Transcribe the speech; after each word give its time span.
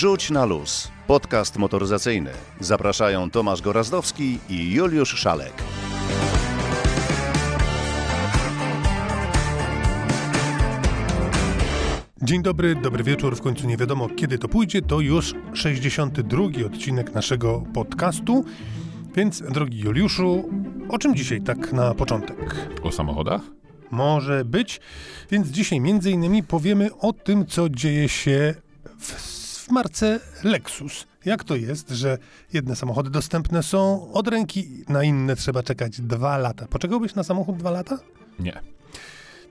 Rzuć 0.00 0.30
na 0.30 0.44
luz. 0.44 0.88
Podcast 1.06 1.56
motoryzacyjny. 1.56 2.30
Zapraszają 2.60 3.30
Tomasz 3.30 3.62
Gorazdowski 3.62 4.38
i 4.48 4.72
Juliusz 4.72 5.14
Szalek. 5.14 5.52
Dzień 12.22 12.42
dobry, 12.42 12.74
dobry 12.74 13.04
wieczór. 13.04 13.36
W 13.36 13.40
końcu 13.40 13.66
nie 13.66 13.76
wiadomo 13.76 14.08
kiedy 14.08 14.38
to 14.38 14.48
pójdzie. 14.48 14.82
To 14.82 15.00
już 15.00 15.34
62 15.54 16.42
odcinek 16.66 17.14
naszego 17.14 17.62
podcastu. 17.74 18.44
Więc, 19.16 19.42
drogi 19.42 19.78
Juliuszu, 19.78 20.50
o 20.88 20.98
czym 20.98 21.14
dzisiaj 21.14 21.40
tak 21.40 21.72
na 21.72 21.94
początek? 21.94 22.68
O 22.82 22.92
samochodach? 22.92 23.42
Może 23.90 24.44
być. 24.44 24.80
Więc 25.30 25.48
dzisiaj 25.48 25.80
między 25.80 26.10
innymi 26.10 26.42
powiemy 26.42 26.90
o 26.98 27.12
tym, 27.12 27.46
co 27.46 27.68
dzieje 27.68 28.08
się 28.08 28.54
w, 28.98 29.39
w 29.70 29.72
marce 29.72 30.20
Lexus. 30.44 31.06
Jak 31.24 31.44
to 31.44 31.56
jest, 31.56 31.90
że 31.90 32.18
jedne 32.52 32.76
samochody 32.76 33.10
dostępne 33.10 33.62
są 33.62 34.12
od 34.12 34.28
ręki, 34.28 34.84
na 34.88 35.04
inne 35.04 35.36
trzeba 35.36 35.62
czekać 35.62 36.00
dwa 36.00 36.38
lata. 36.38 36.66
Poczekałbyś 36.70 37.14
na 37.14 37.22
samochód 37.22 37.56
dwa 37.56 37.70
lata? 37.70 37.98
Nie. 38.38 38.60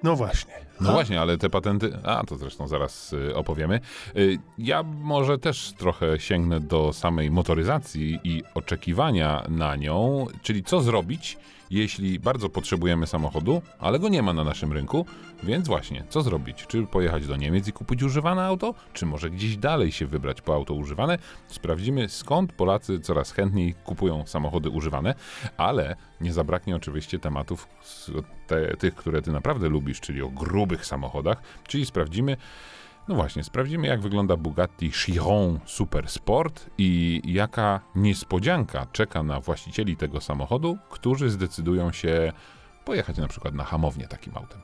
No 0.03 0.15
właśnie. 0.15 0.53
No 0.81 0.89
A- 0.89 0.93
właśnie, 0.93 1.21
ale 1.21 1.37
te 1.37 1.49
patenty, 1.49 1.97
a 2.03 2.23
to 2.23 2.37
zresztą 2.37 2.67
zaraz 2.67 3.13
y, 3.13 3.35
opowiemy. 3.35 3.79
Y, 4.15 4.37
ja 4.57 4.83
może 4.83 5.37
też 5.37 5.73
trochę 5.77 6.19
sięgnę 6.19 6.59
do 6.59 6.93
samej 6.93 7.31
motoryzacji 7.31 8.19
i 8.23 8.43
oczekiwania 8.55 9.43
na 9.49 9.75
nią, 9.75 10.27
czyli 10.41 10.63
co 10.63 10.81
zrobić, 10.81 11.37
jeśli 11.71 12.19
bardzo 12.19 12.49
potrzebujemy 12.49 13.07
samochodu, 13.07 13.61
ale 13.79 13.99
go 13.99 14.09
nie 14.09 14.21
ma 14.21 14.33
na 14.33 14.43
naszym 14.43 14.73
rynku, 14.73 15.05
więc 15.43 15.67
właśnie, 15.67 16.03
co 16.09 16.21
zrobić? 16.21 16.65
Czy 16.67 16.87
pojechać 16.87 17.27
do 17.27 17.35
Niemiec 17.35 17.67
i 17.67 17.73
kupić 17.73 18.03
używane 18.03 18.43
auto, 18.43 18.73
czy 18.93 19.05
może 19.05 19.29
gdzieś 19.29 19.57
dalej 19.57 19.91
się 19.91 20.07
wybrać 20.07 20.41
po 20.41 20.53
auto 20.53 20.73
używane? 20.73 21.17
Sprawdzimy 21.47 22.09
skąd 22.09 22.53
Polacy 22.53 22.99
coraz 22.99 23.31
chętniej 23.31 23.73
kupują 23.73 24.23
samochody 24.25 24.69
używane, 24.69 25.15
ale 25.57 25.95
nie 26.21 26.33
zabraknie 26.33 26.75
oczywiście 26.75 27.19
tematów 27.19 27.67
te, 28.47 28.77
tych, 28.77 28.95
które 28.95 29.21
ty 29.21 29.31
naprawdę 29.31 29.69
lubisz, 29.69 29.99
czyli 29.99 30.21
o 30.21 30.29
grubych 30.69 30.85
samochodach, 30.85 31.41
czyli 31.67 31.85
sprawdzimy, 31.85 32.37
no 33.07 33.15
właśnie, 33.15 33.43
sprawdzimy 33.43 33.87
jak 33.87 34.01
wygląda 34.01 34.37
Bugatti 34.37 34.91
Chiron 34.91 35.59
Super 35.65 36.09
Sport 36.09 36.69
i 36.77 37.21
jaka 37.25 37.79
niespodzianka 37.95 38.87
czeka 38.91 39.23
na 39.23 39.39
właścicieli 39.39 39.97
tego 39.97 40.21
samochodu, 40.21 40.77
którzy 40.89 41.29
zdecydują 41.29 41.91
się 41.91 42.33
pojechać 42.85 43.17
na 43.17 43.27
przykład 43.27 43.53
na 43.53 43.63
hamownię 43.63 44.07
takim 44.07 44.37
autem. 44.37 44.59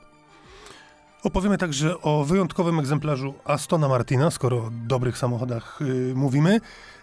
Opowiemy 1.22 1.58
także 1.58 2.00
o 2.00 2.24
wyjątkowym 2.24 2.78
egzemplarzu 2.78 3.34
Astona 3.44 3.88
Martina, 3.88 4.30
skoro 4.30 4.56
o 4.56 4.70
dobrych 4.70 5.18
samochodach 5.18 5.82
y, 5.82 6.12
mówimy. 6.14 6.60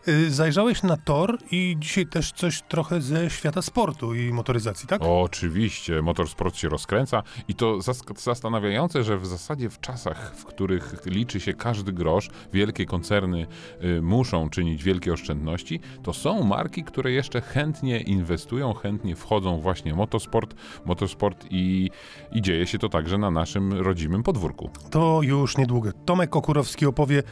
Y, 0.08 0.32
zajrzałeś 0.32 0.84
na 0.84 0.98
tor 0.98 1.38
i 1.52 1.76
dzisiaj 1.80 2.08
też 2.08 2.32
coś 2.32 2.62
trochę 2.62 3.02
ze 3.02 3.30
świata 3.30 3.62
sportu 3.62 4.16
i 4.16 4.34
motoryzacji, 4.34 4.88
tak? 4.88 5.02
Oczywiście, 5.04 6.02
motorsport 6.02 6.56
się 6.56 6.70
rozkręca 6.70 7.24
i 7.48 7.56
to 7.56 7.80
zastanawiające, 8.18 9.04
że 9.04 9.18
w 9.18 9.26
zasadzie 9.26 9.70
w 9.70 9.80
czasach, 9.80 10.36
w 10.36 10.46
których 10.46 11.06
liczy 11.06 11.40
się 11.40 11.54
każdy 11.54 11.94
grosz, 11.94 12.30
wielkie 12.54 12.86
koncerny 12.86 13.48
y, 13.84 14.02
muszą 14.02 14.50
czynić 14.50 14.84
wielkie 14.84 15.14
oszczędności, 15.14 15.80
to 16.04 16.14
są 16.14 16.44
marki, 16.44 16.84
które 16.84 17.12
jeszcze 17.12 17.42
chętnie 17.42 18.02
inwestują, 18.02 18.74
chętnie 18.74 19.16
wchodzą 19.16 19.60
właśnie 19.60 19.94
w 19.94 19.98
motosport, 19.98 20.56
motosport 20.86 21.46
i, 21.50 21.90
i 22.32 22.42
dzieje 22.42 22.68
się 22.68 22.78
to 22.78 22.90
także 22.90 23.18
na 23.18 23.32
naszym 23.32 23.74
rodzimym 23.74 24.24
podwórku. 24.24 24.70
To 24.90 25.20
już 25.22 25.58
niedługo. 25.58 25.90
Tomek 26.06 26.36
Okurowski 26.36 26.86
opowie. 26.86 27.24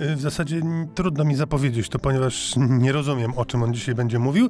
Y, 0.00 0.16
W 0.16 0.20
zasadzie 0.20 0.60
trudno 0.94 1.24
mi 1.24 1.34
zapowiedzieć 1.34 1.88
to, 1.88 1.98
ponieważ 1.98 2.54
nie 2.56 2.92
rozumiem, 2.92 3.32
o 3.36 3.44
czym 3.44 3.62
on 3.62 3.74
dzisiaj 3.74 3.94
będzie 3.94 4.18
mówił, 4.18 4.48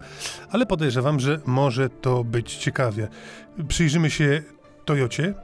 ale 0.51 0.67
podejrzewam, 0.67 1.21
że 1.21 1.41
może 1.47 1.91
to 1.91 2.25
być 2.25 2.57
ciekawie. 2.57 3.09
Przyjrzymy 3.69 4.11
się 4.11 4.43
Toyocie, 4.85 5.35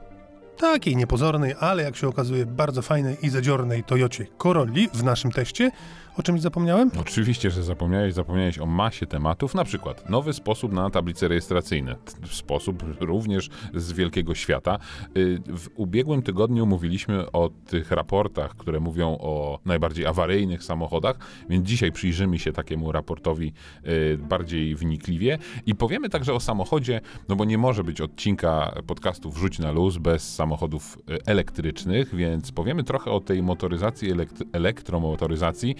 takiej 0.57 0.95
niepozornej, 0.95 1.55
ale 1.59 1.83
jak 1.83 1.95
się 1.95 2.07
okazuje 2.07 2.45
bardzo 2.45 2.81
fajnej 2.81 3.17
i 3.21 3.29
zadziornej 3.29 3.83
Toyocie 3.83 4.25
Corolli 4.37 4.89
w 4.93 5.03
naszym 5.03 5.31
teście. 5.31 5.71
O 6.17 6.23
czymś 6.23 6.41
zapomniałem? 6.41 6.91
Oczywiście, 7.01 7.51
że 7.51 7.63
zapomniałeś, 7.63 8.13
zapomniałeś 8.13 8.59
o 8.59 8.65
masie 8.65 9.05
tematów, 9.05 9.55
na 9.55 9.63
przykład 9.63 10.09
nowy 10.09 10.33
sposób 10.33 10.71
na 10.73 10.89
tablice 10.89 11.27
rejestracyjne, 11.27 11.95
sposób 12.31 12.83
również 12.99 13.49
z 13.73 13.91
wielkiego 13.93 14.35
świata. 14.35 14.79
Y, 15.17 15.41
W 15.47 15.69
ubiegłym 15.75 16.21
tygodniu 16.21 16.65
mówiliśmy 16.65 17.31
o 17.31 17.49
tych 17.67 17.91
raportach, 17.91 18.55
które 18.55 18.79
mówią 18.79 19.17
o 19.21 19.59
najbardziej 19.65 20.05
awaryjnych 20.05 20.63
samochodach, 20.63 21.17
więc 21.49 21.67
dzisiaj 21.67 21.91
przyjrzymy 21.91 22.39
się 22.39 22.51
takiemu 22.51 22.91
raportowi 22.91 23.53
y, 23.87 24.17
bardziej 24.17 24.75
wnikliwie 24.75 25.37
i 25.65 25.75
powiemy 25.75 26.09
także 26.09 26.33
o 26.33 26.39
samochodzie, 26.39 27.01
no 27.29 27.35
bo 27.35 27.45
nie 27.45 27.57
może 27.57 27.83
być 27.83 28.01
odcinka 28.01 28.81
podcastu 28.87 29.31
Wrzuć 29.31 29.59
na 29.59 29.71
luz 29.71 29.97
bez 29.97 30.35
samochodów 30.35 30.97
y, 31.09 31.25
elektrycznych, 31.25 32.15
więc 32.15 32.51
powiemy 32.51 32.83
trochę 32.83 33.11
o 33.11 33.19
tej 33.19 33.43
motoryzacji, 33.43 34.13
elekt- 34.13 34.43
elektromotoryzacji, 34.53 35.75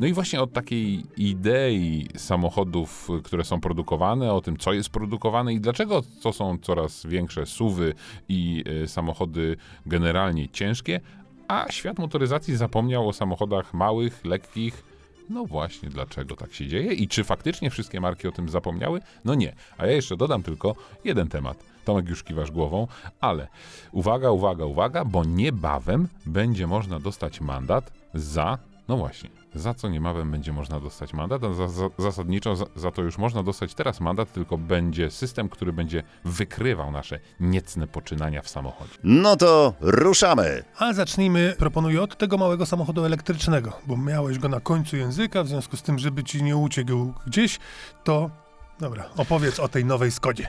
No 0.00 0.06
i 0.06 0.12
właśnie 0.12 0.40
od 0.40 0.52
takiej 0.52 1.04
idei 1.16 2.08
samochodów, 2.16 3.08
które 3.24 3.44
są 3.44 3.60
produkowane, 3.60 4.32
o 4.32 4.40
tym, 4.40 4.56
co 4.56 4.72
jest 4.72 4.88
produkowane 4.88 5.54
i 5.54 5.60
dlaczego 5.60 6.02
to 6.22 6.32
są 6.32 6.58
coraz 6.58 7.06
większe 7.06 7.46
suwy 7.46 7.94
i 8.28 8.64
y, 8.84 8.88
samochody 8.88 9.56
generalnie 9.86 10.48
ciężkie, 10.48 11.00
a 11.48 11.72
świat 11.72 11.98
motoryzacji 11.98 12.56
zapomniał 12.56 13.08
o 13.08 13.12
samochodach 13.12 13.74
małych, 13.74 14.24
lekkich. 14.24 14.84
No 15.30 15.44
właśnie, 15.44 15.88
dlaczego 15.88 16.36
tak 16.36 16.52
się 16.54 16.66
dzieje 16.66 16.92
i 16.92 17.08
czy 17.08 17.24
faktycznie 17.24 17.70
wszystkie 17.70 18.00
marki 18.00 18.28
o 18.28 18.32
tym 18.32 18.48
zapomniały? 18.48 19.00
No 19.24 19.34
nie. 19.34 19.54
A 19.78 19.86
ja 19.86 19.92
jeszcze 19.92 20.16
dodam 20.16 20.42
tylko 20.42 20.74
jeden 21.04 21.28
temat. 21.28 21.64
Tomek 21.84 22.08
już 22.08 22.22
kiwasz 22.22 22.50
głową, 22.50 22.86
ale 23.20 23.48
uwaga, 23.92 24.30
uwaga, 24.30 24.64
uwaga, 24.64 25.04
bo 25.04 25.24
niebawem 25.24 26.08
będzie 26.26 26.66
można 26.66 27.00
dostać 27.00 27.40
mandat 27.40 27.92
za 28.14 28.58
no 28.88 28.96
właśnie, 28.96 29.30
za 29.54 29.74
co 29.74 29.88
niebawem 29.88 30.30
będzie 30.30 30.52
można 30.52 30.80
dostać 30.80 31.12
mandat? 31.12 31.44
A 31.44 31.52
za, 31.52 31.68
za, 31.68 31.88
zasadniczo 31.98 32.56
za, 32.56 32.64
za 32.76 32.90
to 32.90 33.02
już 33.02 33.18
można 33.18 33.42
dostać 33.42 33.74
teraz 33.74 34.00
mandat, 34.00 34.32
tylko 34.32 34.58
będzie 34.58 35.10
system, 35.10 35.48
który 35.48 35.72
będzie 35.72 36.02
wykrywał 36.24 36.90
nasze 36.90 37.20
niecne 37.40 37.86
poczynania 37.86 38.42
w 38.42 38.48
samochodzie. 38.48 38.92
No 39.04 39.36
to 39.36 39.74
ruszamy. 39.80 40.64
A 40.78 40.92
zacznijmy, 40.92 41.54
proponuję, 41.58 42.02
od 42.02 42.18
tego 42.18 42.38
małego 42.38 42.66
samochodu 42.66 43.04
elektrycznego, 43.04 43.72
bo 43.86 43.96
miałeś 43.96 44.38
go 44.38 44.48
na 44.48 44.60
końcu 44.60 44.96
języka, 44.96 45.44
w 45.44 45.48
związku 45.48 45.76
z 45.76 45.82
tym, 45.82 45.98
żeby 45.98 46.24
ci 46.24 46.42
nie 46.42 46.56
uciekł 46.56 47.12
gdzieś, 47.26 47.58
to... 48.04 48.41
Dobra, 48.82 49.04
opowiedz 49.16 49.60
o 49.60 49.68
tej 49.68 49.84
nowej 49.84 50.10
Skodzie. 50.10 50.48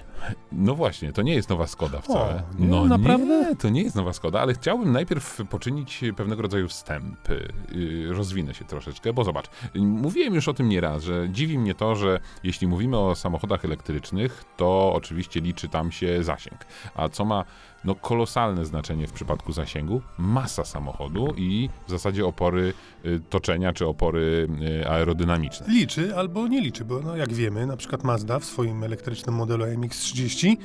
No 0.51 0.75
właśnie, 0.75 1.13
to 1.13 1.21
nie 1.21 1.35
jest 1.35 1.49
nowa 1.49 1.67
Skoda 1.67 2.01
wcale. 2.01 2.35
O, 2.35 2.61
nie? 2.61 2.67
no 2.67 2.85
Naprawdę? 2.85 3.25
Nie, 3.49 3.55
to 3.55 3.69
nie 3.69 3.83
jest 3.83 3.95
nowa 3.95 4.13
Skoda, 4.13 4.41
ale 4.41 4.53
chciałbym 4.53 4.91
najpierw 4.91 5.41
poczynić 5.49 6.03
pewnego 6.17 6.41
rodzaju 6.41 6.67
wstęp. 6.67 7.29
Yy, 7.71 8.13
Rozwinę 8.13 8.53
się 8.53 8.65
troszeczkę, 8.65 9.13
bo 9.13 9.23
zobacz, 9.23 9.45
mówiłem 9.75 10.33
już 10.33 10.47
o 10.47 10.53
tym 10.53 10.69
nieraz, 10.69 11.03
że 11.03 11.29
dziwi 11.29 11.59
mnie 11.59 11.75
to, 11.75 11.95
że 11.95 12.19
jeśli 12.43 12.67
mówimy 12.67 12.97
o 12.97 13.15
samochodach 13.15 13.65
elektrycznych, 13.65 14.43
to 14.57 14.93
oczywiście 14.93 15.41
liczy 15.41 15.69
tam 15.69 15.91
się 15.91 16.23
zasięg. 16.23 16.65
A 16.95 17.09
co 17.09 17.25
ma 17.25 17.45
no, 17.85 17.95
kolosalne 17.95 18.65
znaczenie 18.65 19.07
w 19.07 19.11
przypadku 19.11 19.51
zasięgu? 19.51 20.01
Masa 20.17 20.65
samochodu 20.65 21.33
i 21.37 21.69
w 21.87 21.91
zasadzie 21.91 22.25
opory 22.25 22.73
y, 23.05 23.19
toczenia 23.29 23.73
czy 23.73 23.87
opory 23.87 24.47
y, 24.81 24.89
aerodynamiczne. 24.89 25.67
Liczy 25.69 26.15
albo 26.15 26.47
nie 26.47 26.61
liczy, 26.61 26.85
bo 26.85 26.99
no, 26.99 27.15
jak 27.15 27.33
wiemy, 27.33 27.65
na 27.65 27.77
przykład 27.77 28.03
Mazda 28.03 28.39
w 28.39 28.45
swoim 28.45 28.83
elektrycznym 28.83 29.35
modelu 29.35 29.65
MX-30 29.65 30.57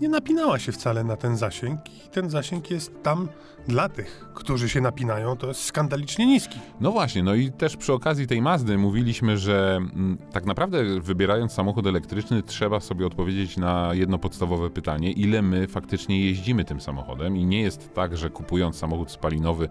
nie 0.00 0.08
napinała 0.08 0.58
się 0.58 0.72
wcale 0.72 1.04
na 1.04 1.16
ten 1.16 1.36
zasięg 1.36 1.80
i 2.06 2.08
ten 2.08 2.30
zasięg 2.30 2.70
jest 2.70 3.02
tam 3.02 3.28
dla 3.68 3.88
tych, 3.88 4.28
którzy 4.34 4.68
się 4.68 4.80
napinają, 4.80 5.36
to 5.36 5.46
jest 5.46 5.64
skandalicznie 5.64 6.26
niski. 6.26 6.58
No 6.80 6.92
właśnie, 6.92 7.22
no 7.22 7.34
i 7.34 7.52
też 7.52 7.76
przy 7.76 7.92
okazji 7.92 8.26
tej 8.26 8.42
Mazdy 8.42 8.78
mówiliśmy, 8.78 9.38
że 9.38 9.76
mm, 9.76 10.18
tak 10.32 10.46
naprawdę 10.46 11.00
wybierając 11.00 11.52
samochód 11.52 11.86
elektryczny 11.86 12.42
trzeba 12.42 12.80
sobie 12.80 13.06
odpowiedzieć 13.06 13.56
na 13.56 13.90
jedno 13.94 14.18
podstawowe 14.18 14.70
pytanie, 14.70 15.12
ile 15.12 15.42
my 15.42 15.66
faktycznie 15.66 16.26
jeździmy 16.26 16.64
tym 16.64 16.80
samochodem 16.80 17.36
i 17.36 17.44
nie 17.44 17.62
jest 17.62 17.94
tak, 17.94 18.16
że 18.16 18.30
kupując 18.30 18.76
samochód 18.76 19.10
spalinowy 19.10 19.68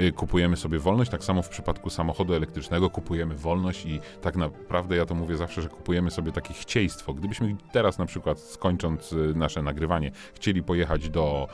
y, 0.00 0.12
kupujemy 0.12 0.56
sobie 0.56 0.78
wolność, 0.78 1.10
tak 1.10 1.24
samo 1.24 1.42
w 1.42 1.48
przypadku 1.48 1.90
samochodu 1.90 2.34
elektrycznego 2.34 2.90
kupujemy 2.90 3.34
wolność 3.34 3.86
i 3.86 4.00
tak 4.22 4.36
naprawdę 4.36 4.96
ja 4.96 5.06
to 5.06 5.14
mówię 5.14 5.36
zawsze, 5.36 5.62
że 5.62 5.68
kupujemy 5.68 6.10
sobie 6.10 6.32
takie 6.32 6.54
chcieństwo. 6.54 7.14
Gdybyśmy 7.14 7.56
teraz 7.72 7.98
na 7.98 8.06
przykład 8.06 8.40
skończąc 8.40 9.12
y, 9.12 9.32
nasze 9.36 9.62
nagrywanie 9.62 10.10
chcieli 10.34 10.62
pojechać 10.62 11.08
do 11.08 11.48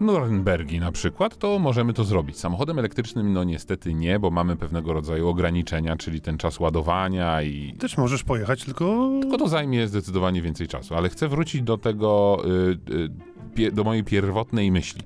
Norymbergi 0.00 0.80
na 0.80 0.92
przykład, 0.92 1.38
to 1.38 1.58
możemy 1.58 1.92
to 1.92 2.04
zrobić. 2.04 2.38
Samochodem 2.38 2.78
elektrycznym 2.78 3.32
no 3.32 3.44
niestety 3.44 3.94
nie, 3.94 4.18
bo 4.18 4.30
mamy 4.30 4.56
pewnego 4.56 4.92
rodzaju 4.92 5.28
ograniczenia, 5.28 5.96
czyli 5.96 6.20
ten 6.20 6.38
czas 6.38 6.60
ładowania 6.60 7.42
i 7.42 7.74
Też 7.78 7.98
możesz 7.98 8.24
pojechać, 8.24 8.64
tylko 8.64 9.10
tylko 9.20 9.38
to 9.38 9.48
zajmie 9.48 9.88
zdecydowanie 9.88 10.42
więcej 10.42 10.68
czasu. 10.68 10.94
Ale 10.94 11.08
chcę 11.08 11.28
wrócić 11.28 11.62
do 11.62 11.78
tego 11.78 12.38
y, 12.44 12.92
y, 12.94 13.08
pie, 13.08 13.35
do 13.72 13.84
mojej 13.84 14.04
pierwotnej 14.04 14.70
myśli. 14.70 15.02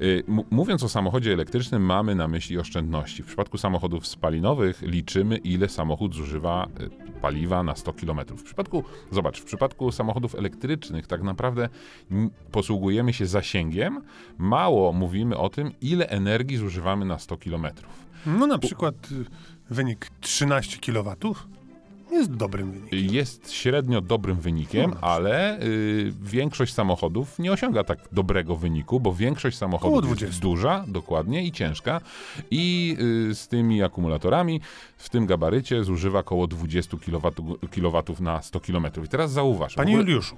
Y, 0.00 0.24
mówiąc 0.50 0.82
o 0.82 0.88
samochodzie 0.88 1.32
elektrycznym, 1.32 1.82
mamy 1.82 2.14
na 2.14 2.28
myśli 2.28 2.58
oszczędności. 2.58 3.22
W 3.22 3.26
przypadku 3.26 3.58
samochodów 3.58 4.06
spalinowych 4.06 4.82
liczymy, 4.82 5.36
ile 5.36 5.68
samochód 5.68 6.14
zużywa 6.14 6.68
y, 6.80 7.20
paliwa 7.20 7.62
na 7.62 7.76
100 7.76 7.92
km. 7.92 8.20
W 8.36 8.42
przypadku, 8.42 8.84
zobacz, 9.10 9.40
w 9.40 9.44
przypadku 9.44 9.92
samochodów 9.92 10.34
elektrycznych 10.34 11.06
tak 11.06 11.22
naprawdę 11.22 11.68
posługujemy 12.52 13.12
się 13.12 13.26
zasięgiem, 13.26 14.02
mało 14.38 14.92
mówimy 14.92 15.36
o 15.36 15.48
tym, 15.48 15.72
ile 15.80 16.08
energii 16.08 16.56
zużywamy 16.56 17.04
na 17.04 17.18
100 17.18 17.36
km. 17.36 17.66
No 18.26 18.46
na 18.46 18.58
przykład 18.58 18.94
y, 19.12 19.24
wynik 19.70 20.10
13 20.20 20.78
kW 20.78 21.34
jest 22.14 22.34
dobrym 22.34 22.70
wynikiem. 22.72 23.14
Jest 23.14 23.52
średnio 23.52 24.00
dobrym 24.00 24.36
wynikiem, 24.36 24.90
No, 24.90 24.96
ale 25.00 25.60
y, 25.62 26.12
większość 26.22 26.74
samochodów 26.74 27.38
nie 27.38 27.52
osiąga 27.52 27.84
tak 27.84 27.98
dobrego 28.12 28.56
wyniku, 28.56 29.00
bo 29.00 29.14
większość 29.14 29.56
samochodów 29.58 30.02
20. 30.02 30.26
jest 30.26 30.40
duża, 30.40 30.84
dokładnie, 30.88 31.44
i 31.46 31.52
ciężka. 31.52 32.00
I 32.50 32.96
y, 33.30 33.34
z 33.34 33.48
tymi 33.48 33.82
akumulatorami 33.82 34.60
w 34.96 35.10
tym 35.10 35.26
gabarycie 35.26 35.84
zużywa 35.84 36.18
około 36.18 36.46
20 36.46 36.96
kW 37.70 38.02
na 38.20 38.42
100 38.42 38.60
km. 38.60 38.86
I 39.04 39.08
teraz 39.08 39.32
zauważ. 39.32 39.74
Panie 39.74 39.92
ogóle- 39.92 40.04
Juliuszu, 40.10 40.36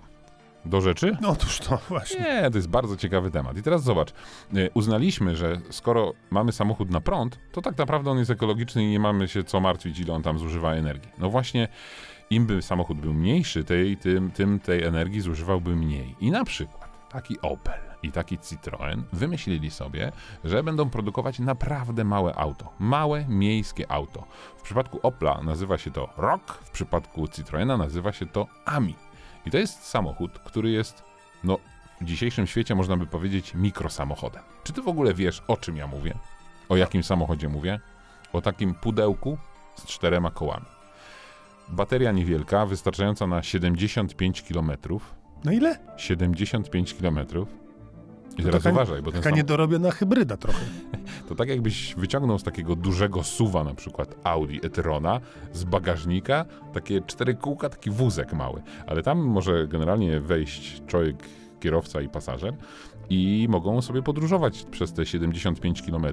Do 0.66 0.80
rzeczy? 0.80 1.16
no 1.20 1.28
otóż 1.28 1.58
to 1.58 1.78
właśnie. 1.88 2.20
Nie, 2.20 2.50
to 2.50 2.58
jest 2.58 2.68
bardzo 2.68 2.96
ciekawy 2.96 3.30
temat. 3.30 3.56
I 3.56 3.62
teraz 3.62 3.82
zobacz, 3.82 4.10
y, 4.56 4.70
uznaliśmy, 4.74 5.36
że 5.36 5.60
skoro 5.70 6.12
mamy 6.30 6.52
samochód 6.52 6.90
na 6.90 7.00
prąd, 7.00 7.38
to 7.52 7.62
tak 7.62 7.78
naprawdę 7.78 8.10
on 8.10 8.18
jest 8.18 8.30
ekologiczny 8.30 8.84
i 8.84 8.90
nie 8.90 9.00
mamy 9.00 9.28
się 9.28 9.44
co 9.44 9.60
martwić, 9.60 9.98
ile 9.98 10.14
on 10.14 10.22
tam 10.22 10.38
zużywa 10.38 10.72
energii. 10.72 11.10
No 11.18 11.30
właśnie, 11.30 11.68
im 12.30 12.46
by 12.46 12.62
samochód 12.62 13.00
był 13.00 13.14
mniejszy, 13.14 13.64
tej, 13.64 13.96
tym, 13.96 14.30
tym 14.30 14.60
tej 14.60 14.82
energii 14.82 15.20
zużywałby 15.20 15.76
mniej. 15.76 16.16
I 16.20 16.30
na 16.30 16.44
przykład 16.44 17.10
taki 17.10 17.40
Opel 17.40 17.80
i 18.02 18.12
taki 18.12 18.38
Citroen 18.38 19.04
wymyślili 19.12 19.70
sobie, 19.70 20.12
że 20.44 20.62
będą 20.62 20.90
produkować 20.90 21.38
naprawdę 21.38 22.04
małe 22.04 22.34
auto. 22.34 22.72
Małe, 22.78 23.24
miejskie 23.28 23.92
auto. 23.92 24.24
W 24.56 24.62
przypadku 24.62 25.00
Opla 25.02 25.40
nazywa 25.42 25.78
się 25.78 25.90
to 25.90 26.08
Rock, 26.16 26.52
w 26.52 26.70
przypadku 26.70 27.28
Citroena 27.28 27.76
nazywa 27.76 28.12
się 28.12 28.26
to 28.26 28.46
Ami. 28.64 28.94
I 29.46 29.50
to 29.50 29.58
jest 29.58 29.84
samochód, 29.84 30.38
który 30.38 30.70
jest, 30.70 31.02
no, 31.44 31.58
w 32.00 32.04
dzisiejszym 32.04 32.46
świecie 32.46 32.74
można 32.74 32.96
by 32.96 33.06
powiedzieć 33.06 33.54
mikrosamochodem. 33.54 34.42
Czy 34.64 34.72
ty 34.72 34.82
w 34.82 34.88
ogóle 34.88 35.14
wiesz, 35.14 35.42
o 35.48 35.56
czym 35.56 35.76
ja 35.76 35.86
mówię? 35.86 36.14
O 36.68 36.76
jakim 36.76 37.02
samochodzie 37.02 37.48
mówię? 37.48 37.80
O 38.32 38.42
takim 38.42 38.74
pudełku 38.74 39.38
z 39.74 39.86
czterema 39.86 40.30
kołami. 40.30 40.66
Bateria 41.68 42.12
niewielka, 42.12 42.66
wystarczająca 42.66 43.26
na 43.26 43.42
75 43.42 44.42
km. 44.42 44.72
No 45.44 45.52
ile? 45.52 45.78
75 45.96 46.94
km. 46.94 47.18
I 48.38 48.42
teraz 48.42 48.62
taka- 48.62 48.74
uważaj, 48.74 49.02
bo 49.02 49.12
ten 49.12 49.20
Taka 49.20 49.30
sam, 49.30 49.36
niedorobiona 49.36 49.90
hybryda 49.90 50.36
trochę. 50.36 50.64
to 51.28 51.34
tak 51.34 51.48
jakbyś 51.48 51.94
wyciągnął 51.94 52.38
z 52.38 52.42
takiego 52.42 52.76
dużego 52.76 53.22
suwa, 53.22 53.64
na 53.64 53.74
przykład 53.74 54.14
Audi 54.24 54.58
e-trona, 54.62 55.20
z 55.52 55.64
bagażnika, 55.64 56.44
takie 56.72 57.00
cztery 57.00 57.34
kółka, 57.34 57.68
taki 57.68 57.90
wózek 57.90 58.32
mały. 58.32 58.62
Ale 58.86 59.02
tam 59.02 59.18
może 59.18 59.68
generalnie 59.68 60.20
wejść 60.20 60.82
człowiek, 60.86 61.16
kierowca 61.60 62.00
i 62.00 62.08
pasażer 62.08 62.56
i 63.10 63.46
mogą 63.50 63.82
sobie 63.82 64.02
podróżować 64.02 64.64
przez 64.70 64.92
te 64.92 65.06
75 65.06 65.82
km. 65.82 66.06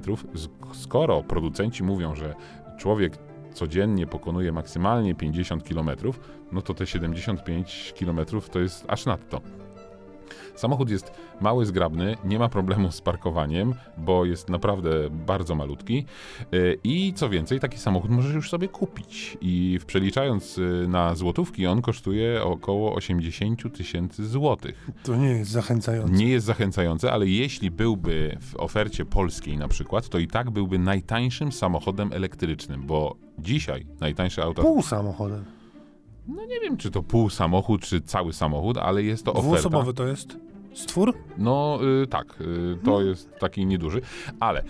Skoro 0.72 1.22
producenci 1.22 1.82
mówią, 1.82 2.14
że 2.14 2.34
człowiek 2.78 3.18
codziennie 3.54 4.06
pokonuje 4.06 4.52
maksymalnie 4.52 5.14
50 5.14 5.68
km, 5.68 5.90
no 6.52 6.62
to 6.62 6.74
te 6.74 6.86
75 6.86 7.94
km 8.00 8.20
to 8.52 8.60
jest 8.60 8.84
aż 8.88 9.06
nadto. 9.06 9.40
Samochód 10.54 10.90
jest 10.90 11.12
mały, 11.40 11.66
zgrabny, 11.66 12.16
nie 12.24 12.38
ma 12.38 12.48
problemu 12.48 12.92
z 12.92 13.00
parkowaniem, 13.00 13.74
bo 13.98 14.24
jest 14.24 14.48
naprawdę 14.48 14.90
bardzo 15.10 15.54
malutki. 15.54 16.04
Yy, 16.52 16.78
I 16.84 17.12
co 17.16 17.28
więcej, 17.28 17.60
taki 17.60 17.78
samochód 17.78 18.10
możesz 18.10 18.34
już 18.34 18.50
sobie 18.50 18.68
kupić. 18.68 19.38
I 19.40 19.78
w- 19.80 19.84
przeliczając 19.84 20.56
yy, 20.56 20.88
na 20.88 21.14
złotówki, 21.14 21.66
on 21.66 21.82
kosztuje 21.82 22.42
około 22.44 22.94
80 22.94 23.76
tysięcy 23.76 24.26
złotych. 24.28 24.90
To 25.02 25.16
nie 25.16 25.28
jest 25.28 25.50
zachęcające. 25.50 26.12
Nie 26.14 26.28
jest 26.28 26.46
zachęcające, 26.46 27.12
ale 27.12 27.26
jeśli 27.26 27.70
byłby 27.70 28.36
w 28.40 28.56
ofercie 28.56 29.04
polskiej 29.04 29.58
na 29.58 29.68
przykład, 29.68 30.08
to 30.08 30.18
i 30.18 30.26
tak 30.26 30.50
byłby 30.50 30.78
najtańszym 30.78 31.52
samochodem 31.52 32.12
elektrycznym, 32.12 32.82
bo 32.86 33.16
dzisiaj 33.38 33.86
najtańsze 34.00 34.42
auta. 34.42 34.62
Pół 34.62 34.82
samochodem. 34.82 35.44
No 36.28 36.44
nie 36.46 36.60
wiem, 36.60 36.76
czy 36.76 36.90
to 36.90 37.02
pół 37.02 37.30
samochód, 37.30 37.82
czy 37.82 38.00
cały 38.00 38.32
samochód, 38.32 38.78
ale 38.78 39.02
jest 39.02 39.24
to 39.24 39.32
oferta. 39.32 39.48
Dwuosobowy 39.48 39.94
to 39.94 40.06
jest 40.06 40.36
stwór? 40.74 41.14
No 41.38 41.78
y, 42.02 42.06
tak, 42.06 42.40
y, 42.40 42.78
to 42.84 43.02
jest 43.02 43.28
taki 43.40 43.66
nieduży, 43.66 44.00
ale, 44.40 44.62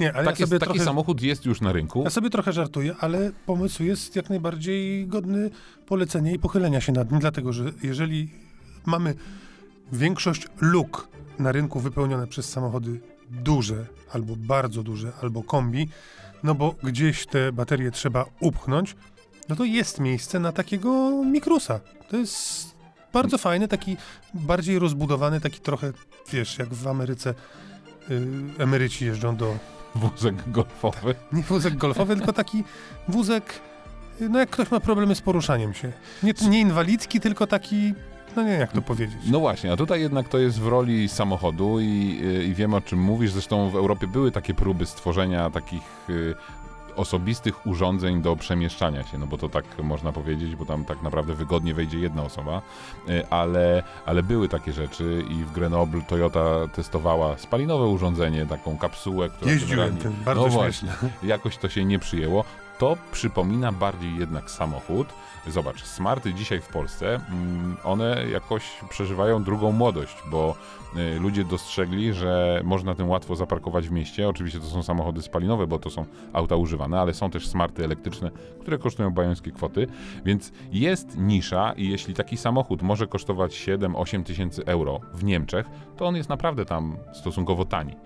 Nie, 0.00 0.12
ale 0.14 0.24
tak 0.24 0.40
ja 0.40 0.46
taki 0.46 0.64
trochę... 0.64 0.84
samochód 0.84 1.22
jest 1.22 1.46
już 1.46 1.60
na 1.60 1.72
rynku. 1.72 2.02
Ja 2.02 2.10
sobie 2.10 2.30
trochę 2.30 2.52
żartuję, 2.52 2.94
ale 3.00 3.32
pomysł 3.46 3.82
jest 3.82 4.16
jak 4.16 4.30
najbardziej 4.30 5.06
godny 5.06 5.50
polecenia 5.86 6.32
i 6.32 6.38
pochylenia 6.38 6.80
się 6.80 6.92
nad 6.92 7.10
nim, 7.10 7.20
dlatego 7.20 7.52
że 7.52 7.64
jeżeli 7.82 8.30
mamy 8.86 9.14
większość 9.92 10.46
luk 10.60 11.08
na 11.38 11.52
rynku 11.52 11.80
wypełnione 11.80 12.26
przez 12.26 12.48
samochody 12.48 13.00
duże, 13.30 13.86
albo 14.12 14.36
bardzo 14.36 14.82
duże, 14.82 15.12
albo 15.22 15.42
kombi, 15.42 15.88
no 16.42 16.54
bo 16.54 16.74
gdzieś 16.82 17.26
te 17.26 17.52
baterie 17.52 17.90
trzeba 17.90 18.24
upchnąć, 18.40 18.96
no 19.50 19.56
to 19.56 19.64
jest 19.64 20.00
miejsce 20.00 20.40
na 20.40 20.52
takiego 20.52 21.10
mikrusa. 21.24 21.80
To 22.10 22.16
jest 22.16 22.74
bardzo 23.12 23.38
fajny, 23.38 23.68
taki 23.68 23.96
bardziej 24.34 24.78
rozbudowany, 24.78 25.40
taki 25.40 25.60
trochę, 25.60 25.92
wiesz, 26.32 26.58
jak 26.58 26.74
w 26.74 26.88
Ameryce 26.88 27.34
y, 28.10 28.22
emeryci 28.58 29.04
jeżdżą 29.04 29.36
do 29.36 29.56
Wózek 29.94 30.34
golfowy. 30.46 31.14
nie 31.32 31.42
wózek 31.42 31.76
golfowy, 31.76 32.16
tylko 32.16 32.32
taki 32.32 32.64
wózek, 33.08 33.60
no 34.20 34.38
jak 34.38 34.50
ktoś 34.50 34.70
ma 34.70 34.80
problemy 34.80 35.14
z 35.14 35.20
poruszaniem 35.20 35.74
się. 35.74 35.92
Nie, 36.22 36.34
nie 36.48 36.60
inwalidzki, 36.60 37.20
tylko 37.20 37.46
taki, 37.46 37.94
no 38.36 38.42
nie 38.42 38.52
jak 38.52 38.72
to 38.72 38.82
powiedzieć. 38.82 39.18
No 39.26 39.40
właśnie, 39.40 39.72
a 39.72 39.76
tutaj 39.76 40.00
jednak 40.00 40.28
to 40.28 40.38
jest 40.38 40.60
w 40.60 40.66
roli 40.66 41.08
samochodu 41.08 41.80
i, 41.80 42.20
y, 42.22 42.44
i 42.44 42.54
wiem 42.54 42.74
o 42.74 42.80
czym 42.80 42.98
mówisz. 42.98 43.32
Zresztą 43.32 43.70
w 43.70 43.76
Europie 43.76 44.06
były 44.06 44.30
takie 44.30 44.54
próby 44.54 44.86
stworzenia 44.86 45.50
takich 45.50 45.82
y, 46.10 46.34
osobistych 46.96 47.66
urządzeń 47.66 48.22
do 48.22 48.36
przemieszczania 48.36 49.02
się, 49.02 49.18
no 49.18 49.26
bo 49.26 49.38
to 49.38 49.48
tak 49.48 49.64
można 49.82 50.12
powiedzieć, 50.12 50.56
bo 50.56 50.64
tam 50.64 50.84
tak 50.84 51.02
naprawdę 51.02 51.34
wygodnie 51.34 51.74
wejdzie 51.74 51.98
jedna 51.98 52.22
osoba, 52.22 52.62
y, 53.08 53.28
ale, 53.30 53.82
ale 54.06 54.22
były 54.22 54.48
takie 54.48 54.72
rzeczy 54.72 55.24
i 55.30 55.34
w 55.44 55.52
Grenoble 55.52 56.02
Toyota 56.02 56.68
testowała 56.74 57.38
spalinowe 57.38 57.86
urządzenie, 57.86 58.46
taką 58.46 58.78
kapsułę, 58.78 59.28
która 59.28 59.52
Jeździłem 59.52 59.96
tym, 59.96 60.12
bardzo 60.24 60.42
no 60.42 60.50
śmieszne. 60.50 60.88
właśnie, 60.88 61.10
jakoś 61.28 61.56
to 61.56 61.68
się 61.68 61.84
nie 61.84 61.98
przyjęło. 61.98 62.44
To 62.80 62.96
przypomina 63.12 63.72
bardziej 63.72 64.16
jednak 64.16 64.50
samochód. 64.50 65.08
Zobacz, 65.46 65.84
smarty 65.84 66.34
dzisiaj 66.34 66.60
w 66.60 66.68
Polsce, 66.68 67.14
mm, 67.14 67.76
one 67.84 68.24
jakoś 68.32 68.64
przeżywają 68.88 69.42
drugą 69.42 69.72
młodość, 69.72 70.16
bo 70.30 70.54
y, 71.16 71.20
ludzie 71.20 71.44
dostrzegli, 71.44 72.12
że 72.12 72.60
można 72.64 72.94
tym 72.94 73.08
łatwo 73.08 73.36
zaparkować 73.36 73.88
w 73.88 73.90
mieście. 73.90 74.28
Oczywiście 74.28 74.60
to 74.60 74.66
są 74.66 74.82
samochody 74.82 75.22
spalinowe, 75.22 75.66
bo 75.66 75.78
to 75.78 75.90
są 75.90 76.04
auta 76.32 76.56
używane, 76.56 77.00
ale 77.00 77.14
są 77.14 77.30
też 77.30 77.48
smarty 77.48 77.84
elektryczne, 77.84 78.30
które 78.60 78.78
kosztują 78.78 79.10
bajońskie 79.10 79.50
kwoty, 79.50 79.86
więc 80.24 80.52
jest 80.72 81.18
nisza 81.18 81.72
i 81.76 81.88
jeśli 81.88 82.14
taki 82.14 82.36
samochód 82.36 82.82
może 82.82 83.06
kosztować 83.06 83.52
7-8 83.52 84.22
tysięcy 84.24 84.66
euro 84.66 85.00
w 85.14 85.24
Niemczech, 85.24 85.66
to 85.96 86.06
on 86.06 86.16
jest 86.16 86.28
naprawdę 86.28 86.64
tam 86.64 86.96
stosunkowo 87.12 87.64
tani. 87.64 87.96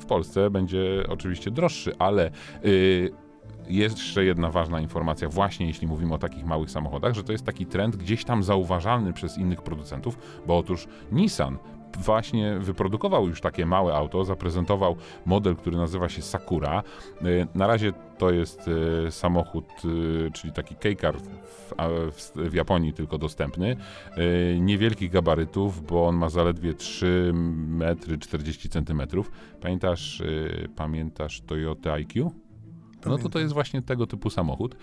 W 0.00 0.06
Polsce 0.06 0.50
będzie 0.50 1.04
oczywiście 1.08 1.50
droższy, 1.50 1.92
ale 1.98 2.30
yy, 2.62 3.25
jeszcze 3.68 4.24
jedna 4.24 4.50
ważna 4.50 4.80
informacja, 4.80 5.28
właśnie 5.28 5.66
jeśli 5.66 5.86
mówimy 5.86 6.14
o 6.14 6.18
takich 6.18 6.44
małych 6.44 6.70
samochodach, 6.70 7.14
że 7.14 7.24
to 7.24 7.32
jest 7.32 7.44
taki 7.44 7.66
trend 7.66 7.96
gdzieś 7.96 8.24
tam 8.24 8.42
zauważalny 8.42 9.12
przez 9.12 9.38
innych 9.38 9.62
producentów, 9.62 10.18
bo 10.46 10.58
otóż 10.58 10.88
Nissan 11.12 11.58
właśnie 11.98 12.58
wyprodukował 12.58 13.28
już 13.28 13.40
takie 13.40 13.66
małe 13.66 13.94
auto, 13.94 14.24
zaprezentował 14.24 14.96
model, 15.26 15.56
który 15.56 15.76
nazywa 15.76 16.08
się 16.08 16.22
Sakura. 16.22 16.82
Y, 17.22 17.46
Na 17.54 17.66
razie 17.66 17.92
to 18.18 18.30
jest 18.30 18.68
y, 18.68 19.10
samochód, 19.10 19.64
y, 19.84 20.30
czyli 20.30 20.52
taki 20.52 20.74
K-car 20.74 21.16
w, 21.18 22.32
w, 22.36 22.54
Japonii 22.54 22.92
tylko 22.92 23.18
dostępny. 23.18 23.76
Niewielkich 24.60 25.10
gabarytów, 25.10 25.86
bo 25.86 26.06
on 26.06 26.16
ma 26.16 26.28
zaledwie 26.28 26.74
3 26.74 27.32
metry 27.68 28.18
40 28.18 28.68
centymetrów. 28.68 29.30
Pamiętasz, 29.60 30.22
pamiętasz 30.76 31.40
Toyota 31.40 31.92
IQ? 31.92 32.32
No 33.08 33.18
to 33.18 33.28
to 33.28 33.38
jest 33.38 33.54
właśnie 33.54 33.82
tego 33.82 34.06
typu 34.06 34.30
samochód. 34.30 34.76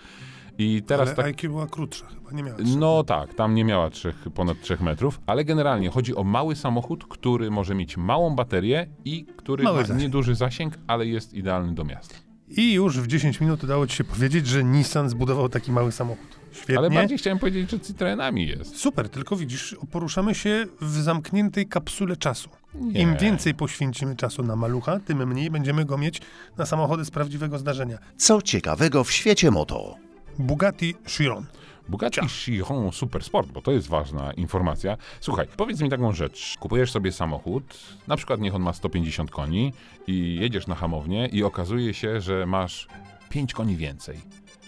I 0.58 0.82
teraz 0.86 1.08
Ale 1.08 1.16
tak. 1.16 1.26
IQ 1.26 1.50
była 1.50 1.66
krótsza 1.66 2.06
chyba, 2.06 2.30
nie 2.30 2.42
miała 2.42 2.56
No 2.76 3.04
tak, 3.04 3.34
tam 3.34 3.54
nie 3.54 3.64
miała 3.64 3.90
trzech, 3.90 4.16
ponad 4.34 4.60
3 4.60 4.76
metrów, 4.80 5.20
ale 5.26 5.44
generalnie 5.44 5.88
chodzi 5.90 6.16
o 6.16 6.24
mały 6.24 6.56
samochód, 6.56 7.04
który 7.08 7.50
może 7.50 7.74
mieć 7.74 7.96
małą 7.96 8.34
baterię 8.36 8.86
i 9.04 9.24
który 9.36 9.64
Mały 9.64 9.76
ma 9.76 9.82
zasięg. 9.82 10.00
nieduży 10.00 10.34
zasięg, 10.34 10.74
ale 10.86 11.06
jest 11.06 11.34
idealny 11.34 11.74
do 11.74 11.84
miasta. 11.84 12.14
I 12.48 12.72
już 12.72 13.00
w 13.00 13.06
10 13.06 13.40
minut 13.40 13.64
udało 13.64 13.86
ci 13.86 13.96
się 13.96 14.04
powiedzieć, 14.04 14.46
że 14.46 14.64
Nissan 14.64 15.08
zbudował 15.08 15.48
taki 15.48 15.72
mały 15.72 15.92
samochód. 15.92 16.26
Świetnie. 16.52 16.78
Ale 16.78 16.90
bardziej 16.90 17.18
chciałem 17.18 17.38
powiedzieć, 17.38 17.70
że 17.70 17.80
Citroenami 17.80 18.46
jest. 18.46 18.76
Super, 18.76 19.08
tylko 19.08 19.36
widzisz, 19.36 19.76
poruszamy 19.90 20.34
się 20.34 20.66
w 20.80 20.90
zamkniętej 20.90 21.66
kapsule 21.66 22.16
czasu. 22.16 22.50
Nie. 22.74 23.00
Im 23.00 23.16
więcej 23.16 23.54
poświęcimy 23.54 24.16
czasu 24.16 24.42
na 24.42 24.56
malucha, 24.56 25.00
tym 25.00 25.28
mniej 25.28 25.50
będziemy 25.50 25.84
go 25.84 25.98
mieć 25.98 26.20
na 26.56 26.66
samochody 26.66 27.04
z 27.04 27.10
prawdziwego 27.10 27.58
zdarzenia. 27.58 27.98
Co 28.16 28.42
ciekawego 28.42 29.04
w 29.04 29.12
świecie 29.12 29.50
moto? 29.50 29.94
Bugatti 30.38 30.94
Chiron. 31.06 31.46
Bugatti 31.88 32.28
Chiron 32.28 32.92
Supersport, 32.92 33.52
bo 33.52 33.62
to 33.62 33.72
jest 33.72 33.88
ważna 33.88 34.32
informacja. 34.32 34.96
Słuchaj, 35.20 35.46
powiedz 35.56 35.80
mi 35.80 35.90
taką 35.90 36.12
rzecz. 36.12 36.56
Kupujesz 36.60 36.90
sobie 36.92 37.12
samochód, 37.12 37.64
na 38.08 38.16
przykład 38.16 38.40
niech 38.40 38.54
on 38.54 38.62
ma 38.62 38.72
150 38.72 39.30
koni 39.30 39.72
i 40.06 40.36
jedziesz 40.40 40.66
na 40.66 40.74
hamownię 40.74 41.26
i 41.26 41.42
okazuje 41.44 41.94
się, 41.94 42.20
że 42.20 42.46
masz 42.46 42.88
5 43.28 43.52
koni 43.52 43.76
więcej. 43.76 44.20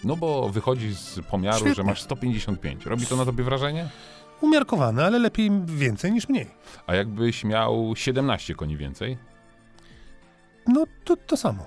No 0.03 0.15
bo 0.15 0.49
wychodzi 0.49 0.93
z 0.95 1.19
pomiaru, 1.29 1.57
Świetnie. 1.57 1.75
że 1.75 1.83
masz 1.83 2.01
155. 2.01 2.85
Robi 2.85 3.05
to 3.05 3.15
na 3.15 3.25
tobie 3.25 3.43
wrażenie? 3.43 3.89
Umiarkowane, 4.41 5.05
ale 5.05 5.19
lepiej 5.19 5.51
więcej 5.65 6.11
niż 6.11 6.29
mniej. 6.29 6.47
A 6.87 6.95
jakbyś 6.95 7.43
miał 7.43 7.93
17 7.95 8.55
koni 8.55 8.77
więcej, 8.77 9.17
No 10.67 10.85
to 11.05 11.15
to 11.17 11.37
samo. 11.37 11.65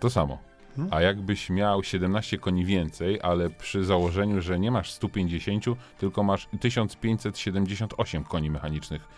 to 0.00 0.10
samo. 0.10 0.38
Hmm. 0.76 0.94
A 0.94 1.00
jakbyś 1.00 1.50
miał 1.50 1.82
17 1.82 2.38
koni 2.38 2.64
więcej, 2.64 3.20
ale 3.22 3.50
przy 3.50 3.84
założeniu, 3.84 4.40
że 4.40 4.58
nie 4.60 4.70
masz 4.70 4.92
150, 4.92 5.64
tylko 5.98 6.22
masz 6.22 6.48
1578 6.60 8.24
koni 8.24 8.50
mechanicznych, 8.50 9.08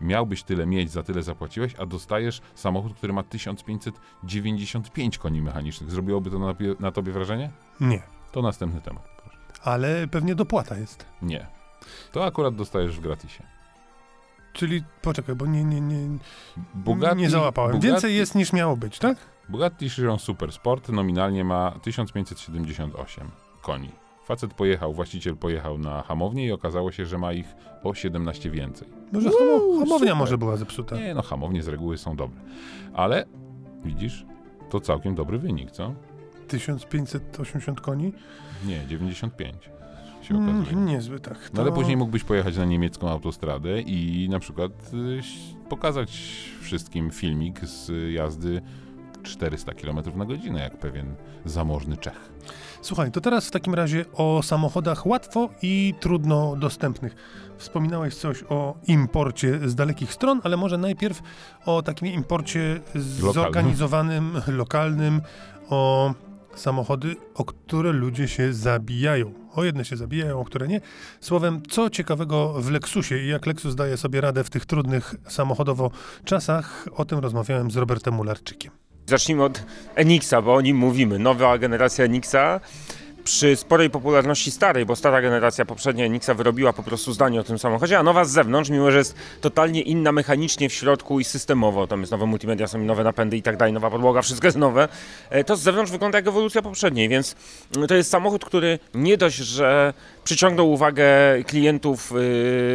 miałbyś 0.00 0.42
tyle 0.42 0.66
mieć, 0.66 0.90
za 0.90 1.02
tyle 1.02 1.22
zapłaciłeś, 1.22 1.74
a 1.78 1.86
dostajesz 1.86 2.40
samochód, 2.54 2.94
który 2.94 3.12
ma 3.12 3.22
1595 3.22 5.18
koni 5.18 5.42
mechanicznych. 5.42 5.90
Zrobiłoby 5.90 6.30
to 6.30 6.38
na, 6.38 6.54
na 6.80 6.92
tobie 6.92 7.12
wrażenie? 7.12 7.50
Nie. 7.80 8.02
To 8.32 8.42
następny 8.42 8.80
temat. 8.80 9.02
Proszę. 9.22 9.38
Ale 9.62 10.08
pewnie 10.08 10.34
dopłata 10.34 10.76
jest. 10.78 11.06
Nie. 11.22 11.46
To 12.12 12.24
akurat 12.24 12.54
dostajesz 12.54 12.96
w 12.96 13.00
gratisie. 13.00 13.42
Czyli 14.52 14.82
poczekaj, 15.02 15.34
bo 15.34 15.46
nie, 15.46 15.64
nie, 15.64 15.80
nie, 15.80 16.18
Bugatti, 16.74 17.16
nie 17.16 17.30
załapałem. 17.30 17.72
Bugatti, 17.72 17.86
Więcej 17.86 18.16
jest 18.16 18.34
niż 18.34 18.52
miało 18.52 18.76
być, 18.76 18.98
tak? 18.98 19.18
Bugatti 19.48 19.90
Chiron 19.90 20.18
Super 20.18 20.52
Sport 20.52 20.88
nominalnie 20.88 21.44
ma 21.44 21.70
1578 21.82 23.30
koni. 23.62 23.90
Facet 24.24 24.54
pojechał, 24.54 24.92
właściciel 24.92 25.36
pojechał 25.36 25.78
na 25.78 26.02
hamownię 26.02 26.46
i 26.46 26.52
okazało 26.52 26.92
się, 26.92 27.06
że 27.06 27.18
ma 27.18 27.32
ich 27.32 27.46
o 27.82 27.94
17 27.94 28.50
więcej. 28.50 28.88
Może 29.12 29.30
hamo, 29.30 29.58
hamownia 29.78 29.98
super. 29.98 30.16
może 30.16 30.38
była 30.38 30.56
zepsuta. 30.56 30.96
Nie, 30.96 31.14
no 31.14 31.22
hamownie 31.22 31.62
z 31.62 31.68
reguły 31.68 31.98
są 31.98 32.16
dobre. 32.16 32.40
Ale 32.94 33.24
widzisz, 33.84 34.26
to 34.70 34.80
całkiem 34.80 35.14
dobry 35.14 35.38
wynik, 35.38 35.70
co? 35.70 35.94
1580 36.48 37.80
koni? 37.80 38.12
Nie, 38.66 38.86
95 38.86 39.70
się 40.24 40.34
okazuje. 40.34 40.70
Mm, 40.76 40.86
niezły, 40.86 41.20
tak. 41.20 41.50
No 41.54 41.62
ale 41.62 41.70
To- 41.70 41.76
później 41.76 41.96
mógłbyś 41.96 42.24
pojechać 42.24 42.56
na 42.56 42.64
niemiecką 42.64 43.10
autostradę 43.10 43.80
i 43.80 44.28
na 44.30 44.38
przykład 44.38 44.72
y, 44.94 45.20
pokazać 45.68 46.10
wszystkim 46.60 47.10
filmik 47.10 47.60
z 47.60 48.12
jazdy 48.12 48.62
400 49.22 49.74
km 49.74 49.98
na 50.16 50.24
godzinę, 50.24 50.60
jak 50.60 50.78
pewien 50.78 51.14
zamożny 51.44 51.96
Czech. 51.96 52.32
Słuchaj, 52.82 53.10
to 53.12 53.20
teraz 53.20 53.48
w 53.48 53.50
takim 53.50 53.74
razie 53.74 54.04
o 54.12 54.42
samochodach 54.42 55.06
łatwo 55.06 55.48
i 55.62 55.94
trudno 56.00 56.56
dostępnych. 56.56 57.14
Wspominałeś 57.58 58.14
coś 58.14 58.44
o 58.48 58.74
imporcie 58.86 59.68
z 59.68 59.74
dalekich 59.74 60.12
stron, 60.12 60.40
ale 60.44 60.56
może 60.56 60.78
najpierw 60.78 61.22
o 61.66 61.82
takim 61.82 62.08
imporcie 62.08 62.80
zorganizowanym, 62.94 64.40
lokalnym, 64.46 65.20
o 65.70 66.14
samochody, 66.54 67.16
o 67.34 67.44
które 67.44 67.92
ludzie 67.92 68.28
się 68.28 68.52
zabijają. 68.52 69.43
O 69.54 69.64
jedne 69.64 69.84
się 69.84 69.96
zabijają, 69.96 70.40
o 70.40 70.44
które 70.44 70.68
nie. 70.68 70.80
Słowem, 71.20 71.62
co 71.70 71.90
ciekawego 71.90 72.52
w 72.52 72.70
Lexusie 72.70 73.18
i 73.18 73.28
jak 73.28 73.46
Lexus 73.46 73.74
daje 73.74 73.96
sobie 73.96 74.20
radę 74.20 74.44
w 74.44 74.50
tych 74.50 74.66
trudnych 74.66 75.14
samochodowo 75.28 75.90
czasach, 76.24 76.88
o 76.92 77.04
tym 77.04 77.18
rozmawiałem 77.18 77.70
z 77.70 77.76
Robertem 77.76 78.14
Mularczykiem. 78.14 78.72
Zacznijmy 79.06 79.44
od 79.44 79.62
Enixa, 79.94 80.42
bo 80.42 80.54
o 80.54 80.60
nim 80.60 80.76
mówimy. 80.76 81.18
Nowa 81.18 81.58
generacja 81.58 82.04
Enixa 82.04 82.60
przy 83.24 83.56
sporej 83.56 83.90
popularności 83.90 84.50
starej, 84.50 84.86
bo 84.86 84.96
stara 84.96 85.22
generacja 85.22 85.64
poprzednia 85.64 86.04
Enixa 86.04 86.34
wyrobiła 86.34 86.72
po 86.72 86.82
prostu 86.82 87.12
zdanie 87.12 87.40
o 87.40 87.44
tym 87.44 87.58
samochodzie, 87.58 87.98
a 87.98 88.02
nowa 88.02 88.24
z 88.24 88.30
zewnątrz, 88.30 88.70
mimo 88.70 88.90
że 88.90 88.98
jest 88.98 89.16
totalnie 89.40 89.82
inna 89.82 90.12
mechanicznie 90.12 90.68
w 90.68 90.72
środku 90.72 91.20
i 91.20 91.24
systemowo, 91.24 91.86
tam 91.86 92.00
jest 92.00 92.12
nowe 92.12 92.26
multimedia, 92.26 92.66
są 92.66 92.78
nowe 92.78 93.04
napędy 93.04 93.36
i 93.36 93.42
tak 93.42 93.56
dalej, 93.56 93.72
nowa 93.72 93.90
podłoga, 93.90 94.22
wszystko 94.22 94.46
jest 94.46 94.58
nowe, 94.58 94.88
e, 95.30 95.44
to 95.44 95.56
z 95.56 95.60
zewnątrz 95.60 95.92
wygląda 95.92 96.18
jak 96.18 96.26
ewolucja 96.26 96.62
poprzedniej, 96.62 97.08
więc 97.08 97.36
to 97.88 97.94
jest 97.94 98.10
samochód, 98.10 98.44
który 98.44 98.78
nie 98.94 99.16
dość, 99.16 99.36
że 99.36 99.94
przyciągnął 100.24 100.72
uwagę 100.72 101.04
klientów, 101.46 102.12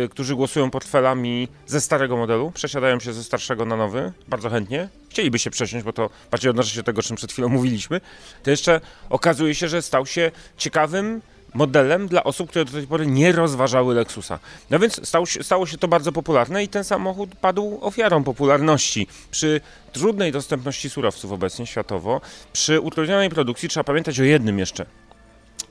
yy, 0.01 0.10
którzy 0.10 0.36
głosują 0.36 0.72
portfelami 0.72 1.48
ze 1.68 1.82
starego 1.82 2.18
modelu, 2.18 2.51
przesiadają 2.51 3.00
się 3.00 3.13
ze 3.13 3.24
starszego 3.24 3.65
na 3.65 3.75
nowy, 3.75 4.12
bardzo 4.27 4.50
chętnie, 4.50 4.89
chcieliby 5.10 5.39
się 5.39 5.50
przesiąść, 5.50 5.86
bo 5.86 5.94
to 5.94 6.10
bardziej 6.32 6.50
odnosi 6.50 6.72
się 6.72 6.79
do 6.79 6.84
tego, 6.84 7.01
czym 7.01 7.15
przed 7.15 7.32
chwilą 7.32 7.50
mówiliśmy, 7.50 8.01
to 8.44 8.51
jeszcze 8.51 8.82
okazuje 9.10 9.56
się, 9.56 9.68
że 9.68 9.82
stał 9.82 10.06
się 10.06 10.32
ciekawym 10.58 11.22
modelem 11.53 12.08
dla 12.08 12.24
osób, 12.24 12.50
które 12.50 12.65
do 12.65 12.72
tej 12.72 12.88
pory 12.88 13.08
nie 13.08 13.32
rozważały 13.32 13.96
Lexusa. 13.96 14.39
No 14.70 14.79
więc 14.79 15.08
stał 15.08 15.25
się, 15.25 15.44
stało 15.44 15.65
się 15.65 15.77
to 15.77 15.88
bardzo 15.88 16.12
popularne 16.12 16.63
i 16.63 16.68
ten 16.68 16.84
samochód 16.84 17.36
padł 17.36 17.77
ofiarą 17.82 18.24
popularności. 18.24 19.08
Przy 19.32 19.62
trudnej 19.94 20.32
dostępności 20.32 20.89
surowców 20.89 21.32
obecnie 21.32 21.68
światowo, 21.68 22.22
przy 22.53 22.79
utrudnionej 22.79 23.29
produkcji 23.29 23.70
trzeba 23.70 23.84
pamiętać 23.84 24.20
o 24.20 24.24
jednym 24.24 24.60
jeszcze. 24.60 24.86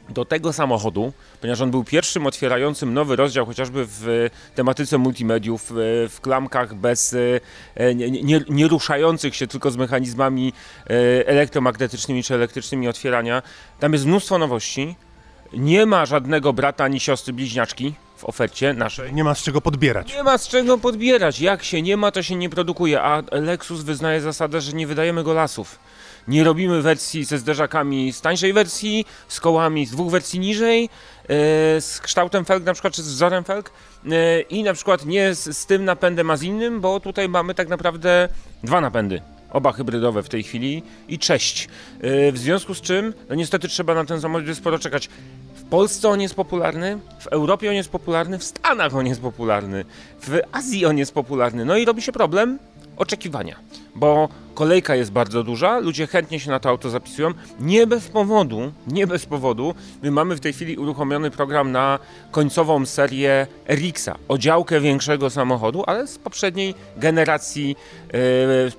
Do 0.09 0.25
tego 0.25 0.53
samochodu, 0.53 1.13
ponieważ 1.41 1.61
on 1.61 1.71
był 1.71 1.85
pierwszym 1.85 2.27
otwierającym 2.27 2.95
nowy 2.95 3.17
rozdział 3.17 3.47
chociażby 3.47 3.85
w 3.89 4.31
tematyce 4.55 4.99
multimediów, 4.99 5.73
w, 5.75 6.09
w 6.11 6.21
klamkach 6.21 6.75
bez 6.75 7.17
e, 7.75 7.95
nie, 7.95 8.11
nie, 8.11 8.41
nie 8.49 8.69
ruszających 8.69 9.37
się 9.37 9.47
tylko 9.47 9.71
z 9.71 9.77
mechanizmami 9.77 10.53
e, 10.91 10.93
elektromagnetycznymi 11.27 12.23
czy 12.23 12.35
elektrycznymi 12.35 12.89
otwierania. 12.89 13.43
Tam 13.81 13.93
jest 13.93 14.07
mnóstwo 14.07 14.39
nowości. 14.39 14.97
Nie 15.53 15.87
ma 15.87 16.07
żadnego 16.07 16.53
brata 16.53 16.85
ani 16.85 17.01
siostry 17.01 17.33
bliźniaczki 17.33 17.95
w 18.17 18.25
ofercie 18.25 18.75
naszej. 18.75 19.15
Nie 19.15 19.25
ma 19.25 19.35
z 19.35 19.43
czego 19.43 19.61
podbierać. 19.61 20.15
Nie 20.15 20.23
ma 20.23 20.39
z 20.39 20.49
czego 20.49 20.79
podbierać. 20.79 21.41
Jak 21.41 21.65
się 21.65 21.83
nie 21.83 21.97
ma, 21.97 22.11
to 22.11 22.23
się 22.23 22.37
nie 22.37 22.51
produkuje. 22.51 23.03
A 23.03 23.23
Lexus 23.33 23.83
wyznaje 23.83 24.21
zasadę, 24.21 24.61
że 24.61 24.73
nie 24.73 24.87
wydajemy 24.87 25.23
go 25.25 25.33
lasów. 25.33 25.79
Nie 26.29 26.45
robimy 26.45 26.83
wersji 26.83 27.25
ze 27.25 27.39
zderzakami 27.39 28.13
z 28.13 28.21
tańszej 28.21 28.53
wersji, 28.53 29.07
z 29.29 29.41
kołami 29.41 29.87
z 29.87 29.91
dwóch 29.91 30.11
wersji 30.11 30.41
niżej, 30.41 30.85
e, 30.85 30.89
z 31.81 32.01
kształtem 32.03 32.45
felg 32.45 32.65
na 32.65 32.73
przykład, 32.73 32.95
czy 32.95 33.03
z 33.03 33.09
wzorem 33.09 33.45
felg 33.45 33.71
e, 34.11 34.41
i 34.41 34.63
na 34.63 34.75
przykład 34.75 35.07
nie 35.07 35.35
z, 35.35 35.59
z 35.59 35.67
tym 35.67 35.85
napędem, 35.85 36.31
a 36.31 36.37
z 36.37 36.43
innym, 36.43 36.81
bo 36.81 37.01
tutaj 37.01 37.29
mamy 37.29 37.55
tak 37.55 37.69
naprawdę 37.69 38.29
dwa 38.63 38.81
napędy. 38.81 39.23
Oba 39.51 39.73
hybrydowe 39.73 40.23
w 40.23 40.29
tej 40.29 40.43
chwili 40.43 40.83
i 41.09 41.19
cześć. 41.19 41.69
E, 42.01 42.33
w 42.33 42.39
związku 42.39 42.75
z 42.75 42.81
czym, 42.81 43.15
no 43.29 43.35
niestety 43.35 43.69
trzeba 43.69 43.95
na 43.95 44.05
ten 44.05 44.21
samochód 44.21 44.57
sporo 44.57 44.79
czekać. 44.79 45.09
W 45.55 45.65
Polsce 45.71 46.09
on 46.09 46.21
jest 46.21 46.35
popularny, 46.35 46.99
w 47.21 47.27
Europie 47.27 47.69
on 47.69 47.75
jest 47.75 47.91
popularny, 47.91 48.39
w 48.39 48.45
Stanach 48.45 48.95
on 48.95 49.07
jest 49.07 49.21
popularny, 49.21 49.85
w 50.23 50.41
Azji 50.53 50.87
on 50.87 50.99
jest 50.99 51.15
popularny. 51.15 51.65
No 51.65 51.77
i 51.77 51.85
robi 51.85 52.03
się 52.03 52.13
problem 52.13 52.59
oczekiwania, 52.99 53.57
bo 53.95 54.29
kolejka 54.55 54.95
jest 54.95 55.13
bardzo 55.13 55.43
duża, 55.43 55.79
ludzie 55.79 56.07
chętnie 56.07 56.41
się 56.41 56.51
na 56.51 56.61
to 56.61 56.69
auto 56.69 56.91
zapisują. 56.91 57.31
Nie 57.61 57.87
bez 57.87 58.09
powodu, 58.09 58.73
nie 58.87 59.07
bez 59.07 59.27
powodu, 59.27 59.75
my 60.03 60.11
mamy 60.11 60.37
w 60.37 60.41
tej 60.41 60.53
chwili 60.53 60.77
uruchomiony 60.77 61.31
program 61.31 61.73
na 61.73 61.99
końcową 62.31 62.87
serię 62.87 63.47
RX-a, 63.69 64.17
oddziałkę 64.29 64.81
większego 64.81 65.31
samochodu, 65.31 65.85
ale 65.87 66.07
z 66.07 66.19
poprzedniej 66.19 66.75
generacji, 66.97 67.77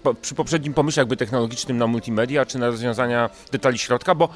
po, 0.03 0.13
przy 0.13 0.35
poprzednim 0.35 0.73
pomyśle 0.73 1.01
jakby 1.01 1.17
technologicznym 1.17 1.77
na 1.77 1.87
multimedia, 1.87 2.45
czy 2.45 2.59
na 2.59 2.67
rozwiązania 2.67 3.29
detali 3.51 3.77
środka, 3.77 4.15
bo 4.15 4.29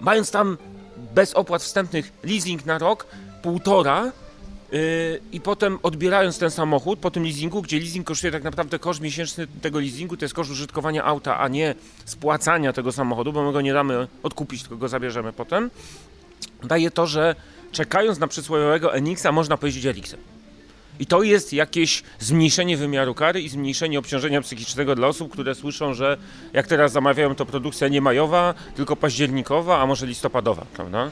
mając 0.00 0.30
tam 0.30 0.58
bez 1.14 1.34
opłat 1.34 1.62
wstępnych 1.62 2.12
leasing 2.24 2.66
na 2.66 2.78
rok, 2.78 3.06
półtora, 3.42 4.04
Yy, 4.04 4.23
i 5.32 5.40
potem 5.40 5.78
odbierając 5.82 6.38
ten 6.38 6.50
samochód 6.50 6.98
po 6.98 7.10
tym 7.10 7.24
leasingu, 7.24 7.62
gdzie 7.62 7.78
leasing 7.78 8.06
kosztuje 8.06 8.32
tak 8.32 8.44
naprawdę 8.44 8.78
koszt 8.78 9.00
miesięczny 9.00 9.46
tego 9.62 9.80
leasingu, 9.80 10.16
to 10.16 10.24
jest 10.24 10.34
koszt 10.34 10.50
użytkowania 10.50 11.04
auta, 11.04 11.38
a 11.38 11.48
nie 11.48 11.74
spłacania 12.04 12.72
tego 12.72 12.92
samochodu, 12.92 13.32
bo 13.32 13.44
my 13.44 13.52
go 13.52 13.60
nie 13.60 13.72
damy 13.72 14.08
odkupić, 14.22 14.60
tylko 14.62 14.76
go 14.76 14.88
zabierzemy 14.88 15.32
potem, 15.32 15.70
daje 16.62 16.90
to, 16.90 17.06
że 17.06 17.34
czekając 17.72 18.18
na 18.18 18.26
przysłowiowego 18.26 18.94
Enixa 18.94 19.32
można 19.32 19.56
pojeździć 19.56 19.86
Elixem. 19.86 20.20
I 21.00 21.06
to 21.06 21.22
jest 21.22 21.52
jakieś 21.52 22.02
zmniejszenie 22.18 22.76
wymiaru 22.76 23.14
kary 23.14 23.42
i 23.42 23.48
zmniejszenie 23.48 23.98
obciążenia 23.98 24.40
psychicznego 24.40 24.94
dla 24.94 25.06
osób, 25.06 25.32
które 25.32 25.54
słyszą, 25.54 25.94
że 25.94 26.16
jak 26.52 26.66
teraz 26.66 26.92
zamawiają, 26.92 27.34
to 27.34 27.46
produkcja 27.46 27.88
nie 27.88 28.00
majowa, 28.00 28.54
tylko 28.76 28.96
październikowa, 28.96 29.80
a 29.80 29.86
może 29.86 30.06
listopadowa, 30.06 30.66
prawda? 30.74 31.10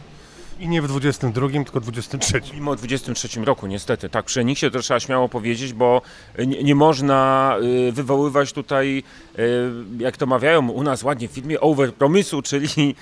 I 0.62 0.68
nie 0.68 0.82
w 0.82 0.88
22, 0.88 1.48
tylko 1.48 1.80
23. 1.80 2.40
Mówimy 2.46 2.70
o 2.70 2.76
23 2.76 3.40
roku, 3.40 3.66
niestety. 3.66 4.08
Tak, 4.08 4.24
przy 4.24 4.40
Eniksie 4.40 4.70
to 4.70 4.80
trzeba 4.80 5.00
śmiało 5.00 5.28
powiedzieć, 5.28 5.72
bo 5.72 6.02
nie, 6.46 6.62
nie 6.62 6.74
można 6.74 7.56
y, 7.88 7.92
wywoływać 7.92 8.52
tutaj, 8.52 9.02
y, 9.38 9.42
jak 9.98 10.16
to 10.16 10.26
mawiają 10.26 10.68
u 10.68 10.82
nas 10.82 11.02
ładnie 11.02 11.28
w 11.28 11.30
filmie, 11.30 11.60
overpromisu, 11.60 12.42
czyli 12.42 12.94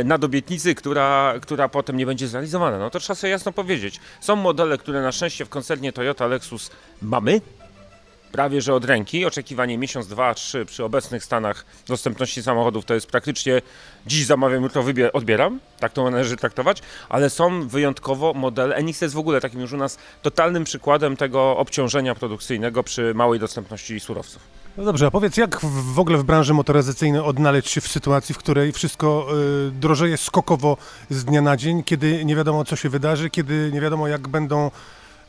y, 0.00 0.04
nadobietnicy, 0.04 0.74
która, 0.74 1.34
która 1.42 1.68
potem 1.68 1.96
nie 1.96 2.06
będzie 2.06 2.28
zrealizowana. 2.28 2.78
No 2.78 2.90
to 2.90 3.00
trzeba 3.00 3.14
sobie 3.14 3.30
jasno 3.30 3.52
powiedzieć. 3.52 4.00
Są 4.20 4.36
modele, 4.36 4.78
które 4.78 5.02
na 5.02 5.12
szczęście 5.12 5.44
w 5.44 5.48
koncernie 5.48 5.92
Toyota 5.92 6.26
Lexus 6.26 6.70
mamy, 7.02 7.40
prawie 8.32 8.62
że 8.62 8.74
od 8.74 8.84
ręki. 8.84 9.24
Oczekiwanie 9.24 9.78
miesiąc, 9.78 10.06
dwa, 10.06 10.34
trzy 10.34 10.66
przy 10.66 10.84
obecnych 10.84 11.24
stanach 11.24 11.66
dostępności 11.86 12.42
samochodów 12.42 12.84
to 12.84 12.94
jest 12.94 13.06
praktycznie 13.06 13.62
dziś 14.06 14.26
zamawiam, 14.26 14.62
jutro 14.62 14.84
odbieram. 15.12 15.60
Tak 15.80 15.92
to 15.92 16.10
należy 16.10 16.36
traktować, 16.36 16.82
ale 17.08 17.30
są 17.30 17.68
wyjątkowo 17.68 18.34
modele. 18.34 18.76
NX 18.76 19.00
jest 19.00 19.14
w 19.14 19.18
ogóle 19.18 19.40
takim 19.40 19.60
już 19.60 19.72
u 19.72 19.76
nas 19.76 19.98
totalnym 20.22 20.64
przykładem 20.64 21.16
tego 21.16 21.56
obciążenia 21.56 22.14
produkcyjnego 22.14 22.82
przy 22.82 23.14
małej 23.14 23.40
dostępności 23.40 24.00
surowców. 24.00 24.42
No 24.76 24.84
dobrze, 24.84 25.06
a 25.06 25.10
powiedz, 25.10 25.36
jak 25.36 25.60
w 25.94 25.98
ogóle 25.98 26.18
w 26.18 26.24
branży 26.24 26.54
motoryzacyjnej 26.54 27.20
odnaleźć 27.20 27.70
się 27.70 27.80
w 27.80 27.88
sytuacji, 27.88 28.34
w 28.34 28.38
której 28.38 28.72
wszystko 28.72 29.28
y, 29.68 29.70
drożeje 29.70 30.16
skokowo 30.16 30.76
z 31.10 31.24
dnia 31.24 31.42
na 31.42 31.56
dzień, 31.56 31.82
kiedy 31.82 32.24
nie 32.24 32.36
wiadomo, 32.36 32.64
co 32.64 32.76
się 32.76 32.88
wydarzy, 32.88 33.30
kiedy 33.30 33.70
nie 33.72 33.80
wiadomo, 33.80 34.08
jak 34.08 34.28
będą 34.28 34.70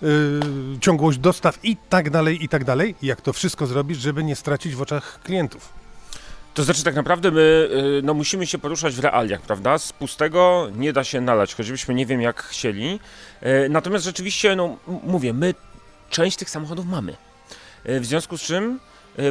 y, 0.04 0.80
ciągłość 0.82 1.18
dostaw 1.20 1.60
i 1.64 1.78
tak 1.90 2.10
dalej, 2.10 2.44
i 2.44 2.50
tak 2.50 2.64
dalej. 2.64 2.96
Jak 3.02 3.22
to 3.22 3.34
wszystko 3.34 3.68
zrobić, 3.68 4.02
żeby 4.02 4.24
nie 4.24 4.36
stracić 4.36 4.76
w 4.76 4.82
oczach 4.82 5.20
klientów? 5.24 5.74
To 6.54 6.64
znaczy 6.64 6.84
tak 6.84 6.96
naprawdę 6.96 7.32
my 7.32 7.70
y, 8.00 8.02
no, 8.04 8.14
musimy 8.14 8.48
się 8.48 8.58
poruszać 8.58 8.96
w 8.96 9.00
realiach, 9.00 9.42
prawda? 9.42 9.78
Z 9.78 9.94
pustego 9.94 10.68
nie 10.76 10.94
da 10.94 11.04
się 11.04 11.22
nalać, 11.22 11.56
choćbyśmy 11.56 11.94
nie 11.94 12.06
wiem 12.06 12.22
jak 12.22 12.44
chcieli. 12.44 13.00
Y, 13.44 13.70
Natomiast 13.70 14.06
rzeczywiście, 14.06 14.56
no 14.56 14.78
mówię, 15.04 15.34
my 15.34 15.54
część 16.10 16.38
tych 16.38 16.50
samochodów 16.50 16.86
mamy. 16.86 17.16
W 17.86 18.06
związku 18.06 18.38
z 18.38 18.42
czym 18.42 18.80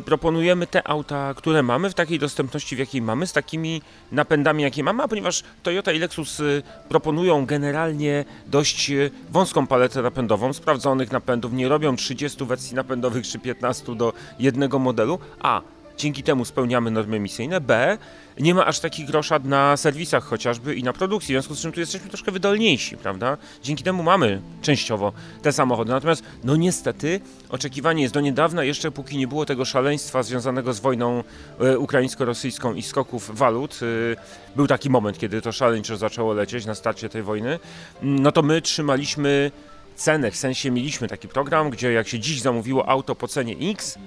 proponujemy 0.05 0.67
te 0.67 0.89
auta, 0.89 1.35
które 1.35 1.63
mamy, 1.63 1.91
w 1.91 1.95
takiej 1.95 2.19
dostępności, 2.19 2.77
w 2.77 2.79
jakiej 2.79 3.03
mamy, 3.03 3.27
z 3.27 3.33
takimi 3.33 3.83
napędami, 4.13 4.63
jakie 4.63 4.85
mamy, 4.85 5.03
a 5.03 5.09
ponieważ 5.09 5.43
Toyota 5.63 5.93
i 5.93 5.99
Lexus 5.99 6.41
y, 6.41 6.63
proponują 6.89 7.47
generalnie 7.47 8.25
dość 8.47 8.91
y, 8.91 9.11
wąską 9.31 9.67
paletę 9.67 10.03
napędową, 10.03 10.53
sprawdzonych 10.53 11.13
napędów, 11.13 11.53
nie 11.53 11.69
robią 11.69 11.97
30 11.97 12.45
wersji 12.45 12.77
napędowych 12.77 13.27
czy 13.27 13.39
15 13.39 13.97
do 13.97 14.13
jednego 14.39 14.79
modelu, 14.79 15.19
a 15.41 15.63
dzięki 15.99 16.23
temu 16.23 16.45
spełniamy 16.45 16.91
normy 16.91 17.17
emisyjne, 17.17 17.61
b 17.61 17.99
nie 18.41 18.55
ma 18.55 18.67
aż 18.67 18.81
takich 18.81 19.07
groszad 19.07 19.45
na 19.45 19.77
serwisach 19.77 20.25
chociażby 20.25 20.75
i 20.75 20.83
na 20.83 20.93
produkcji, 20.93 21.27
w 21.27 21.35
związku 21.35 21.55
z 21.55 21.61
czym 21.61 21.73
tu 21.73 21.81
jesteśmy 21.81 22.09
troszkę 22.09 22.33
wydolniejsi, 22.33 22.97
prawda? 22.97 23.37
Dzięki 23.63 23.85
temu 23.85 24.03
mamy 24.03 24.41
częściowo 24.63 25.13
te 25.43 25.53
samochody. 25.53 25.91
Natomiast, 25.91 26.23
no 26.45 26.57
niestety, 26.57 27.21
oczekiwanie 27.49 28.03
jest 28.03 28.15
do 28.15 28.21
niedawna, 28.21 28.65
jeszcze 28.65 28.91
póki 28.91 29.19
nie 29.19 29.29
było 29.29 29.47
tego 29.47 29.65
szaleństwa 29.65 30.23
związanego 30.23 30.73
z 30.73 30.81
wojną 30.81 31.25
e, 31.61 31.79
ukraińsko-rosyjską 31.79 32.75
i 32.75 32.83
skoków 32.83 33.39
walut, 33.39 33.81
e, 33.83 34.57
był 34.57 34.67
taki 34.67 34.91
moment, 34.91 35.19
kiedy 35.19 35.43
to 35.43 35.53
szaleńczo 35.53 35.97
zaczęło 35.97 36.33
lecieć 36.33 36.67
na 36.67 36.75
starcie 36.75 37.09
tej 37.09 37.23
wojny, 37.23 37.59
mm, 38.03 38.23
no 38.23 38.33
to 38.33 38.43
my 38.43 38.63
trzymaliśmy 38.63 39.51
cenę, 39.97 40.31
w 40.31 40.37
sensie 40.37 40.71
mieliśmy 40.71 41.09
taki 41.09 41.29
program, 41.29 41.71
gdzie 41.71 41.93
jak 41.93 42.09
się 42.09 42.19
dziś 42.19 42.41
zamówiło 42.41 42.89
auto 42.89 43.15
po 43.15 43.29
cenie 43.29 43.71
X, 43.71 43.99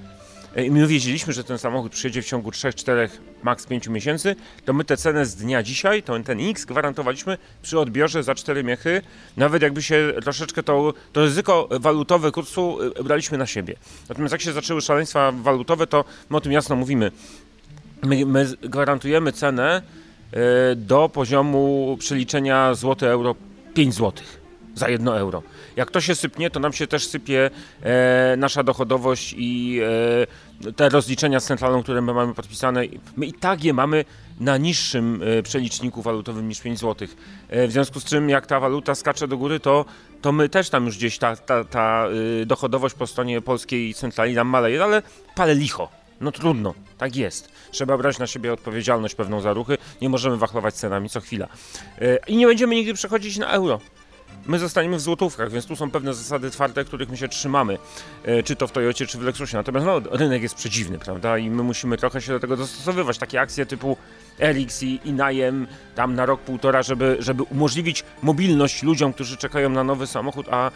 my 0.55 0.87
wiedzieliśmy, 0.87 1.33
że 1.33 1.43
ten 1.43 1.57
samochód 1.57 1.91
przyjedzie 1.91 2.21
w 2.21 2.25
ciągu 2.25 2.51
3, 2.51 2.73
4, 2.73 3.09
maks 3.43 3.65
5 3.65 3.87
miesięcy, 3.87 4.35
to 4.65 4.73
my 4.73 4.83
tę 4.83 4.97
cenę 4.97 5.25
z 5.25 5.35
dnia 5.35 5.63
dzisiaj, 5.63 6.03
to 6.03 6.19
ten 6.19 6.49
X 6.49 6.65
gwarantowaliśmy 6.65 7.37
przy 7.61 7.79
odbiorze 7.79 8.23
za 8.23 8.35
4 8.35 8.63
miechy, 8.63 9.01
nawet 9.37 9.61
jakby 9.61 9.81
się 9.81 10.13
troszeczkę 10.23 10.63
to, 10.63 10.93
to 11.13 11.21
ryzyko 11.21 11.67
walutowe 11.71 12.31
kursu 12.31 12.77
e, 12.99 13.03
braliśmy 13.03 13.37
na 13.37 13.45
siebie. 13.45 13.75
Natomiast 14.09 14.31
jak 14.31 14.41
się 14.41 14.53
zaczęły 14.53 14.81
szaleństwa 14.81 15.31
walutowe, 15.31 15.87
to 15.87 16.05
my 16.29 16.37
o 16.37 16.41
tym 16.41 16.51
jasno 16.51 16.75
mówimy. 16.75 17.11
My, 18.03 18.25
my 18.25 18.45
gwarantujemy 18.61 19.31
cenę 19.31 19.81
e, 20.31 20.75
do 20.75 21.09
poziomu 21.09 21.97
przeliczenia 21.99 22.73
złoty-euro 22.73 23.35
5 23.73 23.93
złotych 23.93 24.41
za 24.75 24.89
1 24.89 25.07
euro. 25.07 25.43
Jak 25.75 25.91
to 25.91 26.01
się 26.01 26.15
sypnie, 26.15 26.49
to 26.49 26.59
nam 26.59 26.73
się 26.73 26.87
też 26.87 27.07
sypie 27.07 27.49
e, 27.83 28.35
nasza 28.37 28.63
dochodowość 28.63 29.35
i 29.37 29.79
e, 30.63 30.71
te 30.73 30.89
rozliczenia 30.89 31.39
z 31.39 31.45
centralą, 31.45 31.83
które 31.83 32.01
my 32.01 32.13
mamy 32.13 32.33
podpisane. 32.33 32.83
My 33.17 33.25
i 33.25 33.33
tak 33.33 33.63
je 33.63 33.73
mamy 33.73 34.05
na 34.39 34.57
niższym 34.57 35.23
e, 35.23 35.43
przeliczniku 35.43 36.01
walutowym 36.01 36.47
niż 36.47 36.61
5 36.61 36.79
zł. 36.79 37.07
E, 37.49 37.67
w 37.67 37.71
związku 37.71 37.99
z 37.99 38.05
czym, 38.05 38.29
jak 38.29 38.45
ta 38.47 38.59
waluta 38.59 38.95
skacze 38.95 39.27
do 39.27 39.37
góry, 39.37 39.59
to, 39.59 39.85
to 40.21 40.31
my 40.31 40.49
też 40.49 40.69
tam 40.69 40.85
już 40.85 40.97
gdzieś 40.97 41.17
ta, 41.17 41.35
ta, 41.35 41.63
ta 41.63 42.07
e, 42.41 42.45
dochodowość 42.45 42.95
po 42.95 43.07
stronie 43.07 43.41
polskiej 43.41 43.93
centrali 43.93 44.33
nam 44.33 44.47
maleje, 44.47 44.83
ale 44.83 45.01
pale 45.35 45.55
licho. 45.55 45.89
No 46.21 46.31
trudno, 46.31 46.73
tak 46.97 47.15
jest. 47.15 47.49
Trzeba 47.71 47.97
brać 47.97 48.19
na 48.19 48.27
siebie 48.27 48.53
odpowiedzialność 48.53 49.15
pewną 49.15 49.41
za 49.41 49.53
ruchy. 49.53 49.77
Nie 50.01 50.09
możemy 50.09 50.37
wachlować 50.37 50.73
cenami 50.73 51.09
co 51.09 51.21
chwila. 51.21 51.47
I 52.27 52.37
nie 52.37 52.47
będziemy 52.47 52.75
nigdy 52.75 52.93
przechodzić 52.93 53.37
na 53.37 53.47
euro. 53.47 53.79
My 54.45 54.59
zostaniemy 54.59 54.97
w 54.97 55.01
złotówkach, 55.01 55.51
więc 55.51 55.65
tu 55.65 55.75
są 55.75 55.91
pewne 55.91 56.13
zasady 56.13 56.51
twarde, 56.51 56.85
których 56.85 57.09
my 57.09 57.17
się 57.17 57.27
trzymamy, 57.27 57.77
e, 58.23 58.43
czy 58.43 58.55
to 58.55 58.67
w 58.67 58.71
Toyocie, 58.71 59.07
czy 59.07 59.17
w 59.17 59.21
Lexusie. 59.21 59.57
Natomiast 59.57 59.85
no, 59.85 60.01
rynek 60.11 60.41
jest 60.41 60.55
przedziwny, 60.55 60.99
prawda? 60.99 61.37
I 61.37 61.49
my 61.49 61.63
musimy 61.63 61.97
trochę 61.97 62.21
się 62.21 62.31
do 62.31 62.39
tego 62.39 62.57
dostosowywać. 62.57 63.17
Takie 63.17 63.41
akcje 63.41 63.65
typu 63.65 63.97
RX 64.39 64.83
i, 64.83 64.99
i 65.05 65.13
najem 65.13 65.67
tam 65.95 66.15
na 66.15 66.25
rok, 66.25 66.41
półtora, 66.41 66.81
żeby, 66.83 67.15
żeby 67.19 67.43
umożliwić 67.43 68.03
mobilność 68.21 68.83
ludziom, 68.83 69.13
którzy 69.13 69.37
czekają 69.37 69.69
na 69.69 69.83
nowy 69.83 70.07
samochód, 70.07 70.47
a, 70.49 70.71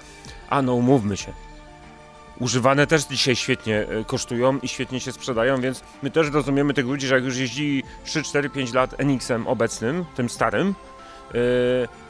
a 0.50 0.62
no 0.62 0.74
umówmy 0.74 1.18
się. 1.18 1.34
Używane 2.40 2.88
też 2.88 3.04
dzisiaj 3.04 3.36
świetnie 3.36 3.88
e, 3.88 4.04
kosztują 4.04 4.60
i 4.60 4.68
świetnie 4.68 5.00
się 5.00 5.12
sprzedają, 5.12 5.62
więc 5.62 5.84
my 6.04 6.12
też 6.12 6.32
rozumiemy 6.32 6.74
tych 6.74 6.86
ludzi, 6.86 7.08
że 7.08 7.16
jak 7.16 7.24
już 7.24 7.38
jeździli 7.38 7.84
3, 8.04 8.24
4, 8.24 8.50
5 8.50 8.74
lat 8.74 8.96
NX-em 8.98 9.48
obecnym, 9.48 10.06
tym 10.16 10.30
starym, 10.30 10.76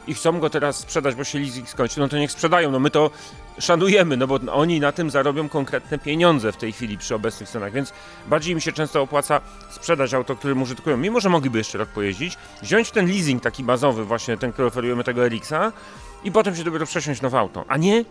i 0.06 0.14
chcą 0.14 0.40
go 0.40 0.50
teraz 0.50 0.76
sprzedać, 0.76 1.14
bo 1.14 1.24
się 1.24 1.38
leasing 1.38 1.68
skończy, 1.68 2.00
no 2.00 2.08
to 2.08 2.18
niech 2.18 2.32
sprzedają. 2.32 2.70
No 2.70 2.80
my 2.80 2.90
to 2.90 3.10
szanujemy, 3.58 4.16
no 4.16 4.26
bo 4.26 4.38
oni 4.52 4.80
na 4.80 4.92
tym 4.92 5.10
zarobią 5.10 5.48
konkretne 5.48 5.98
pieniądze 5.98 6.52
w 6.52 6.56
tej 6.56 6.72
chwili 6.72 6.98
przy 6.98 7.14
obecnych 7.14 7.48
cenach, 7.48 7.72
więc 7.72 7.92
bardziej 8.26 8.54
mi 8.54 8.60
się 8.60 8.72
często 8.72 9.02
opłaca 9.02 9.40
sprzedać 9.70 10.14
auto, 10.14 10.36
którym 10.36 10.62
użytkują, 10.62 10.96
mimo 10.96 11.20
że 11.20 11.28
mogliby 11.28 11.58
jeszcze 11.58 11.78
rok 11.78 11.88
pojeździć, 11.88 12.36
wziąć 12.62 12.90
ten 12.90 13.06
leasing 13.06 13.42
taki 13.42 13.64
bazowy, 13.64 14.04
właśnie 14.04 14.36
ten, 14.36 14.52
który 14.52 14.68
oferujemy 14.68 15.04
tego 15.04 15.28
RX-a 15.28 15.72
i 16.24 16.32
potem 16.32 16.56
się 16.56 16.64
dopiero 16.64 16.86
przesiąść 16.86 17.22
nowe 17.22 17.38
auto, 17.38 17.64
a 17.68 17.76
nie 17.76 18.04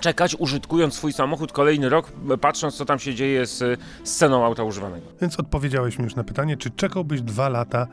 czekać 0.00 0.36
użytkując 0.38 0.94
swój 0.94 1.12
samochód 1.12 1.52
kolejny 1.52 1.88
rok, 1.88 2.12
patrząc 2.40 2.76
co 2.76 2.84
tam 2.84 2.98
się 2.98 3.14
dzieje 3.14 3.46
z, 3.46 3.80
z 4.04 4.16
ceną 4.16 4.44
auta 4.44 4.62
używanego. 4.62 5.06
Więc 5.20 5.40
odpowiedziałeś 5.40 5.98
mi 5.98 6.04
już 6.04 6.14
na 6.14 6.24
pytanie, 6.24 6.56
czy 6.56 6.70
czekałbyś 6.70 7.20
dwa 7.20 7.48
lata 7.48 7.86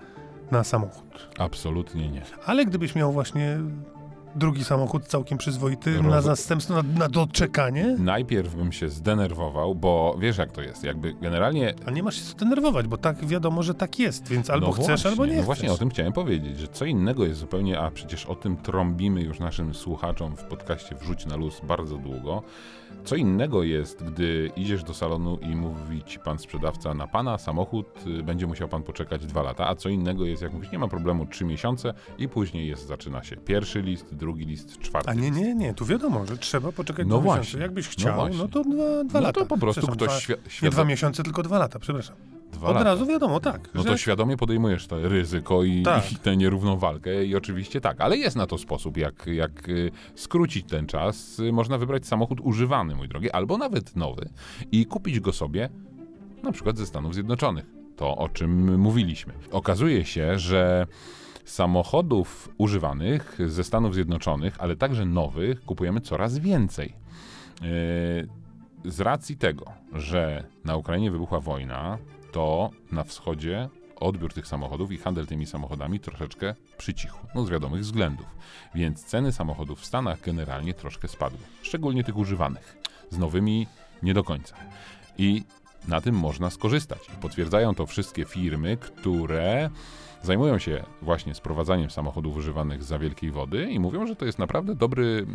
na 0.51 0.63
samochód? 0.63 1.29
Absolutnie 1.39 2.09
nie. 2.09 2.21
Ale 2.45 2.65
gdybyś 2.65 2.95
miał 2.95 3.11
właśnie 3.11 3.57
drugi 4.35 4.63
samochód 4.63 5.05
całkiem 5.07 5.37
przyzwoity 5.37 5.97
Roz- 5.97 6.05
na 6.05 6.21
zastępstwo, 6.21 6.73
na, 6.73 6.83
na 6.99 7.09
doczekanie, 7.09 7.95
Najpierw 7.99 8.55
bym 8.55 8.71
się 8.71 8.89
zdenerwował, 8.89 9.75
bo 9.75 10.15
wiesz 10.19 10.37
jak 10.37 10.51
to 10.51 10.61
jest, 10.61 10.83
jakby 10.83 11.13
generalnie 11.13 11.73
ale 11.85 11.95
nie 11.95 12.03
masz 12.03 12.15
się 12.15 12.21
co 12.25 12.35
denerwować, 12.35 12.87
bo 12.87 12.97
tak 12.97 13.25
wiadomo, 13.25 13.63
że 13.63 13.73
tak 13.73 13.99
jest, 13.99 14.27
więc 14.27 14.49
albo 14.49 14.67
no 14.67 14.73
chcesz, 14.73 14.87
właśnie, 14.87 15.09
albo 15.09 15.25
nie 15.25 15.31
No 15.31 15.37
chcesz. 15.37 15.45
właśnie 15.45 15.71
o 15.71 15.77
tym 15.77 15.89
chciałem 15.89 16.13
powiedzieć, 16.13 16.59
że 16.59 16.67
co 16.67 16.85
innego 16.85 17.25
jest 17.25 17.39
zupełnie, 17.39 17.79
a 17.79 17.91
przecież 17.91 18.25
o 18.25 18.35
tym 18.35 18.57
trąbimy 18.57 19.21
już 19.21 19.39
naszym 19.39 19.73
słuchaczom 19.73 20.35
w 20.37 20.43
podcaście 20.43 20.95
Wrzuć 20.95 21.25
na 21.25 21.35
luz 21.35 21.61
bardzo 21.63 21.97
długo. 21.97 22.43
Co 23.03 23.15
innego 23.15 23.63
jest, 23.63 24.03
gdy 24.03 24.51
idziesz 24.55 24.83
do 24.83 24.93
salonu 24.93 25.37
i 25.41 25.55
mówi 25.55 26.03
ci 26.03 26.19
pan 26.19 26.39
sprzedawca, 26.39 26.93
na 26.93 27.07
pana 27.07 27.37
samochód 27.37 27.87
y, 28.19 28.23
będzie 28.23 28.47
musiał 28.47 28.67
pan 28.67 28.83
poczekać 28.83 29.25
dwa 29.25 29.41
lata, 29.41 29.67
a 29.67 29.75
co 29.75 29.89
innego 29.89 30.25
jest, 30.25 30.41
jak 30.41 30.53
mówisz, 30.53 30.71
nie 30.71 30.79
ma 30.79 30.87
problemu, 30.87 31.25
trzy 31.25 31.45
miesiące 31.45 31.93
i 32.17 32.27
później 32.29 32.67
jest, 32.67 32.87
zaczyna 32.87 33.23
się 33.23 33.37
pierwszy 33.37 33.81
list, 33.81 34.15
drugi 34.15 34.45
list, 34.45 34.79
czwarty 34.79 35.09
A 35.09 35.13
nie, 35.13 35.31
nie, 35.31 35.55
nie, 35.55 35.73
tu 35.73 35.85
wiadomo, 35.85 36.25
że 36.25 36.37
trzeba 36.37 36.71
poczekać 36.71 37.07
No 37.07 37.15
dwa 37.15 37.23
właśnie, 37.23 37.41
miesiące. 37.41 37.61
Jakbyś 37.63 37.85
no 37.87 37.91
chciał, 37.91 38.15
no, 38.17 38.27
właśnie. 38.27 38.47
to 38.49 38.63
dwa, 38.63 39.03
dwa 39.03 39.19
No 39.19 39.27
lata. 39.27 39.39
to 39.39 39.45
po 39.45 39.57
prostu 39.57 39.87
ktoś 39.87 40.07
dwa, 40.09 40.17
świ- 40.17 40.43
Nie 40.45 40.49
świadom- 40.51 40.71
dwa 40.71 40.83
miesiące, 40.85 41.23
tylko 41.23 41.43
dwa 41.43 41.59
lata, 41.59 41.79
przepraszam. 41.79 42.15
Dwa 42.51 42.67
Od 42.67 42.73
lata. 42.73 42.83
razu 42.85 43.05
wiadomo, 43.05 43.39
tak. 43.39 43.69
No 43.73 43.81
że 43.83 43.89
to 43.89 43.97
świadomie 43.97 44.37
podejmujesz 44.37 44.87
to 44.87 45.09
ryzyko 45.09 45.63
i, 45.63 45.83
Tak. 45.83 46.11
i 46.11 46.15
tę 46.15 46.37
nierównowalkę 46.37 47.25
i 47.25 47.35
oczywiście 47.35 47.81
tak, 47.81 48.01
ale 48.01 48.17
jest 48.17 48.35
na 48.35 48.47
to 48.47 48.57
sposób, 48.57 48.97
jak, 48.97 49.27
jak 49.27 49.69
y, 49.69 49.91
skrócić 50.15 50.65
ten 50.67 50.87
czas. 50.87 51.39
Y, 51.39 51.51
Można 51.51 51.77
wybrać 51.77 52.05
samochód 52.07 52.39
używany, 52.41 52.95
mój 52.95 53.07
drogi, 53.07 53.31
albo 53.31 53.57
nawet 53.57 53.95
nowy 53.95 54.29
i 54.71 54.85
kupić 54.85 55.19
go 55.19 55.33
sobie 55.33 55.69
na 56.43 56.51
przykład 56.51 56.77
ze 56.77 56.85
Stanów 56.85 57.13
Zjednoczonych. 57.13 57.65
To, 57.95 58.17
o 58.17 58.29
czym 58.29 58.79
mówiliśmy. 58.79 59.33
Okazuje 59.51 60.05
się, 60.05 60.39
że 60.39 60.87
samochodów 61.45 62.49
używanych 62.57 63.37
ze 63.47 63.63
Stanów 63.63 63.93
Zjednoczonych, 63.93 64.55
ale 64.59 64.75
także 64.75 65.05
nowych, 65.05 65.65
kupujemy 65.65 66.01
coraz 66.01 66.37
więcej. 66.37 66.93
Yy, 67.61 68.91
z 68.91 68.99
racji 68.99 69.37
tego, 69.37 69.65
że 69.93 70.43
na 70.65 70.75
Ukrainie 70.75 71.11
wybuchła 71.11 71.39
wojna, 71.39 71.97
to 72.31 72.69
na 72.91 73.03
wschodzie 73.03 73.69
odbiór 73.95 74.33
tych 74.33 74.47
samochodów 74.47 74.91
i 74.91 74.97
handel 74.97 75.27
tymi 75.27 75.45
samochodami 75.45 75.99
troszeczkę 75.99 76.55
przycichł. 76.77 77.17
No 77.35 77.45
z 77.45 77.49
wiadomych 77.49 77.81
względów. 77.81 78.25
Więc 78.75 79.03
ceny 79.03 79.31
samochodów 79.31 79.79
w 79.79 79.85
Stanach 79.85 80.21
generalnie 80.21 80.73
troszkę 80.73 81.07
spadły. 81.07 81.39
Szczególnie 81.61 82.03
tych 82.03 82.17
używanych. 82.17 82.77
Z 83.09 83.17
nowymi 83.17 83.67
nie 84.03 84.13
do 84.13 84.23
końca. 84.23 84.55
I 85.17 85.43
na 85.87 86.01
tym 86.01 86.15
można 86.15 86.49
skorzystać. 86.49 86.99
Potwierdzają 87.21 87.75
to 87.75 87.85
wszystkie 87.85 88.25
firmy, 88.25 88.77
które 88.77 89.69
zajmują 90.23 90.59
się 90.59 90.83
właśnie 91.01 91.35
sprowadzaniem 91.35 91.89
samochodów 91.89 92.37
używanych 92.37 92.83
za 92.83 92.99
wielkiej 92.99 93.31
wody 93.31 93.71
i 93.71 93.79
mówią, 93.79 94.07
że 94.07 94.15
to 94.15 94.25
jest 94.25 94.39
naprawdę 94.39 94.75
dobry, 94.75 95.27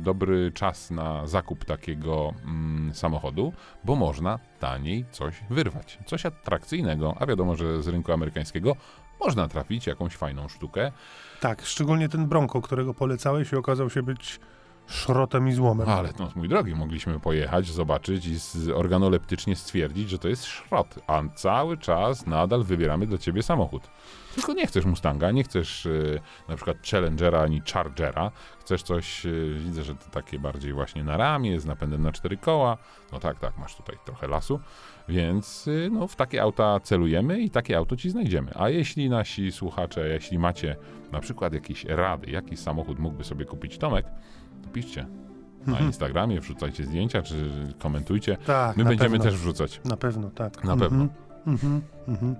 dobry 0.00 0.52
czas 0.54 0.90
na 0.90 1.26
zakup 1.26 1.64
takiego 1.64 2.34
mm, 2.44 2.94
samochodu, 2.94 3.52
bo 3.84 3.96
można 3.96 4.38
taniej 4.60 5.04
coś 5.10 5.34
wyrwać. 5.50 5.98
Coś 6.06 6.26
atrakcyjnego, 6.26 7.14
a 7.18 7.26
wiadomo, 7.26 7.56
że 7.56 7.82
z 7.82 7.88
rynku 7.88 8.12
amerykańskiego 8.12 8.76
można 9.20 9.48
trafić 9.48 9.86
jakąś 9.86 10.16
fajną 10.16 10.48
sztukę. 10.48 10.92
Tak, 11.40 11.62
szczególnie 11.62 12.08
ten 12.08 12.26
Bronco, 12.26 12.60
którego 12.60 12.94
polecałeś 12.94 13.52
i 13.52 13.56
okazał 13.56 13.90
się 13.90 14.02
być 14.02 14.40
szrotem 14.86 15.48
i 15.48 15.52
złomem. 15.52 15.88
Ale 15.88 16.08
no, 16.18 16.28
mój 16.34 16.48
drogi, 16.48 16.74
mogliśmy 16.74 17.20
pojechać, 17.20 17.66
zobaczyć 17.66 18.26
i 18.26 18.38
z, 18.38 18.68
organoleptycznie 18.68 19.56
stwierdzić, 19.56 20.10
że 20.10 20.18
to 20.18 20.28
jest 20.28 20.44
szrot, 20.44 20.98
a 21.06 21.22
cały 21.34 21.78
czas 21.78 22.26
nadal 22.26 22.64
wybieramy 22.64 23.06
dla 23.06 23.18
ciebie 23.18 23.42
samochód. 23.42 23.82
Tylko 24.34 24.52
nie 24.52 24.66
chcesz 24.66 24.84
Mustanga, 24.84 25.30
nie 25.30 25.44
chcesz 25.44 25.86
y, 25.86 26.20
na 26.48 26.56
przykład 26.56 26.76
Challengera 26.90 27.40
ani 27.42 27.62
Chargera, 27.72 28.30
chcesz 28.60 28.82
coś, 28.82 29.26
y, 29.26 29.54
widzę, 29.64 29.82
że 29.84 29.94
to 29.94 30.10
takie 30.10 30.38
bardziej 30.38 30.72
właśnie 30.72 31.04
na 31.04 31.16
ramię, 31.16 31.60
z 31.60 31.66
napędem 31.66 32.02
na 32.02 32.12
cztery 32.12 32.36
koła. 32.36 32.78
No 33.12 33.18
tak, 33.20 33.38
tak, 33.38 33.58
masz 33.58 33.76
tutaj 33.76 33.96
trochę 34.04 34.28
lasu, 34.28 34.60
więc 35.08 35.66
y, 35.68 35.88
no, 35.92 36.06
w 36.08 36.16
takie 36.16 36.42
auta 36.42 36.80
celujemy 36.80 37.40
i 37.40 37.50
takie 37.50 37.76
auto 37.76 37.96
ci 37.96 38.10
znajdziemy. 38.10 38.50
A 38.54 38.68
jeśli 38.68 39.10
nasi 39.10 39.52
słuchacze, 39.52 40.08
jeśli 40.08 40.38
macie 40.38 40.76
na 41.12 41.20
przykład 41.20 41.52
jakieś 41.52 41.84
rady, 41.84 42.30
jaki 42.30 42.56
samochód 42.56 42.98
mógłby 42.98 43.24
sobie 43.24 43.44
kupić 43.44 43.78
Tomek, 43.78 44.06
to 44.62 44.68
piszcie 44.68 45.06
na 45.66 45.72
Mhm. 45.72 45.86
Instagramie, 45.86 46.40
wrzucajcie 46.40 46.84
zdjęcia, 46.84 47.22
czy 47.22 47.50
komentujcie. 47.78 48.36
Tak, 48.36 48.76
My 48.76 48.84
będziemy 48.84 49.10
pewno. 49.10 49.24
też 49.24 49.36
wrzucać. 49.40 49.80
Na 49.84 49.96
pewno, 49.96 50.30
tak. 50.30 50.64
Na 50.64 50.76
pewno. 50.76 51.06
Mhm, 51.46 51.82
mhm. 52.08 52.36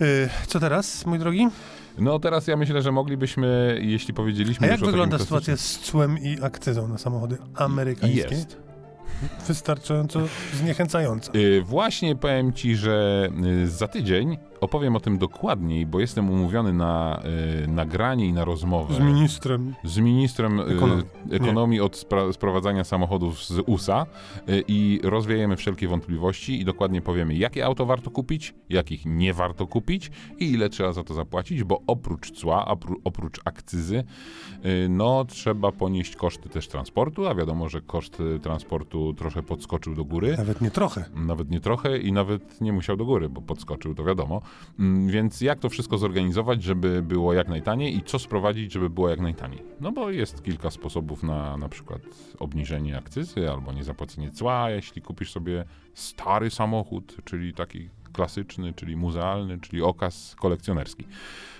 Y, 0.00 0.28
Co 0.46 0.60
teraz, 0.60 1.06
mój 1.06 1.18
drogi? 1.18 1.48
No 1.98 2.18
teraz 2.18 2.46
ja 2.46 2.56
myślę, 2.56 2.82
że 2.82 2.92
moglibyśmy, 2.92 3.78
jeśli 3.82 4.14
powiedzieliśmy 4.14 4.66
A 4.66 4.70
jak 4.70 4.80
wygląda 4.80 5.18
sytuacja 5.18 5.56
z 5.56 5.78
cłem 5.78 6.18
i 6.18 6.42
akcyzą 6.42 6.88
na 6.88 6.98
samochody 6.98 7.38
amerykańskie? 7.54 8.34
Jest. 8.34 8.56
Wystarczająco 9.46 10.20
zniechęcająca. 10.54 11.32
Y, 11.34 11.62
właśnie 11.62 12.16
powiem 12.16 12.52
ci, 12.52 12.76
że 12.76 13.28
y, 13.44 13.68
za 13.68 13.88
tydzień 13.88 14.38
opowiem 14.60 14.96
o 14.96 15.00
tym 15.00 15.18
dokładniej, 15.18 15.86
bo 15.86 16.00
jestem 16.00 16.30
umówiony 16.30 16.72
na 16.72 17.22
y, 17.64 17.68
nagranie 17.68 18.26
i 18.26 18.32
na 18.32 18.44
rozmowę 18.44 18.94
Z 18.94 18.98
ministrem. 18.98 19.74
z 19.84 19.98
ministrem 19.98 20.60
y, 20.60 20.64
Ekonomii. 21.30 21.80
od 21.80 21.96
spra- 21.96 22.32
sprowadzania 22.32 22.84
samochodów 22.84 23.44
z 23.44 23.58
USA 23.66 24.06
y, 24.48 24.64
i 24.68 25.00
rozwiejemy 25.02 25.56
wszelkie 25.56 25.88
wątpliwości 25.88 26.60
i 26.60 26.64
dokładnie 26.64 27.00
powiemy, 27.02 27.34
jakie 27.34 27.64
auto 27.66 27.86
warto 27.86 28.10
kupić, 28.10 28.54
jakich 28.68 29.06
nie 29.06 29.34
warto 29.34 29.66
kupić 29.66 30.10
i 30.38 30.52
ile 30.52 30.68
trzeba 30.68 30.92
za 30.92 31.04
to 31.04 31.14
zapłacić, 31.14 31.64
bo 31.64 31.80
oprócz 31.86 32.30
cła, 32.30 32.64
opró- 32.74 33.00
oprócz 33.04 33.40
akcyzy, 33.44 34.04
no 34.88 35.24
trzeba 35.24 35.72
ponieść 35.72 36.16
koszty 36.16 36.48
też 36.48 36.68
transportu, 36.68 37.26
a 37.26 37.34
wiadomo, 37.34 37.68
że 37.68 37.80
koszt 37.80 38.18
transportu 38.42 39.14
trochę 39.14 39.42
podskoczył 39.42 39.94
do 39.94 40.04
góry. 40.04 40.34
Nawet 40.38 40.60
nie 40.60 40.70
trochę. 40.70 41.04
Nawet 41.14 41.50
nie 41.50 41.60
trochę 41.60 41.98
i 41.98 42.12
nawet 42.12 42.60
nie 42.60 42.72
musiał 42.72 42.96
do 42.96 43.04
góry, 43.04 43.28
bo 43.28 43.40
podskoczył, 43.42 43.94
to 43.94 44.04
wiadomo. 44.04 44.42
Mm, 44.78 45.08
Więc 45.08 45.40
jak 45.40 45.58
to 45.58 45.68
wszystko 45.68 45.98
zorganizować, 45.98 46.62
żeby 46.62 47.02
było 47.02 47.32
jak 47.32 47.48
najtaniej 47.48 47.96
i 47.96 48.02
co 48.02 48.18
sprowadzić, 48.18 48.72
żeby 48.72 48.90
było 48.90 49.08
jak 49.08 49.20
najtaniej? 49.20 49.62
No 49.80 49.92
bo 49.92 50.10
jest 50.10 50.42
kilka 50.42 50.70
sposobów 50.70 51.22
na 51.22 51.56
na 51.56 51.68
przykład 51.68 52.00
obniżenie 52.38 52.96
akcyzy 52.98 53.50
albo 53.50 53.72
niezapłacenie 53.72 54.30
cła, 54.30 54.70
jeśli 54.70 55.02
kupisz 55.02 55.32
sobie 55.32 55.64
stary 55.94 56.50
samochód, 56.50 57.16
czyli 57.24 57.54
taki 57.54 57.88
klasyczny, 58.12 58.72
czyli 58.72 58.96
muzealny, 58.96 59.58
czyli 59.60 59.82
okaz 59.82 60.36
kolekcjonerski. 60.38 61.04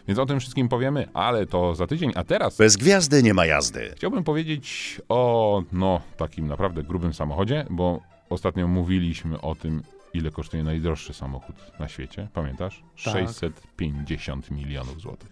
Więc 0.09 0.18
o 0.18 0.26
tym 0.26 0.40
wszystkim 0.40 0.68
powiemy, 0.68 1.09
ale 1.14 1.46
to 1.46 1.74
za 1.74 1.87
tydzień. 1.87 2.12
A 2.14 2.24
teraz 2.24 2.57
Bez 2.57 2.76
gwiazdy 2.76 3.22
nie 3.22 3.35
ma 3.35 3.46
jazdy. 3.46 3.92
Chciałbym 3.96 4.24
powiedzieć 4.24 5.00
o 5.09 5.62
no, 5.72 6.00
takim 6.16 6.46
naprawdę 6.46 6.83
grubym 6.83 7.14
samochodzie, 7.14 7.66
bo 7.70 8.00
ostatnio 8.31 8.68
mówiliśmy 8.68 9.40
o 9.40 9.55
tym, 9.55 9.83
ile 10.14 10.30
kosztuje 10.30 10.64
najdroższy 10.64 11.14
samochód 11.14 11.56
na 11.78 11.88
świecie. 11.88 12.28
Pamiętasz? 12.34 12.82
Tak. 13.04 13.12
650 13.14 14.50
milionów 14.50 15.00
złotych. 15.00 15.28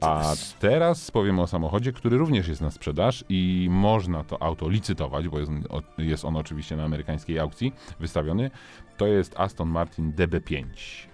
A 0.00 0.34
teraz 0.60 1.10
powiemy 1.10 1.42
o 1.42 1.46
samochodzie, 1.46 1.92
który 1.92 2.18
również 2.18 2.48
jest 2.48 2.60
na 2.60 2.70
sprzedaż 2.70 3.24
i 3.28 3.68
można 3.70 4.24
to 4.24 4.42
auto 4.42 4.68
licytować, 4.68 5.28
bo 5.28 5.38
jest, 5.38 5.52
jest 5.98 6.24
on 6.24 6.36
oczywiście 6.36 6.76
na 6.76 6.84
amerykańskiej 6.84 7.38
aukcji 7.38 7.72
wystawiony. 8.00 8.50
To 8.96 9.06
jest 9.06 9.40
Aston 9.40 9.68
Martin 9.68 10.12
DB5. 10.12 10.64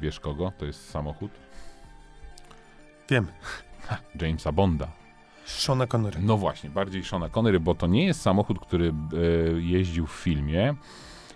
Wiesz 0.00 0.20
kogo? 0.20 0.52
To 0.58 0.66
jest 0.66 0.90
samochód 0.90 1.30
Wiem. 3.10 3.26
Jamesa 4.20 4.52
Bonda. 4.52 4.88
Shona 5.44 5.86
Connery. 5.86 6.20
No 6.22 6.36
właśnie, 6.36 6.70
bardziej 6.70 7.04
Seana 7.04 7.28
Connery, 7.28 7.60
bo 7.60 7.74
to 7.74 7.86
nie 7.86 8.06
jest 8.06 8.22
samochód, 8.22 8.60
który 8.60 8.88
e, 8.88 8.92
jeździł 9.60 10.06
w 10.06 10.12
filmie. 10.12 10.74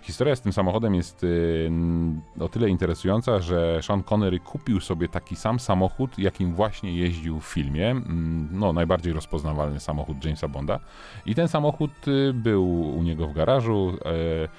Historia 0.09 0.35
z 0.35 0.41
tym 0.41 0.53
samochodem 0.53 0.95
jest 0.95 1.25
n- 1.67 2.21
o 2.39 2.49
tyle 2.49 2.69
interesująca, 2.69 3.39
że 3.39 3.79
Sean 3.83 4.03
Connery 4.03 4.39
kupił 4.39 4.79
sobie 4.79 5.07
taki 5.09 5.35
sam 5.35 5.59
samochód, 5.59 6.19
jakim 6.19 6.53
właśnie 6.53 6.91
jeździł 6.97 7.39
w 7.39 7.45
filmie. 7.45 7.89
Mm, 7.91 8.49
No, 8.51 8.73
najbardziej 8.73 9.13
rozpoznawalny 9.13 9.79
samochód 9.79 10.25
Jamesa 10.25 10.47
Bonda. 10.47 10.79
I 11.25 11.35
ten 11.35 11.47
samochód 11.47 11.91
e, 12.29 12.33
był 12.33 12.81
u 12.97 13.03
niego 13.03 13.27
w 13.27 13.33
garażu. 13.33 13.93
E, 14.05 14.49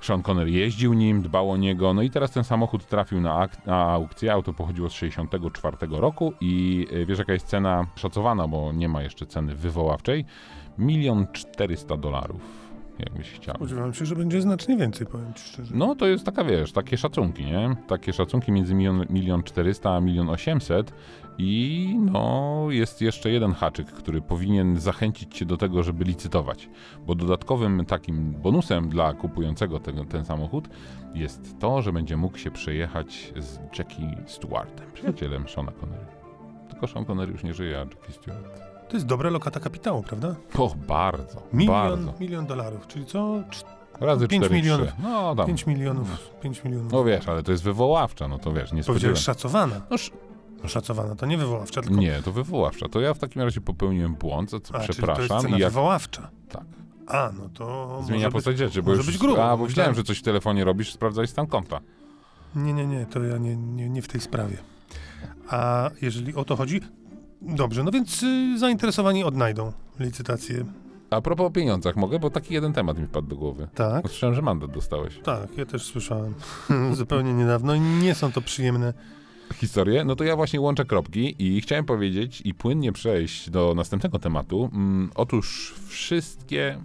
Sean 0.00 0.22
Connery 0.22 0.50
jeździł 0.50 0.94
nim, 0.94 1.22
dbał 1.22 1.50
o 1.50 1.56
niego, 1.56 1.94
no 1.94 2.02
i 2.02 2.10
teraz 2.10 2.30
ten 2.30 2.44
samochód 2.44 2.86
trafił 2.86 3.20
na, 3.20 3.34
ak- 3.34 3.66
na 3.66 3.76
aukcję. 3.82 4.32
Auto 4.32 4.52
pochodziło 4.52 4.88
z 4.88 4.92
64 4.92 5.76
roku 5.90 6.32
i 6.40 6.86
e, 6.92 7.06
wiesz 7.06 7.18
jaka 7.18 7.32
jest 7.32 7.46
cena 7.46 7.86
szacowana, 7.94 8.48
bo 8.48 8.72
nie 8.72 8.88
ma 8.88 9.02
jeszcze 9.02 9.26
ceny 9.26 9.54
wywoławczej? 9.54 10.24
Milion 10.78 11.26
czterysta 11.32 11.96
dolarów, 11.96 12.40
jakbyś 13.06 13.30
chciał. 13.30 13.54
Spodziewałem 13.54 13.94
się, 13.94 14.06
że 14.06 14.16
będzie 14.16 14.42
znacznie 14.42 14.76
więcej, 14.76 15.06
powiem 15.06 15.34
ci 15.34 15.42
szczerze. 15.44 15.74
No 15.76 15.94
to 15.94 16.06
jest 16.06 16.24
taka, 16.24 16.44
wiesz, 16.44 16.72
takie 16.72 16.96
szacunki, 16.96 17.44
nie? 17.44 17.76
Takie 17.86 18.12
szacunki 18.12 18.52
między 18.52 18.74
milion, 18.74 19.06
milion 19.10 19.42
400 19.42 19.90
a 19.90 20.00
milion 20.00 20.28
800 20.30 20.92
i 21.38 21.94
no 22.00 22.66
jest 22.70 23.00
jeszcze 23.00 23.30
jeden 23.30 23.52
haczyk, 23.52 23.86
który 23.86 24.20
powinien 24.20 24.80
zachęcić 24.80 25.34
cię 25.34 25.46
do 25.46 25.56
tego, 25.56 25.82
żeby 25.82 26.04
licytować, 26.04 26.68
bo 27.06 27.14
dodatkowym 27.14 27.84
takim 27.84 28.32
bonusem 28.32 28.88
dla 28.88 29.12
kupującego 29.12 29.80
tego, 29.80 30.04
ten 30.04 30.24
samochód 30.24 30.68
jest 31.14 31.58
to, 31.58 31.82
że 31.82 31.92
będzie 31.92 32.16
mógł 32.16 32.38
się 32.38 32.50
przejechać 32.50 33.32
z 33.36 33.78
Jackie 33.78 34.16
Stewartem, 34.26 34.92
przyjacielem 34.92 35.48
Seana 35.48 35.72
Connery. 35.72 36.06
Tylko 36.70 36.86
Sean 36.86 37.04
Connery 37.04 37.32
już 37.32 37.44
nie 37.44 37.54
żyje, 37.54 37.76
a 37.76 37.80
Jackie 37.80 38.12
Stewart. 38.12 38.61
To 38.92 38.96
jest 38.96 39.06
dobra 39.06 39.30
lokata 39.30 39.60
kapitału, 39.60 40.02
prawda? 40.02 40.34
Och, 40.58 40.76
bardzo, 40.76 41.42
Milion, 41.52 41.74
bardzo. 41.74 42.14
milion 42.20 42.46
dolarów, 42.46 42.86
czyli 42.86 43.06
co? 43.06 43.42
Razy 44.00 44.28
pięć 44.28 44.44
4, 44.44 44.54
milionów. 44.60 44.86
3. 44.88 44.96
No 45.02 45.34
tam. 45.36 45.46
5 45.46 45.66
milionów. 45.66 46.30
5 46.42 46.64
milionów. 46.64 46.92
No 46.92 47.04
wiesz, 47.04 47.28
ale 47.28 47.42
to 47.42 47.52
jest 47.52 47.64
wywoławcza, 47.64 48.28
no 48.28 48.38
to 48.38 48.52
wiesz, 48.52 48.72
nie 48.72 48.84
Powiedziałeś 48.84 49.18
szacowana. 49.18 49.80
No, 49.90 49.94
sz- 49.96 50.18
No, 50.62 50.68
szacowana 50.68 51.14
to 51.16 51.26
nie 51.26 51.38
wywoławcza, 51.38 51.82
tylko... 51.82 51.96
Nie, 51.96 52.22
to 52.22 52.32
wywoławcza. 52.32 52.88
To 52.88 53.00
ja 53.00 53.14
w 53.14 53.18
takim 53.18 53.42
razie 53.42 53.60
popełniłem 53.60 54.14
błąd, 54.14 54.50
za 54.50 54.60
co 54.60 54.74
A, 54.74 54.78
czyli 54.78 54.86
to 54.86 54.92
przepraszam. 54.92 55.22
jest 55.36 55.42
cena 55.46 55.58
jak 55.58 55.68
wywoławcza. 55.72 56.30
Tak. 56.48 56.64
A, 57.06 57.30
no 57.38 57.48
to 57.54 57.98
zmienia 58.02 58.18
może 58.18 58.28
być, 58.28 58.32
postać 58.34 58.58
rzeczy, 58.58 58.82
bo 58.82 58.88
może 58.90 58.96
już 58.98 59.06
być 59.06 59.18
grubo. 59.18 59.44
A, 59.50 59.56
bo 59.56 59.64
Myślałem- 59.64 59.94
że 59.94 60.02
coś 60.04 60.18
w 60.18 60.22
telefonie 60.22 60.64
robisz, 60.64 60.92
sprawdzaj 60.92 61.26
stan 61.26 61.46
konta. 61.46 61.80
Nie, 62.56 62.72
nie, 62.72 62.86
nie, 62.86 63.06
to 63.06 63.22
ja 63.22 63.38
nie, 63.38 63.56
nie, 63.56 63.88
nie 63.90 64.02
w 64.02 64.08
tej 64.08 64.20
sprawie. 64.20 64.56
A 65.50 65.90
jeżeli 66.02 66.34
o 66.34 66.44
to 66.44 66.56
chodzi, 66.56 66.80
dobrze, 67.42 67.82
no 67.84 67.90
więc 67.90 68.22
y, 68.22 68.58
zainteresowani 68.58 69.24
odnajdą 69.24 69.72
licytację. 70.00 70.64
A 71.10 71.20
propos 71.20 71.46
o 71.46 71.50
pieniądzach 71.50 71.96
mogę, 71.96 72.18
bo 72.18 72.30
taki 72.30 72.54
jeden 72.54 72.72
temat 72.72 72.98
mi 72.98 73.06
wpadł 73.06 73.28
do 73.28 73.36
głowy. 73.36 73.68
Tak, 73.74 74.08
Słyszałem, 74.08 74.34
że 74.34 74.42
mandat 74.42 74.70
dostałeś. 74.70 75.18
tak, 75.24 75.58
ja 75.58 75.66
też 75.66 75.82
słyszałem 75.84 76.34
zupełnie 76.92 77.32
niedawno 77.34 77.74
i 77.74 77.80
nie 77.80 78.14
są 78.14 78.32
to 78.32 78.40
przyjemne. 78.40 78.94
Historię? 79.54 80.04
No 80.04 80.16
to 80.16 80.24
ja 80.24 80.36
właśnie 80.36 80.60
łączę 80.60 80.84
kropki 80.84 81.34
i 81.38 81.60
chciałem 81.60 81.84
powiedzieć 81.84 82.42
i 82.44 82.54
płynnie 82.54 82.92
przejść 82.92 83.50
do 83.50 83.74
następnego 83.76 84.18
tematu. 84.18 84.70
Mm, 84.72 85.10
otóż 85.14 85.74
wszystkie, 85.86 86.78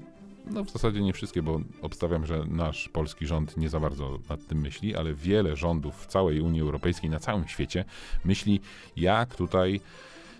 no 0.52 0.64
w 0.64 0.70
zasadzie 0.72 1.02
nie 1.02 1.14
wszystkie, 1.14 1.42
bo 1.42 1.62
obstawiam, 1.82 2.26
że 2.26 2.46
nasz 2.48 2.90
polski 2.90 3.28
rząd 3.28 3.58
nie 3.58 3.70
za 3.70 3.80
bardzo 3.80 4.20
nad 4.30 4.48
tym 4.48 4.60
myśli, 4.62 4.96
ale 4.96 5.14
wiele 5.14 5.56
rządów 5.56 5.96
w 5.96 6.06
całej 6.06 6.42
Unii 6.42 6.62
Europejskiej, 6.62 7.10
na 7.10 7.20
całym 7.20 7.48
świecie 7.48 7.86
myśli, 8.26 8.62
jak 8.98 9.36
tutaj 9.36 9.82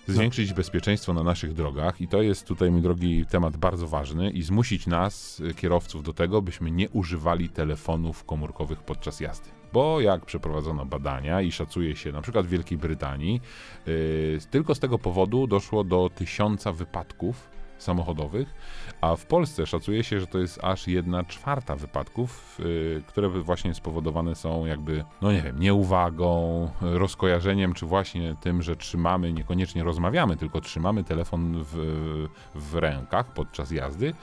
zwiększyć 0.08 0.54
bezpieczeństwo 0.54 1.14
na 1.14 1.24
naszych 1.24 1.54
drogach 1.54 2.02
i 2.02 2.08
to 2.08 2.22
jest 2.22 2.48
tutaj, 2.48 2.72
mój 2.72 2.82
drogi, 2.82 3.26
temat 3.26 3.58
bardzo 3.58 3.88
ważny 3.88 4.32
i 4.32 4.42
zmusić 4.42 4.88
nas, 4.88 5.40
y, 5.40 5.54
kierowców, 5.54 6.04
do 6.04 6.14
tego, 6.14 6.42
byśmy 6.42 6.72
nie 6.72 6.90
używali 6.90 7.50
telefonów 7.50 8.26
komórkowych 8.26 8.84
podczas 8.84 9.20
jazdy. 9.20 9.50
Bo 9.74 10.02
jak 10.02 10.26
przeprowadzono 10.26 10.86
badania 10.86 11.42
i 11.42 11.52
szacuje 11.52 11.96
się 11.96 12.12
na 12.12 12.22
przykład 12.22 12.46
w 12.46 12.50
Wielkiej 12.50 12.78
Brytanii, 12.78 13.42
yy, 13.88 14.40
tylko 14.52 14.76
z 14.76 14.80
tego 14.80 15.00
powodu 15.00 15.48
doszło 15.48 15.84
do 15.84 16.10
tysiąca 16.16 16.72
wypadków 16.72 17.57
samochodowych, 17.78 18.54
a 19.02 19.16
w 19.16 19.26
Polsce 19.26 19.66
szacuje 19.66 20.04
się, 20.04 20.20
że 20.20 20.28
to 20.28 20.40
jest 20.40 20.64
aż 20.64 20.88
jedna 20.88 21.24
czwarta 21.24 21.76
wypadków, 21.76 22.58
yy, 22.60 23.04
które 23.08 23.30
właśnie 23.30 23.74
spowodowane 23.74 24.36
są 24.36 24.66
jakby, 24.66 25.04
no 25.22 25.32
nie 25.32 25.42
wiem, 25.42 25.60
nieuwagą, 25.60 26.70
rozkojarzeniem, 26.82 27.74
czy 27.74 27.86
właśnie 27.86 28.36
tym, 28.42 28.62
że 28.62 28.76
trzymamy, 28.76 29.34
niekoniecznie 29.34 29.84
rozmawiamy, 29.84 30.38
tylko 30.38 30.62
trzymamy 30.62 31.04
telefon 31.04 31.64
w, 31.64 32.28
w 32.56 32.76
rękach 32.76 33.34
podczas 33.34 33.72
jazdy. 33.72 34.14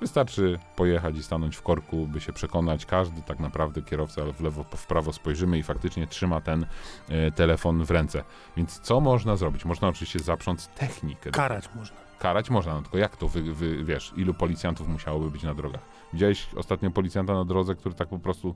Wystarczy 0.00 0.58
pojechać 0.76 1.16
i 1.16 1.22
stanąć 1.22 1.56
w 1.56 1.62
korku, 1.62 2.06
by 2.06 2.20
się 2.20 2.32
przekonać. 2.32 2.86
Każdy 2.86 3.22
tak 3.22 3.40
naprawdę 3.40 3.82
kierowca 3.82 4.22
w 4.32 4.40
lewo, 4.40 4.64
w 4.64 4.86
prawo 4.86 5.12
spojrzymy 5.12 5.58
i 5.58 5.62
faktycznie 5.62 6.06
trzyma 6.06 6.40
ten 6.40 6.66
e, 7.08 7.30
telefon 7.30 7.84
w 7.84 7.90
ręce. 7.90 8.24
Więc 8.56 8.80
co 8.80 9.00
można 9.00 9.36
zrobić? 9.36 9.64
Można 9.64 9.88
oczywiście 9.88 10.18
zaprząc 10.18 10.68
technikę. 10.68 11.30
Karać 11.30 11.68
można. 11.74 12.09
Karać 12.20 12.50
można, 12.50 12.74
no 12.74 12.82
tylko 12.82 12.98
jak 12.98 13.16
to, 13.16 13.28
wy, 13.28 13.42
wy, 13.42 13.84
wiesz, 13.84 14.12
ilu 14.16 14.34
policjantów 14.34 14.88
musiałoby 14.88 15.30
być 15.30 15.42
na 15.42 15.54
drogach? 15.54 15.80
Widziałeś 16.12 16.48
ostatnio 16.56 16.90
policjanta 16.90 17.34
na 17.34 17.44
drodze, 17.44 17.74
który 17.74 17.94
tak 17.94 18.08
po 18.08 18.18
prostu, 18.18 18.54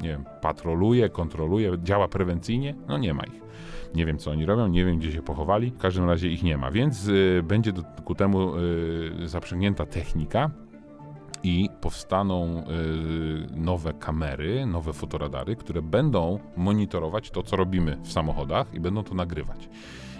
nie 0.00 0.08
wiem, 0.08 0.24
patroluje, 0.40 1.08
kontroluje, 1.08 1.72
działa 1.82 2.08
prewencyjnie? 2.08 2.74
No 2.88 2.98
nie 2.98 3.14
ma 3.14 3.24
ich. 3.24 3.40
Nie 3.94 4.06
wiem, 4.06 4.18
co 4.18 4.30
oni 4.30 4.46
robią, 4.46 4.66
nie 4.66 4.84
wiem, 4.84 4.98
gdzie 4.98 5.12
się 5.12 5.22
pochowali. 5.22 5.70
W 5.70 5.78
każdym 5.78 6.08
razie 6.08 6.28
ich 6.28 6.42
nie 6.42 6.58
ma, 6.58 6.70
więc 6.70 7.08
y, 7.08 7.42
będzie 7.44 7.72
do, 7.72 7.82
ku 8.04 8.14
temu 8.14 8.56
y, 8.56 9.28
zaprzęgnięta 9.28 9.86
technika, 9.86 10.50
i 11.42 11.68
powstaną 11.80 12.58
y, 12.58 12.64
nowe 13.56 13.92
kamery, 13.92 14.66
nowe 14.66 14.92
fotoradary, 14.92 15.56
które 15.56 15.82
będą 15.82 16.38
monitorować 16.56 17.30
to, 17.30 17.42
co 17.42 17.56
robimy 17.56 17.98
w 18.02 18.12
samochodach 18.12 18.74
i 18.74 18.80
będą 18.80 19.04
to 19.04 19.14
nagrywać. 19.14 19.68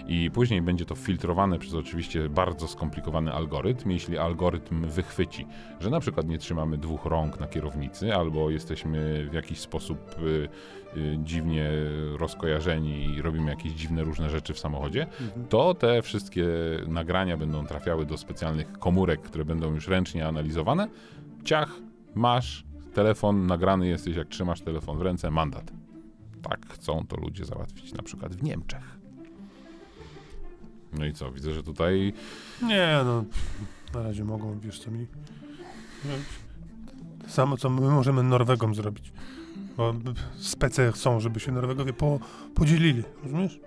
I 0.07 0.31
później 0.31 0.61
będzie 0.61 0.85
to 0.85 0.95
filtrowane 0.95 1.59
przez 1.59 1.73
oczywiście 1.73 2.29
bardzo 2.29 2.67
skomplikowany 2.67 3.33
algorytm. 3.33 3.91
Jeśli 3.91 4.17
algorytm 4.17 4.87
wychwyci, 4.87 5.45
że 5.79 5.89
na 5.89 5.99
przykład 5.99 6.27
nie 6.27 6.37
trzymamy 6.37 6.77
dwóch 6.77 7.05
rąk 7.05 7.39
na 7.39 7.47
kierownicy, 7.47 8.15
albo 8.15 8.49
jesteśmy 8.49 9.27
w 9.29 9.33
jakiś 9.33 9.59
sposób 9.59 10.15
y, 10.19 10.49
y, 10.97 11.17
dziwnie 11.23 11.69
rozkojarzeni 12.17 13.15
i 13.15 13.21
robimy 13.21 13.49
jakieś 13.49 13.71
dziwne 13.71 14.03
różne 14.03 14.29
rzeczy 14.29 14.53
w 14.53 14.59
samochodzie, 14.59 15.07
to 15.49 15.73
te 15.73 16.01
wszystkie 16.01 16.47
nagrania 16.87 17.37
będą 17.37 17.65
trafiały 17.65 18.05
do 18.05 18.17
specjalnych 18.17 18.71
komórek, 18.71 19.21
które 19.21 19.45
będą 19.45 19.73
już 19.73 19.87
ręcznie 19.87 20.27
analizowane. 20.27 20.87
Ciach, 21.43 21.71
masz 22.15 22.65
telefon 22.93 23.47
nagrany 23.47 23.87
jesteś, 23.87 24.15
jak 24.15 24.27
trzymasz 24.27 24.61
telefon 24.61 24.97
w 24.97 25.01
ręce, 25.01 25.31
mandat. 25.31 25.71
Tak 26.41 26.67
chcą 26.69 27.07
to 27.07 27.17
ludzie 27.17 27.45
załatwić 27.45 27.93
na 27.93 28.03
przykład 28.03 28.35
w 28.35 28.43
Niemczech. 28.43 28.96
No 30.93 31.05
i 31.05 31.13
co, 31.13 31.31
widzę, 31.31 31.53
że 31.53 31.63
tutaj 31.63 32.13
Nie, 32.61 32.99
no, 33.05 33.23
na 33.93 34.03
razie 34.03 34.23
mogą, 34.23 34.59
wiesz 34.59 34.79
co 34.79 34.91
mi... 34.91 35.07
Samo, 37.27 37.57
co 37.57 37.69
my 37.69 37.81
możemy 37.81 38.23
Norwegom 38.23 38.75
zrobić. 38.75 39.11
Bo 39.77 39.93
spece 40.37 40.91
chcą, 40.91 41.19
żeby 41.19 41.39
się 41.39 41.51
Norwegowie 41.51 41.93
po, 41.93 42.19
podzielili, 42.55 43.03
rozumiesz? 43.23 43.59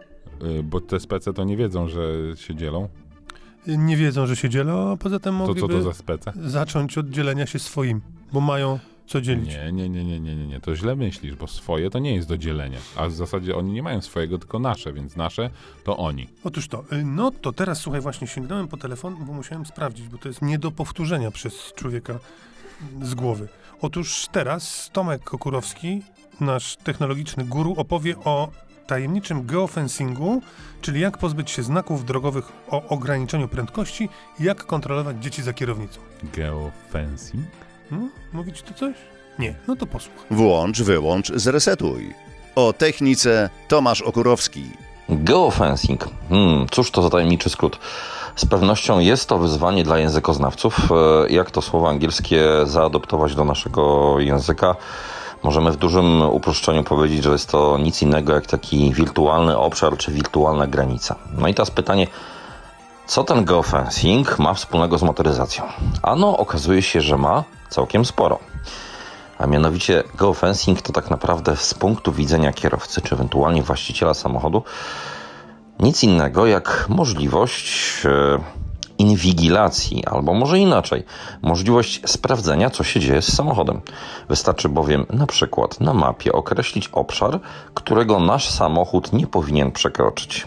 Y, 0.59 0.63
Bo 0.63 0.81
te 0.81 1.01
spece 1.01 1.33
to 1.33 1.45
nie 1.45 1.57
wiedzą, 1.57 1.89
że 1.89 2.03
się 2.37 2.55
dzielą. 2.55 2.89
Nie 3.67 3.97
wiedzą, 3.97 4.27
że 4.27 4.37
się 4.37 4.49
dzielą, 4.49 4.93
a 4.93 4.97
poza 4.97 5.19
tym 5.21 5.33
To 5.33 5.39
mogliby 5.39 5.61
co 5.61 5.69
to 5.69 5.83
za 5.83 5.93
spece? 5.95 6.33
zacząć 6.45 6.99
od 6.99 7.11
dzielenia 7.11 7.47
się 7.47 7.59
swoim, 7.59 8.01
bo 8.33 8.41
mają 8.41 8.79
co 9.11 9.21
dzielić. 9.21 9.49
Nie, 9.49 9.73
nie, 9.73 9.89
nie, 9.89 10.05
nie, 10.05 10.21
nie, 10.21 10.37
nie, 10.37 10.47
nie. 10.47 10.61
To 10.61 10.77
źle 10.77 10.97
myślisz, 10.97 11.35
bo 11.35 11.47
swoje 11.47 11.91
to 11.91 11.99
nie 11.99 12.15
jest 12.15 12.29
do 12.29 12.39
dzielenia. 12.39 12.79
A 12.97 13.07
w 13.07 13.13
zasadzie 13.13 13.57
oni 13.57 13.73
nie 13.73 13.83
mają 13.83 14.01
swojego, 14.03 14.39
tylko 14.39 14.59
nasze, 14.59 14.93
więc 14.93 15.17
nasze 15.17 15.51
to 15.85 15.97
oni. 15.97 16.29
Otóż 16.45 16.69
to, 16.69 16.85
y, 16.93 17.05
no 17.05 17.31
to 17.31 17.53
teraz 17.53 17.79
słuchaj, 17.79 18.01
właśnie 18.01 18.27
sięgnąłem 18.27 18.69
po 18.69 18.77
telefon, 18.77 19.17
bo 19.27 19.33
musiałem 19.33 19.67
sprawdzić, 19.67 20.09
bo 20.09 20.19
to 20.19 20.29
jest 20.29 20.43
nie 20.43 20.59
do 20.59 20.71
powtórzenia 20.71 21.31
przez 21.31 21.73
człowieka 21.73 22.19
z 23.03 23.15
głowy. 23.15 23.49
Otóż 23.81 24.27
teraz 24.33 24.91
Tomek 24.93 25.25
Kokurowski, 25.25 26.03
nasz 26.41 26.77
technologiczny 26.77 27.45
guru, 27.45 27.75
opowie 27.77 28.17
o 28.19 28.51
tajemniczym 28.87 29.47
geofencingu, 29.47 30.43
czyli 30.81 31.01
jak 31.01 31.19
pozbyć 31.19 31.51
się 31.51 31.63
znaków 31.63 32.05
drogowych 32.05 32.53
o 32.69 32.89
ograniczeniu 32.89 33.49
prędkości 33.49 34.09
i 34.41 34.45
jak 34.45 34.67
kontrolować 34.67 35.23
dzieci 35.23 35.43
za 35.43 35.53
kierownicą. 35.53 36.01
Geofencing? 36.35 37.70
Mówić 38.33 38.63
tu 38.63 38.75
coś? 38.75 38.95
Nie, 39.39 39.55
no 39.69 39.77
to 39.77 39.87
posłuchaj. 39.87 40.25
Włącz, 40.31 40.83
wyłącz, 40.83 41.33
zresetuj. 41.35 42.15
O 42.57 42.73
technice 42.73 43.51
Tomasz 43.69 44.03
Okurowski. 44.03 44.65
Geofencing. 45.09 46.09
Hmm, 46.29 46.67
cóż 46.71 46.91
to 46.91 47.03
za 47.03 47.11
tajemniczy 47.11 47.51
skrót? 47.51 47.79
Z 48.37 48.47
pewnością 48.47 48.99
jest 48.99 49.29
to 49.29 49.39
wyzwanie 49.39 49.85
dla 49.85 49.99
językoznawców. 49.99 50.79
E, 50.93 51.33
Jak 51.33 51.51
to 51.51 51.63
słowo 51.63 51.89
angielskie 51.89 52.45
zaadoptować 52.65 53.35
do 53.35 53.45
naszego 53.45 54.15
języka? 54.21 54.77
Możemy 55.43 55.73
w 55.73 55.77
dużym 55.77 56.23
uproszczeniu 56.23 56.85
powiedzieć, 56.85 57.23
że 57.25 57.31
jest 57.31 57.49
to 57.51 57.79
nic 57.79 58.03
innego 58.03 58.33
jak 58.35 58.47
taki 58.47 58.93
wirtualny 58.95 59.59
obszar 59.59 59.97
czy 59.97 60.13
wirtualna 60.13 60.67
granica. 60.67 61.15
No 61.39 61.49
i 61.49 61.55
teraz 61.55 61.71
pytanie, 61.71 62.07
co 63.11 63.25
ten 63.25 63.45
geofencing 63.45 64.39
ma 64.39 64.55
wspólnego 64.55 64.99
z 64.99 65.03
motoryzacją? 65.03 65.65
Ano, 66.03 66.39
okazuje 66.39 66.83
się, 66.83 67.01
że 67.01 67.17
ma 67.17 67.45
całkiem 67.69 68.05
sporo. 68.05 68.39
A 69.39 69.47
mianowicie 69.47 70.03
geofencing 70.19 70.83
to 70.83 70.93
tak 70.93 71.11
naprawdę 71.11 71.57
z 71.57 71.75
punktu 71.75 72.13
widzenia 72.13 72.53
kierowcy 72.53 73.01
czy 73.01 73.15
ewentualnie 73.15 73.63
właściciela 73.63 74.15
samochodu 74.15 74.63
nic 75.81 76.05
innego 76.05 76.47
jak 76.47 76.87
możliwość 76.89 77.73
e, 78.05 78.39
inwigilacji, 78.99 80.07
albo 80.07 80.35
może 80.35 80.59
inaczej, 80.59 81.05
możliwość 81.43 82.01
sprawdzenia, 82.07 82.71
co 82.71 82.85
się 82.85 83.01
dzieje 83.01 83.23
z 83.23 83.37
samochodem. 83.37 83.81
Wystarczy 84.29 84.69
bowiem 84.69 85.07
na 85.11 85.27
przykład 85.27 85.81
na 85.81 85.95
mapie 85.95 86.33
określić 86.33 86.89
obszar, 86.89 87.41
którego 87.75 88.21
nasz 88.21 88.51
samochód 88.51 89.13
nie 89.13 89.27
powinien 89.27 89.73
przekroczyć. 89.73 90.47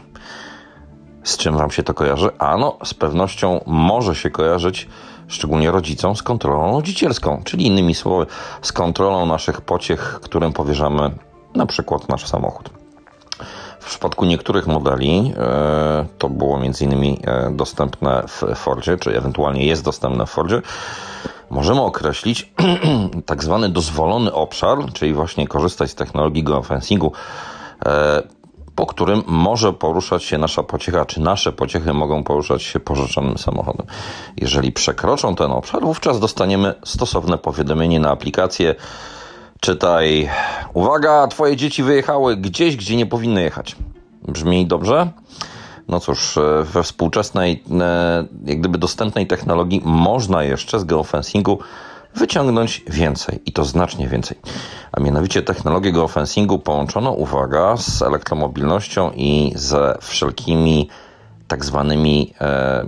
Z 1.24 1.38
czym 1.38 1.58
Wam 1.58 1.72
się 1.72 1.84
to 1.84 1.94
kojarzy? 1.94 2.30
Ano, 2.40 2.78
z 2.84 2.94
pewnością 2.94 3.64
może 3.66 4.16
się 4.16 4.30
kojarzyć 4.30 4.88
szczególnie 5.28 5.72
rodzicom 5.72 6.16
z 6.16 6.24
kontrolą 6.24 6.72
rodzicielską, 6.72 7.42
czyli 7.44 7.68
innymi 7.68 7.96
słowy, 7.96 8.26
z 8.62 8.72
kontrolą 8.72 9.26
naszych 9.26 9.62
pociech, 9.62 10.20
którym 10.24 10.54
powierzamy 10.54 11.12
na 11.56 11.66
przykład 11.66 12.10
nasz 12.10 12.28
samochód. 12.28 12.70
W 13.80 13.86
przypadku 13.86 14.26
niektórych 14.26 14.68
modeli 14.68 15.34
e, 15.38 16.06
to 16.18 16.30
było 16.30 16.58
m.in. 16.58 17.18
E, 17.24 17.52
dostępne 17.52 18.24
w 18.28 18.56
Fordzie, 18.56 18.98
czy 18.98 19.18
ewentualnie 19.18 19.66
jest 19.66 19.84
dostępne 19.84 20.26
w 20.26 20.30
Fordzie. 20.30 20.62
Możemy 21.50 21.82
określić 21.82 22.54
tak 23.26 23.44
zwany 23.44 23.70
dozwolony 23.70 24.34
obszar, 24.34 24.78
czyli 24.94 25.14
właśnie 25.14 25.48
korzystać 25.48 25.92
z 25.92 25.96
technologii 25.96 26.44
geofencingu, 26.44 27.12
e, 27.86 28.24
po 28.76 28.86
którym 28.86 29.24
może 29.28 29.74
poruszać 29.74 30.24
się 30.24 30.38
nasza 30.38 30.64
pociecha, 30.64 31.06
czy 31.06 31.22
nasze 31.22 31.52
pociechy 31.52 31.94
mogą 31.94 32.24
poruszać 32.24 32.64
się 32.64 32.80
pożyczonym 32.80 33.38
samochodem. 33.38 33.88
Jeżeli 34.38 34.72
przekroczą 34.72 35.36
ten 35.36 35.52
obszar, 35.52 35.82
wówczas 35.82 36.20
dostaniemy 36.20 36.74
stosowne 36.86 37.38
powiadomienie 37.38 38.00
na 38.00 38.12
aplikację. 38.12 38.76
Czytaj, 39.60 40.30
uwaga, 40.74 41.28
twoje 41.28 41.56
dzieci 41.56 41.84
wyjechały 41.84 42.38
gdzieś, 42.38 42.76
gdzie 42.76 42.96
nie 42.96 43.06
powinny 43.06 43.42
jechać. 43.42 43.76
Brzmi 44.28 44.68
dobrze? 44.68 45.12
No 45.88 46.00
cóż, 46.00 46.38
e, 46.38 46.64
we 46.64 46.84
współczesnej, 46.84 47.64
e, 47.82 48.26
jak 48.46 48.60
gdyby 48.60 48.78
dostępnej 48.78 49.28
technologii 49.28 49.82
można 49.86 50.44
jeszcze 50.44 50.80
z 50.80 50.84
geofencingu 50.84 51.60
wyciągnąć 52.16 52.84
więcej 52.88 53.42
i 53.46 53.52
to 53.52 53.66
znacznie 53.66 54.08
więcej. 54.08 54.38
A 54.92 55.00
mianowicie 55.00 55.42
technologię 55.42 55.92
geofencingu 55.92 56.60
połączono, 56.60 57.12
uwaga, 57.12 57.78
z 57.78 58.02
elektromobilnością 58.02 59.12
i 59.16 59.52
ze 59.56 59.98
wszelkimi 60.02 60.90
tak 61.48 61.66
zwanymi 61.66 62.34
e, 62.42 62.86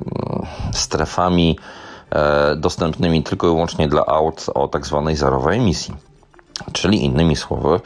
strefami 0.74 1.60
e, 2.10 2.56
dostępnymi 2.56 3.24
tylko 3.24 3.48
i 3.48 3.50
wyłącznie 3.50 3.88
dla 3.88 4.06
aut 4.06 4.46
o 4.54 4.68
tak 4.68 4.86
zwanej 4.86 5.16
zerowej 5.16 5.58
emisji. 5.58 6.15
Czyli 6.74 7.04
innymi 7.06 7.36
słowy, 7.36 7.80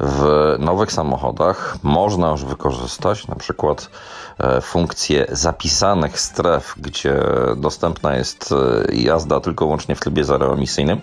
w 0.00 0.54
nowych 0.58 0.92
samochodach 0.92 1.76
można 1.82 2.30
już 2.30 2.44
wykorzystać 2.44 3.26
na 3.26 3.34
przykład 3.34 3.90
e, 4.38 4.60
funkcję 4.60 5.26
zapisanych 5.30 6.20
stref, 6.20 6.74
gdzie 6.78 7.14
dostępna 7.56 8.16
jest 8.16 8.54
e, 8.88 8.94
jazda 8.94 9.40
tylko 9.40 9.64
i 9.64 9.66
wyłącznie 9.66 9.96
w 9.96 10.00
trybie 10.00 10.24
zeroemisyjnym, 10.24 11.00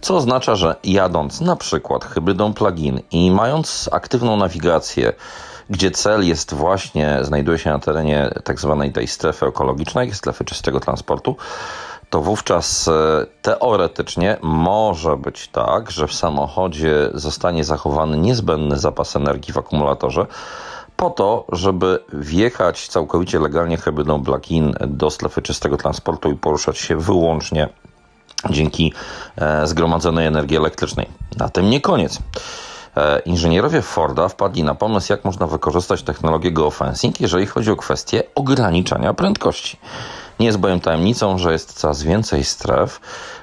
co 0.00 0.16
oznacza, 0.16 0.54
że 0.54 0.76
jadąc 0.84 1.40
na 1.40 1.56
przykład 1.56 2.04
hybrydą 2.04 2.54
plug-in 2.54 3.00
i 3.10 3.30
mając 3.30 3.88
aktywną 3.92 4.36
nawigację, 4.36 5.12
gdzie 5.70 5.90
cel 5.90 6.28
jest 6.28 6.54
właśnie, 6.54 7.18
znajduje 7.22 7.58
się 7.58 7.70
na 7.70 7.78
terenie 7.78 8.30
tak 8.44 8.60
zwanej 8.60 8.92
tej 8.92 9.06
strefy 9.06 9.46
ekologicznej, 9.46 10.14
strefy 10.14 10.44
czystego 10.44 10.80
transportu, 10.80 11.36
to 12.10 12.22
wówczas 12.22 12.88
e, 12.88 13.26
teoretycznie 13.42 14.36
może 14.42 15.16
być 15.16 15.48
tak, 15.48 15.90
że 15.90 16.06
w 16.06 16.14
samochodzie 16.14 17.10
zostanie 17.14 17.64
zachowany 17.64 18.18
niezbędny 18.18 18.78
zapas 18.78 19.16
energii 19.16 19.52
w 19.52 19.58
akumulatorze, 19.58 20.26
po 20.96 21.10
to, 21.10 21.44
żeby 21.52 21.98
wjechać 22.12 22.88
całkowicie 22.88 23.38
legalnie 23.38 23.76
hybrydą 23.76 24.24
plug-in 24.24 24.74
do 24.86 25.10
strefy 25.10 25.42
czystego 25.42 25.76
transportu 25.76 26.30
i 26.30 26.36
poruszać 26.36 26.78
się 26.78 26.96
wyłącznie 26.96 27.68
dzięki 28.50 28.92
e, 29.36 29.66
zgromadzonej 29.66 30.26
energii 30.26 30.56
elektrycznej. 30.56 31.08
Na 31.36 31.48
tym 31.48 31.70
nie 31.70 31.80
koniec. 31.80 32.18
E, 32.96 33.18
inżynierowie 33.18 33.82
Forda 33.82 34.28
wpadli 34.28 34.64
na 34.64 34.74
pomysł, 34.74 35.12
jak 35.12 35.24
można 35.24 35.46
wykorzystać 35.46 36.02
technologię 36.02 36.52
geofencing, 36.52 37.20
jeżeli 37.20 37.46
chodzi 37.46 37.70
o 37.70 37.76
kwestię 37.76 38.22
ograniczania 38.34 39.14
prędkości. 39.14 39.78
Nie 40.40 40.46
jest 40.46 40.58
bowiem 40.58 40.80
tajemnicą, 40.80 41.38
że 41.38 41.52
jest 41.52 41.72
coraz 41.72 42.02
więcej 42.02 42.44
stref, 42.44 43.00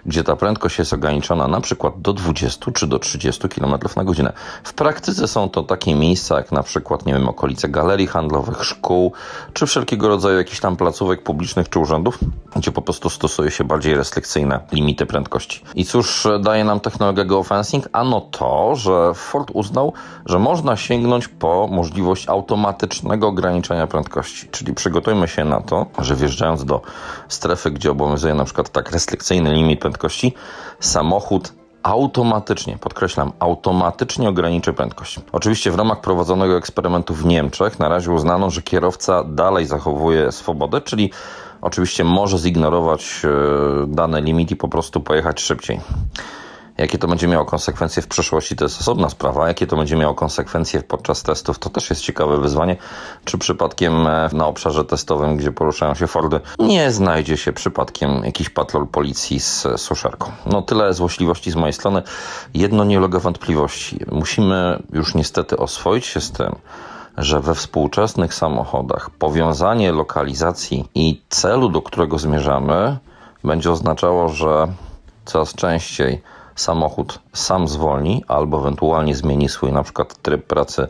gdzie 0.08 0.24
ta 0.24 0.36
prędkość 0.36 0.80
jest 0.80 0.94
ograniczona 0.94 1.48
na 1.48 1.62
przykład 1.62 2.02
do 2.02 2.14
20 2.14 2.72
czy 2.72 2.88
do 2.88 3.00
30 3.00 3.50
km 3.50 3.74
na 3.96 4.04
godzinę. 4.04 4.34
W 4.64 4.74
praktyce 4.74 5.28
są 5.28 5.50
to 5.50 5.64
takie 5.64 5.96
miejsca 5.96 6.38
jak 6.38 6.52
na 6.52 6.64
przykład, 6.64 7.06
nie 7.06 7.14
wiem, 7.14 7.30
okolice 7.30 7.70
galerii 7.70 8.08
handlowych, 8.08 8.66
szkół, 8.66 9.14
czy 9.54 9.66
wszelkiego 9.66 10.08
rodzaju 10.08 10.38
jakichś 10.38 10.60
tam 10.60 10.78
placówek 10.78 11.24
publicznych 11.24 11.70
czy 11.70 11.80
urzędów, 11.80 12.20
gdzie 12.56 12.72
po 12.72 12.82
prostu 12.82 13.10
stosuje 13.10 13.52
się 13.52 13.64
bardziej 13.64 13.96
restrykcyjne 13.96 14.60
limity 14.72 15.06
prędkości. 15.06 15.62
I 15.76 15.86
cóż 15.86 16.28
daje 16.42 16.64
nam 16.64 16.80
technologia 16.80 17.26
geofencing? 17.26 17.90
Ano 17.92 18.22
to, 18.22 18.76
że 18.76 19.14
Ford 19.14 19.52
uznał, 19.54 19.94
że 20.26 20.40
można 20.40 20.76
sięgnąć 20.76 21.28
po 21.28 21.68
możliwość 21.72 22.30
automatycznego 22.30 23.28
ograniczania 23.28 23.88
prędkości. 23.88 24.48
Czyli 24.52 24.74
przygotujmy 24.74 25.28
się 25.28 25.46
na 25.46 25.62
to, 25.62 25.86
że 26.00 26.16
wjeżdżając 26.16 26.66
do 26.66 26.82
strefy, 27.28 27.72
gdzie 27.72 27.92
obowiązuje 27.92 28.34
na 28.34 28.46
przykład 28.46 28.70
tak 28.70 28.92
restrykcyjny 28.92 29.54
limit 29.54 29.80
prędkości, 29.80 29.97
samochód 30.80 31.54
automatycznie, 31.84 32.78
podkreślam, 32.78 33.32
automatycznie 33.40 34.30
ograniczy 34.30 34.74
prędkość. 34.74 35.20
Oczywiście 35.32 35.72
w 35.72 35.76
ramach 35.76 36.02
prowadzonego 36.02 36.58
eksperymentu 36.58 37.14
w 37.14 37.26
Niemczech 37.26 37.80
na 37.80 37.90
razie 37.90 38.12
uznano, 38.12 38.50
że 38.50 38.62
kierowca 38.62 39.24
dalej 39.24 39.66
zachowuje 39.66 40.32
swobodę, 40.32 40.82
czyli 40.82 41.12
oczywiście 41.62 42.04
może 42.04 42.38
zignorować 42.38 43.22
e, 43.24 43.88
dane 43.88 44.22
limit 44.22 44.52
i 44.52 44.56
po 44.56 44.68
prostu 44.68 45.02
pojechać 45.02 45.42
szybciej. 45.42 45.80
Jakie 46.78 46.98
to 46.98 47.08
będzie 47.08 47.28
miało 47.28 47.46
konsekwencje 47.46 48.02
w 48.02 48.08
przyszłości, 48.08 48.56
to 48.56 48.66
jest 48.66 48.82
osobna 48.82 49.10
sprawa. 49.10 49.48
Jakie 49.48 49.68
to 49.68 49.76
będzie 49.76 49.96
miało 49.96 50.16
konsekwencje 50.16 50.84
podczas 50.84 51.24
testów, 51.24 51.60
to 51.60 51.70
też 51.70 51.90
jest 51.90 52.02
ciekawe 52.02 52.40
wyzwanie. 52.40 52.78
Czy 53.26 53.38
przypadkiem 53.38 54.08
e, 54.08 54.30
na 54.34 54.48
obszarze 54.48 54.86
testowym, 54.86 55.38
gdzie 55.38 55.52
poruszają 55.52 55.96
się 55.96 56.08
Fordy, 56.08 56.40
nie 56.60 56.92
znajdzie 56.92 57.38
się 57.38 57.54
przypadkiem 57.54 58.22
jakiś 58.24 58.50
patrol 58.50 58.88
policji 58.88 59.40
z 59.40 59.68
suszarką? 59.78 60.32
No 60.46 60.62
tyle 60.62 60.94
złośliwości 60.94 61.52
z 61.52 61.56
mojej 61.56 61.74
strony. 61.74 62.04
Jedno 62.54 62.84
nie 62.84 62.98
ulega 62.98 63.20
wątpliwości. 63.20 64.00
Musimy 64.12 64.84
już 64.94 65.16
niestety 65.16 65.58
oswoić 65.58 66.06
się 66.06 66.22
z 66.22 66.32
tym, 66.32 66.56
że 67.18 67.40
we 67.40 67.56
współczesnych 67.56 68.34
samochodach 68.34 69.10
powiązanie 69.10 69.92
lokalizacji 69.92 70.90
i 70.96 71.22
celu, 71.30 71.70
do 71.70 71.82
którego 71.82 72.18
zmierzamy, 72.18 72.98
będzie 73.44 73.72
oznaczało, 73.72 74.30
że 74.30 74.68
coraz 75.26 75.54
częściej 75.54 76.22
samochód 76.58 77.20
sam 77.34 77.68
zwolni 77.68 78.24
albo 78.28 78.60
ewentualnie 78.60 79.16
zmieni 79.16 79.50
swój 79.50 79.72
na 79.72 79.84
przykład 79.84 80.22
tryb 80.22 80.48
pracy 80.48 80.88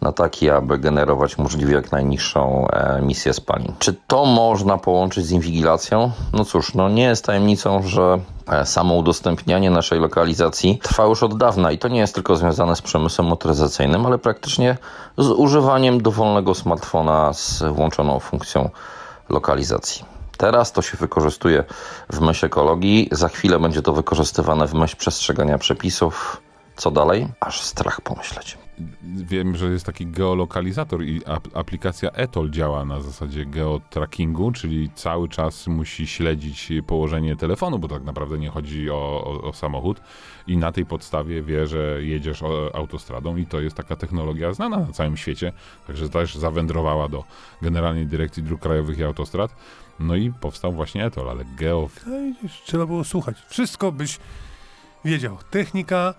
na 0.00 0.12
taki, 0.12 0.50
aby 0.50 0.78
generować 0.78 1.38
możliwie 1.38 1.74
jak 1.74 1.92
najniższą 1.92 2.66
emisję 2.68 3.32
spalin. 3.32 3.72
Czy 3.78 3.94
to 4.06 4.24
można 4.24 4.78
połączyć 4.78 5.26
z 5.26 5.30
inwigilacją? 5.30 6.10
No 6.32 6.44
cóż, 6.44 6.74
no 6.74 6.88
nie 6.88 7.02
jest 7.02 7.24
tajemnicą, 7.24 7.82
że 7.82 8.18
e, 8.48 8.66
samo 8.66 8.94
udostępnianie 8.94 9.70
naszej 9.70 10.00
lokalizacji 10.00 10.78
trwa 10.82 11.04
już 11.04 11.22
od 11.22 11.36
dawna 11.36 11.72
i 11.72 11.78
to 11.78 11.88
nie 11.88 12.00
jest 12.00 12.14
tylko 12.14 12.36
związane 12.36 12.76
z 12.76 12.82
przemysłem 12.82 13.28
motoryzacyjnym, 13.28 14.06
ale 14.06 14.18
praktycznie 14.18 14.76
z 15.18 15.28
używaniem 15.30 16.02
dowolnego 16.02 16.54
smartfona 16.54 17.32
z 17.32 17.62
włączoną 17.62 18.18
funkcją 18.18 18.70
lokalizacji. 19.28 20.19
Teraz 20.40 20.72
to 20.72 20.82
się 20.82 20.96
wykorzystuje 20.96 21.64
w 22.12 22.20
myśl 22.20 22.46
ekologii, 22.46 23.08
za 23.12 23.28
chwilę 23.28 23.58
będzie 23.58 23.82
to 23.82 23.92
wykorzystywane 23.92 24.66
w 24.66 24.74
myśl 24.74 24.96
przestrzegania 24.96 25.58
przepisów. 25.58 26.42
Co 26.76 26.90
dalej? 26.90 27.28
Aż 27.40 27.62
strach 27.62 28.00
pomyśleć. 28.00 28.58
Wiem, 29.02 29.56
że 29.56 29.66
jest 29.66 29.86
taki 29.86 30.06
geolokalizator 30.06 31.02
i 31.02 31.20
aplikacja 31.54 32.10
Etol 32.10 32.50
działa 32.50 32.84
na 32.84 33.00
zasadzie 33.00 33.46
geotrackingu, 33.46 34.52
czyli 34.52 34.90
cały 34.94 35.28
czas 35.28 35.66
musi 35.66 36.06
śledzić 36.06 36.72
położenie 36.86 37.36
telefonu, 37.36 37.78
bo 37.78 37.88
tak 37.88 38.04
naprawdę 38.04 38.38
nie 38.38 38.50
chodzi 38.50 38.90
o, 38.90 39.24
o, 39.24 39.42
o 39.42 39.52
samochód 39.52 40.00
i 40.46 40.56
na 40.56 40.72
tej 40.72 40.86
podstawie 40.86 41.42
wie, 41.42 41.66
że 41.66 42.02
jedziesz 42.02 42.42
autostradą 42.74 43.36
i 43.36 43.46
to 43.46 43.60
jest 43.60 43.76
taka 43.76 43.96
technologia 43.96 44.52
znana 44.52 44.76
na 44.76 44.92
całym 44.92 45.16
świecie, 45.16 45.52
także 45.86 46.08
też 46.08 46.34
zawędrowała 46.34 47.08
do 47.08 47.24
Generalnej 47.62 48.06
Dyrekcji 48.06 48.42
Dróg 48.42 48.60
Krajowych 48.60 48.98
i 48.98 49.04
Autostrad. 49.04 49.54
No 50.00 50.16
i 50.16 50.32
powstał 50.32 50.72
właśnie 50.72 51.04
Etol, 51.06 51.30
ale 51.30 51.44
geo... 51.44 51.88
No 52.06 52.18
widzisz, 52.18 52.62
trzeba 52.64 52.86
było 52.86 53.04
słuchać. 53.04 53.36
Wszystko 53.48 53.92
byś 53.92 54.18
wiedział. 55.04 55.38
Technika 55.50 56.14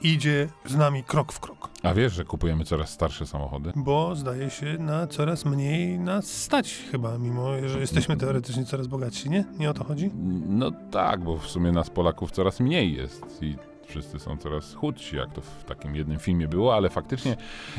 idzie 0.00 0.48
z 0.66 0.76
nami 0.76 1.04
krok 1.04 1.32
w 1.32 1.40
krok. 1.40 1.68
A 1.82 1.94
wiesz, 1.94 2.12
że 2.12 2.24
kupujemy 2.24 2.64
coraz 2.64 2.90
starsze 2.90 3.26
samochody? 3.26 3.72
Bo 3.76 4.16
zdaje 4.16 4.50
się 4.50 4.78
na 4.78 5.06
coraz 5.06 5.44
mniej 5.44 5.98
nas 5.98 6.26
stać 6.26 6.74
chyba, 6.90 7.18
mimo 7.18 7.68
że 7.68 7.80
jesteśmy 7.80 8.16
teoretycznie 8.16 8.64
coraz 8.64 8.86
bogatsi, 8.86 9.30
nie? 9.30 9.44
Nie 9.58 9.70
o 9.70 9.74
to 9.74 9.84
chodzi? 9.84 10.10
No 10.46 10.70
tak, 10.90 11.24
bo 11.24 11.36
w 11.36 11.46
sumie 11.46 11.72
nas 11.72 11.90
Polaków 11.90 12.30
coraz 12.30 12.60
mniej 12.60 12.96
jest 12.96 13.42
i 13.42 13.56
wszyscy 13.86 14.18
są 14.18 14.36
coraz 14.36 14.74
chudsi, 14.74 15.16
jak 15.16 15.32
to 15.32 15.40
w 15.40 15.64
takim 15.64 15.96
jednym 15.96 16.18
filmie 16.18 16.48
było, 16.48 16.74
ale 16.74 16.90
faktycznie 16.90 17.36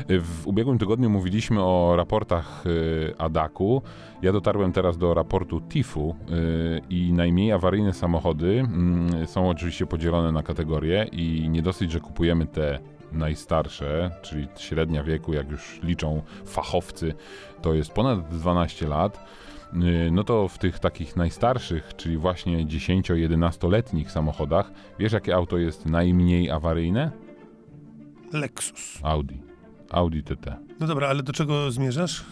y, 0.10 0.20
w 0.20 0.48
ubiegłym 0.48 0.78
tygodniu 0.78 1.10
mówiliśmy 1.10 1.63
o 1.63 1.94
raportach 1.96 2.63
y, 2.66 3.13
ADAKU. 3.18 3.82
Ja 4.22 4.32
dotarłem 4.32 4.72
teraz 4.72 4.98
do 4.98 5.13
raportu 5.13 5.62
TIFU 5.62 6.16
y, 6.30 6.82
i 6.89 7.13
najmniej 7.13 7.52
awaryjne 7.52 7.94
samochody 7.94 8.60
mm, 8.60 9.28
są 9.28 9.50
oczywiście 9.50 9.86
podzielone 9.86 10.32
na 10.32 10.44
kategorie 10.44 11.08
i 11.12 11.50
nie 11.50 11.62
dosyć, 11.62 11.92
że 11.92 12.00
kupujemy 12.00 12.46
te 12.46 12.80
najstarsze, 13.12 14.12
czyli 14.22 14.48
średnia 14.58 15.04
wieku, 15.04 15.34
jak 15.34 15.52
już 15.52 15.80
liczą 15.84 16.22
fachowcy, 16.46 17.13
to 17.62 17.74
jest 17.74 17.92
ponad 17.92 18.28
12 18.28 18.88
lat 18.88 19.26
no 20.12 20.23
to 20.23 20.47
w 20.47 20.57
tych 20.57 20.79
takich 20.79 21.15
najstarszych, 21.15 21.95
czyli 21.97 22.17
właśnie 22.17 22.65
10-11-letnich 22.65 24.12
samochodach, 24.12 24.71
wiesz 24.99 25.13
jakie 25.13 25.36
auto 25.36 25.57
jest 25.57 25.86
najmniej 25.86 26.51
awaryjne? 26.51 27.12
Lexus. 28.33 28.99
Audi. 29.03 29.41
Audi 29.89 30.23
TT. 30.23 30.57
No 30.79 30.88
dobra, 30.88 31.07
ale 31.07 31.23
do 31.23 31.33
czego 31.33 31.71
zmierzasz? 31.71 32.25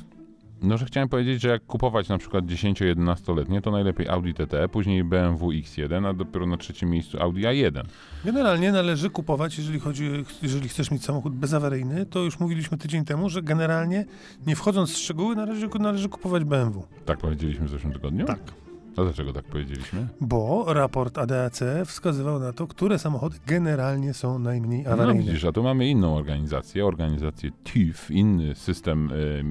No, 0.62 0.78
że 0.78 0.86
chciałem 0.86 1.10
powiedzieć, 1.10 1.41
że 1.41 1.50
jak 1.50 1.65
kupować 1.65 2.10
na 2.10 2.17
przykład 2.17 2.45
10-11-letnie, 2.45 3.62
to 3.62 3.71
najlepiej 3.71 4.08
Audi 4.10 4.32
TT, 4.34 4.54
później 4.71 5.04
BMW 5.04 5.50
X1, 5.50 6.08
a 6.08 6.13
dopiero 6.13 6.45
na 6.45 6.58
trzecim 6.58 6.89
miejscu 6.89 7.21
Audi 7.21 7.41
A1. 7.41 7.84
Generalnie 8.26 8.71
należy 8.71 9.10
kupować, 9.10 9.58
jeżeli 9.58 9.80
chodzi, 9.80 10.10
jeżeli 10.41 10.69
chcesz 10.69 10.91
mieć 10.91 11.06
samochód 11.06 11.34
bezawaryjny, 11.34 12.06
to 12.06 12.19
już 12.19 12.39
mówiliśmy 12.39 12.78
tydzień 12.78 13.06
temu, 13.06 13.30
że 13.30 13.41
generalnie, 13.41 14.06
nie 14.47 14.56
wchodząc 14.56 14.91
w 14.91 14.97
szczegóły, 14.97 15.36
należy, 15.36 15.69
należy 15.80 16.10
kupować 16.10 16.43
BMW. 16.43 16.88
Tak 17.06 17.19
powiedzieliśmy 17.19 17.65
w 17.67 17.69
zeszłym 17.69 17.93
tygodniu? 17.93 18.26
Tak. 18.26 18.61
A 18.97 19.04
dlaczego 19.04 19.34
tak 19.34 19.45
powiedzieliśmy? 19.45 20.08
Bo 20.21 20.73
raport 20.73 21.17
ADAC 21.17 21.60
wskazywał 21.86 22.39
na 22.39 22.54
to, 22.54 22.67
które 22.67 22.99
samochody 22.99 23.38
generalnie 23.47 24.13
są 24.13 24.39
najmniej 24.39 24.84
No 24.84 24.91
awaryjne. 24.91 25.23
widzisz, 25.23 25.45
a 25.45 25.51
tu 25.51 25.63
mamy 25.63 25.88
inną 25.89 26.15
organizację, 26.17 26.86
organizację 26.86 27.51
TIF, 27.63 28.12
inny 28.12 28.56
system 28.56 29.12
y, 29.12 29.43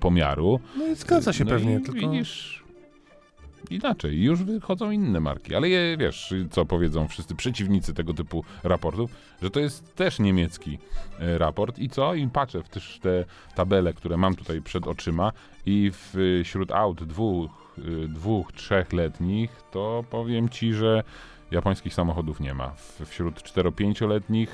pomiaru. 0.00 0.60
No 0.78 0.86
i 0.86 0.94
zgadza 0.94 1.32
się 1.32 1.44
no 1.44 1.50
pewnie, 1.50 1.74
i 1.76 1.82
tylko... 1.82 2.10
widzisz, 2.10 2.64
inaczej, 3.70 4.22
już 4.22 4.42
wychodzą 4.42 4.90
inne 4.90 5.20
marki, 5.20 5.54
ale 5.54 5.68
je, 5.68 5.96
wiesz, 5.96 6.34
co 6.50 6.64
powiedzą 6.64 7.08
wszyscy 7.08 7.34
przeciwnicy 7.34 7.94
tego 7.94 8.14
typu 8.14 8.44
raportów, 8.64 9.10
że 9.42 9.50
to 9.50 9.60
jest 9.60 9.94
też 9.94 10.18
niemiecki 10.18 10.78
e, 11.20 11.38
raport 11.38 11.78
i 11.78 11.88
co? 11.88 12.14
I 12.14 12.28
patrzę 12.28 12.62
w 12.62 12.68
też 12.68 12.98
te 13.02 13.24
tabele, 13.54 13.92
które 13.92 14.16
mam 14.16 14.34
tutaj 14.34 14.62
przed 14.62 14.86
oczyma 14.86 15.32
i 15.66 15.90
w, 15.94 16.14
wśród 16.44 16.72
aut 16.72 17.04
dwóch, 17.04 17.65
y, 17.78 18.08
dwóch, 18.08 18.52
trzechletnich, 18.52 19.62
to 19.70 20.04
powiem 20.10 20.48
ci, 20.48 20.74
że 20.74 21.02
japońskich 21.50 21.94
samochodów 21.94 22.40
nie 22.40 22.54
ma. 22.54 22.72
Wśród 23.06 23.42
4-5-letnich 23.42 24.48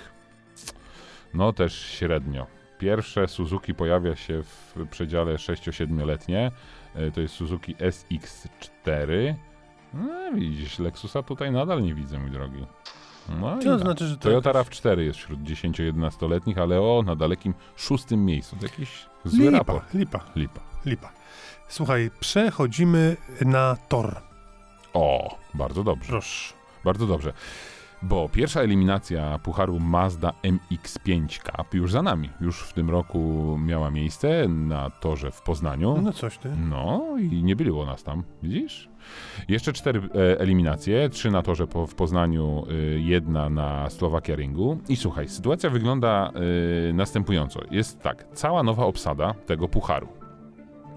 no 1.34 1.52
też 1.52 1.74
średnio. 1.86 2.46
Pierwsze 2.78 3.28
Suzuki 3.28 3.74
pojawia 3.74 4.16
się 4.16 4.42
w 4.42 4.74
przedziale 4.90 5.34
6-7-letnie. 5.34 6.50
E, 6.94 7.10
To 7.10 7.20
jest 7.20 7.34
Suzuki 7.34 7.74
SX4. 7.76 9.34
No 9.94 10.32
widzisz, 10.34 10.78
Lexusa 10.78 11.22
tutaj 11.22 11.52
nadal 11.52 11.82
nie 11.82 11.94
widzę, 11.94 12.18
mój 12.18 12.30
drogi. 12.30 12.66
No 13.40 13.60
i 13.60 13.64
To 13.64 13.70
tak. 13.72 13.80
znaczy, 13.80 14.06
że 14.06 14.16
to 14.16 14.22
Toyota 14.22 14.52
RAV4 14.52 14.98
jest 14.98 15.18
wśród 15.18 15.40
10-11-letnich, 15.40 16.58
ale 16.58 16.80
o, 16.80 17.02
na 17.06 17.16
dalekim 17.16 17.54
szóstym 17.76 18.24
miejscu. 18.24 18.56
To 18.56 18.66
jakiś 18.66 19.06
zły 19.24 19.44
lipa, 19.44 19.58
raport. 19.58 19.94
lipa, 19.94 20.20
Lipa. 20.36 20.60
lipa. 20.86 21.12
Słuchaj, 21.72 22.10
przechodzimy 22.20 23.16
na 23.40 23.76
tor. 23.88 24.16
O, 24.94 25.36
bardzo 25.54 25.84
dobrze. 25.84 26.08
Proszę. 26.08 26.54
Bardzo 26.84 27.06
dobrze. 27.06 27.32
bo 28.02 28.28
pierwsza 28.28 28.60
eliminacja 28.60 29.38
Pucharu 29.38 29.80
Mazda 29.80 30.32
MX-5 30.42 31.38
Cup 31.38 31.74
już 31.74 31.92
za 31.92 32.02
nami. 32.02 32.30
Już 32.40 32.62
w 32.62 32.72
tym 32.72 32.90
roku 32.90 33.58
miała 33.64 33.90
miejsce 33.90 34.48
na 34.48 34.90
torze 34.90 35.30
w 35.30 35.42
Poznaniu. 35.42 36.00
No 36.02 36.12
coś 36.12 36.38
ty. 36.38 36.50
No 36.70 37.04
i 37.20 37.42
nie 37.42 37.56
było 37.56 37.86
nas 37.86 38.02
tam, 38.02 38.24
widzisz? 38.42 38.88
Jeszcze 39.48 39.72
cztery 39.72 40.00
e, 40.14 40.40
eliminacje, 40.40 41.08
trzy 41.08 41.30
na 41.30 41.42
torze 41.42 41.66
po, 41.66 41.86
w 41.86 41.94
Poznaniu, 41.94 42.64
e, 42.68 42.74
jedna 43.00 43.50
na 43.50 43.90
Slovakia 43.90 44.36
Ringu. 44.36 44.78
I 44.88 44.96
słuchaj, 44.96 45.28
sytuacja 45.28 45.70
wygląda 45.70 46.32
e, 46.90 46.92
następująco. 46.92 47.60
Jest 47.70 48.00
tak, 48.00 48.26
cała 48.34 48.62
nowa 48.62 48.84
obsada 48.84 49.34
tego 49.46 49.68
pucharu. 49.68 50.21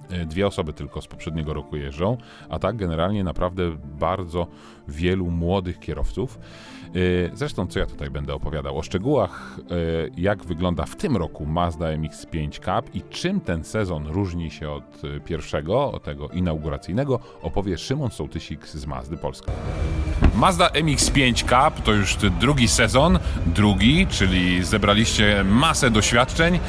E, 0.10 0.26
Dwie 0.26 0.48
osoby 0.48 0.74
tylko 0.74 1.02
z 1.02 1.08
poprzedniego 1.08 1.54
roku 1.54 1.76
jeżdżą, 1.78 2.18
a 2.50 2.60
tak 2.60 2.76
generalnie 2.76 3.24
naprawdę 3.24 3.64
bardzo 4.00 4.48
wielu 4.88 5.32
młodych 5.32 5.80
kierowców. 5.80 6.40
E, 6.86 6.90
Zresztą, 7.34 7.68
co 7.68 7.80
ja 7.80 7.86
tutaj 7.86 8.10
będę 8.10 8.34
opowiadał? 8.34 8.78
O 8.78 8.82
szczegółach, 8.84 9.58
e, 9.60 9.64
jak 10.18 10.44
wygląda 10.46 10.86
w 10.86 10.96
tym 10.96 11.18
roku 11.18 11.46
Mazda 11.46 11.86
MX-5 11.86 12.50
Cup 12.60 12.96
i 12.96 13.02
czym 13.02 13.42
ten 13.42 13.64
sezon 13.64 14.08
różni 14.08 14.52
się 14.52 14.70
od 14.70 15.02
pierwszego, 15.26 15.92
od 15.92 16.04
tego 16.04 16.30
inauguracyjnego, 16.30 17.20
opowie 17.42 17.78
Szymon 17.78 18.12
Sołtysik 18.12 18.68
z 18.68 18.86
Mazdy 18.86 19.18
Polska. 19.18 19.52
Mazda 20.36 20.68
MX-5 20.68 21.34
Cup 21.44 21.84
to 21.84 21.94
już 21.94 22.18
drugi 22.40 22.68
sezon, 22.68 23.20
drugi, 23.46 24.08
czyli 24.08 24.64
zebraliście 24.64 25.44
masę 25.44 25.92
doświadczeń. 25.92 26.60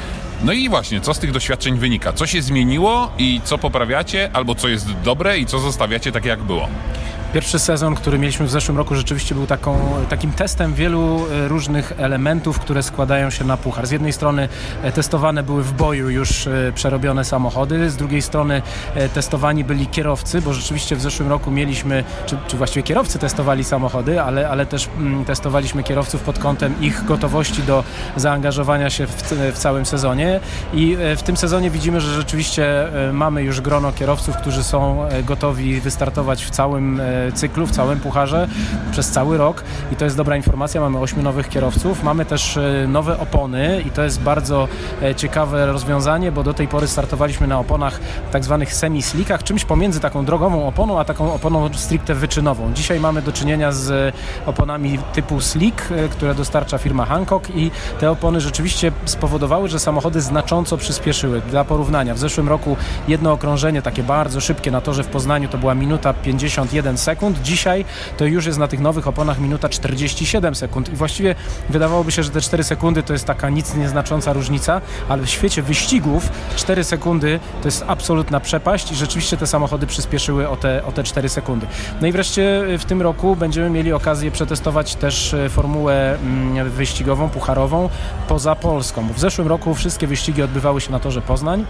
No 0.43 0.53
i 0.53 0.69
właśnie, 0.69 1.01
co 1.01 1.13
z 1.13 1.19
tych 1.19 1.31
doświadczeń 1.31 1.77
wynika? 1.77 2.13
Co 2.13 2.27
się 2.27 2.41
zmieniło 2.41 3.11
i 3.17 3.41
co 3.43 3.57
poprawiacie, 3.57 4.29
albo 4.33 4.55
co 4.55 4.67
jest 4.67 4.87
dobre 5.03 5.39
i 5.39 5.45
co 5.45 5.59
zostawiacie 5.59 6.11
tak 6.11 6.25
jak 6.25 6.43
było? 6.43 6.67
Pierwszy 7.33 7.59
sezon, 7.59 7.95
który 7.95 8.19
mieliśmy 8.19 8.45
w 8.45 8.49
zeszłym 8.49 8.77
roku, 8.77 8.95
rzeczywiście 8.95 9.35
był 9.35 9.47
taką, 9.47 9.79
takim 10.09 10.31
testem 10.31 10.73
wielu 10.73 11.25
e, 11.31 11.47
różnych 11.47 11.93
elementów, 11.97 12.59
które 12.59 12.83
składają 12.83 13.29
się 13.29 13.45
na 13.45 13.57
puchar. 13.57 13.87
Z 13.87 13.91
jednej 13.91 14.13
strony 14.13 14.49
e, 14.83 14.91
testowane 14.91 15.43
były 15.43 15.63
w 15.63 15.73
boju 15.73 16.09
już 16.09 16.47
e, 16.47 16.71
przerobione 16.75 17.25
samochody, 17.25 17.89
z 17.89 17.95
drugiej 17.95 18.21
strony 18.21 18.61
testowani 19.13 19.63
byli 19.63 19.87
kierowcy, 19.87 20.41
bo 20.41 20.53
rzeczywiście 20.53 20.95
w 20.95 21.01
zeszłym 21.01 21.29
roku 21.29 21.51
mieliśmy, 21.51 22.03
czy, 22.25 22.37
czy 22.47 22.57
właściwie 22.57 22.83
kierowcy 22.83 23.19
testowali 23.19 23.63
samochody, 23.63 24.21
ale, 24.21 24.49
ale 24.49 24.65
też 24.65 24.89
mm, 24.97 25.25
testowaliśmy 25.25 25.83
kierowców 25.83 26.21
pod 26.21 26.39
kątem 26.39 26.81
ich 26.81 27.05
gotowości 27.05 27.63
do 27.63 27.83
zaangażowania 28.15 28.89
się 28.89 29.07
w, 29.07 29.33
w 29.53 29.57
całym 29.57 29.85
sezonie 29.85 30.26
i 30.73 30.97
e, 30.99 31.15
w 31.15 31.23
tym 31.23 31.37
sezonie 31.37 31.69
widzimy, 31.69 32.01
że 32.01 32.15
rzeczywiście 32.15 32.93
e, 33.09 33.13
mamy 33.13 33.43
już 33.43 33.61
grono 33.61 33.91
kierowców, 33.91 34.37
którzy 34.37 34.63
są 34.63 35.03
e, 35.03 35.23
gotowi 35.23 35.81
wystartować 35.81 36.45
w 36.45 36.49
całym 36.49 37.01
cyklu, 37.33 37.67
w 37.67 37.71
całym 37.71 37.99
pucharze 37.99 38.47
przez 38.91 39.09
cały 39.09 39.37
rok 39.37 39.63
i 39.91 39.95
to 39.95 40.05
jest 40.05 40.17
dobra 40.17 40.35
informacja. 40.35 40.81
Mamy 40.81 40.99
ośmiu 40.99 41.23
nowych 41.23 41.49
kierowców, 41.49 42.03
mamy 42.03 42.25
też 42.25 42.59
nowe 42.87 43.19
opony 43.19 43.81
i 43.87 43.91
to 43.91 44.03
jest 44.03 44.21
bardzo 44.21 44.67
ciekawe 45.15 45.65
rozwiązanie, 45.65 46.31
bo 46.31 46.43
do 46.43 46.53
tej 46.53 46.67
pory 46.67 46.87
startowaliśmy 46.87 47.47
na 47.47 47.59
oponach 47.59 47.99
tak 48.31 48.43
zwanych 48.43 48.73
semi-slickach, 48.73 49.43
czymś 49.43 49.65
pomiędzy 49.65 49.99
taką 49.99 50.25
drogową 50.25 50.67
oponą, 50.67 50.99
a 50.99 51.05
taką 51.05 51.33
oponą 51.33 51.73
stricte 51.73 52.15
wyczynową. 52.15 52.73
Dzisiaj 52.73 52.99
mamy 52.99 53.21
do 53.21 53.31
czynienia 53.31 53.71
z 53.71 54.15
oponami 54.45 54.99
typu 55.13 55.41
slick, 55.41 55.81
które 56.11 56.35
dostarcza 56.35 56.77
firma 56.77 57.05
Hancock 57.05 57.49
i 57.55 57.71
te 57.99 58.11
opony 58.11 58.41
rzeczywiście 58.41 58.91
spowodowały, 59.05 59.69
że 59.69 59.79
samochody 59.79 60.16
znacząco 60.21 60.77
przyspieszyły. 60.77 61.41
Dla 61.41 61.65
porównania, 61.65 62.13
w 62.13 62.19
zeszłym 62.19 62.49
roku 62.49 62.77
jedno 63.07 63.31
okrążenie 63.31 63.81
takie 63.81 64.03
bardzo 64.03 64.41
szybkie 64.41 64.71
na 64.71 64.81
torze 64.81 65.03
w 65.03 65.07
Poznaniu 65.07 65.49
to 65.49 65.57
była 65.57 65.75
minuta 65.75 66.13
51 66.13 66.97
sekund. 66.97 67.41
Dzisiaj 67.41 67.85
to 68.17 68.25
już 68.25 68.45
jest 68.45 68.59
na 68.59 68.67
tych 68.67 68.79
nowych 68.79 69.07
oponach 69.07 69.39
minuta 69.39 69.69
47 69.69 70.55
sekund 70.55 70.89
i 70.89 70.95
właściwie 70.95 71.35
wydawałoby 71.69 72.11
się, 72.11 72.23
że 72.23 72.29
te 72.29 72.41
4 72.41 72.63
sekundy 72.63 73.03
to 73.03 73.13
jest 73.13 73.25
taka 73.25 73.49
nic 73.49 73.75
nieznacząca 73.75 74.33
różnica, 74.33 74.81
ale 75.09 75.23
w 75.23 75.29
świecie 75.29 75.61
wyścigów 75.61 76.29
4 76.55 76.83
sekundy 76.83 77.39
to 77.61 77.67
jest 77.67 77.83
absolutna 77.87 78.39
przepaść 78.39 78.91
i 78.91 78.95
rzeczywiście 78.95 79.37
te 79.37 79.47
samochody 79.47 79.87
przyspieszyły 79.87 80.49
o 80.49 80.57
te, 80.57 80.85
o 80.85 80.91
te 80.91 81.03
4 81.03 81.29
sekundy. 81.29 81.67
No 82.01 82.07
i 82.07 82.11
wreszcie 82.11 82.63
w 82.79 82.85
tym 82.85 83.01
roku 83.01 83.35
będziemy 83.35 83.69
mieli 83.69 83.93
okazję 83.93 84.31
przetestować 84.31 84.95
też 84.95 85.33
e, 85.33 85.49
formułę 85.49 86.15
mm, 86.15 86.69
wyścigową, 86.69 87.29
pucharową 87.29 87.89
poza 88.27 88.55
Polską. 88.55 89.07
W 89.13 89.19
zeszłym 89.19 89.47
roku 89.47 89.75
wszystkie 89.75 90.06
wyścigi 90.07 90.43
odbywały 90.43 90.81
się 90.81 90.91
na 90.91 90.99
torze 90.99 91.21
Poznań. 91.21 91.65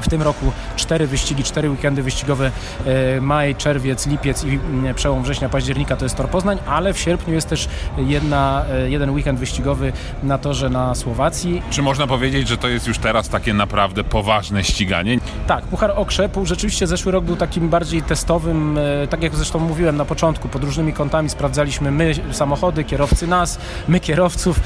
W 0.00 0.08
tym 0.08 0.22
roku 0.22 0.52
cztery 0.76 1.06
wyścigi, 1.06 1.44
cztery 1.44 1.70
weekendy 1.70 2.02
wyścigowe, 2.02 2.50
e, 2.86 3.20
maj, 3.20 3.54
czerwiec, 3.54 4.06
lipiec 4.06 4.44
i 4.44 4.48
mm, 4.48 4.94
przełom 4.94 5.22
września, 5.22 5.48
października 5.48 5.96
to 5.96 6.04
jest 6.04 6.16
Tor 6.16 6.28
Poznań, 6.28 6.58
ale 6.66 6.92
w 6.92 6.98
sierpniu 6.98 7.34
jest 7.34 7.48
też 7.48 7.68
jedna, 7.98 8.64
e, 8.70 8.90
jeden 8.90 9.10
weekend 9.10 9.38
wyścigowy 9.38 9.92
na 10.22 10.38
torze 10.38 10.70
na 10.70 10.94
Słowacji. 10.94 11.62
Czy 11.70 11.82
można 11.82 12.06
powiedzieć, 12.06 12.48
że 12.48 12.56
to 12.56 12.68
jest 12.68 12.86
już 12.86 12.98
teraz 12.98 13.28
takie 13.28 13.54
naprawdę 13.54 14.04
poważne 14.04 14.64
ściganie? 14.64 15.18
Tak, 15.46 15.64
Puchar 15.64 15.92
Okrzep 15.96 16.36
rzeczywiście 16.44 16.86
zeszły 16.86 17.12
rok 17.12 17.24
był 17.24 17.36
takim 17.36 17.68
bardziej 17.68 18.02
testowym, 18.02 18.78
e, 18.78 19.06
tak 19.06 19.22
jak 19.22 19.34
zresztą 19.34 19.58
mówiłem 19.58 19.96
na 19.96 20.04
początku, 20.04 20.48
pod 20.48 20.64
różnymi 20.64 20.92
kątami 20.92 21.28
sprawdzaliśmy 21.28 21.90
my 21.90 22.12
samochody, 22.32 22.84
kierowcy 22.84 23.26
nas, 23.26 23.58
my 23.88 24.00
kierowców. 24.00 24.60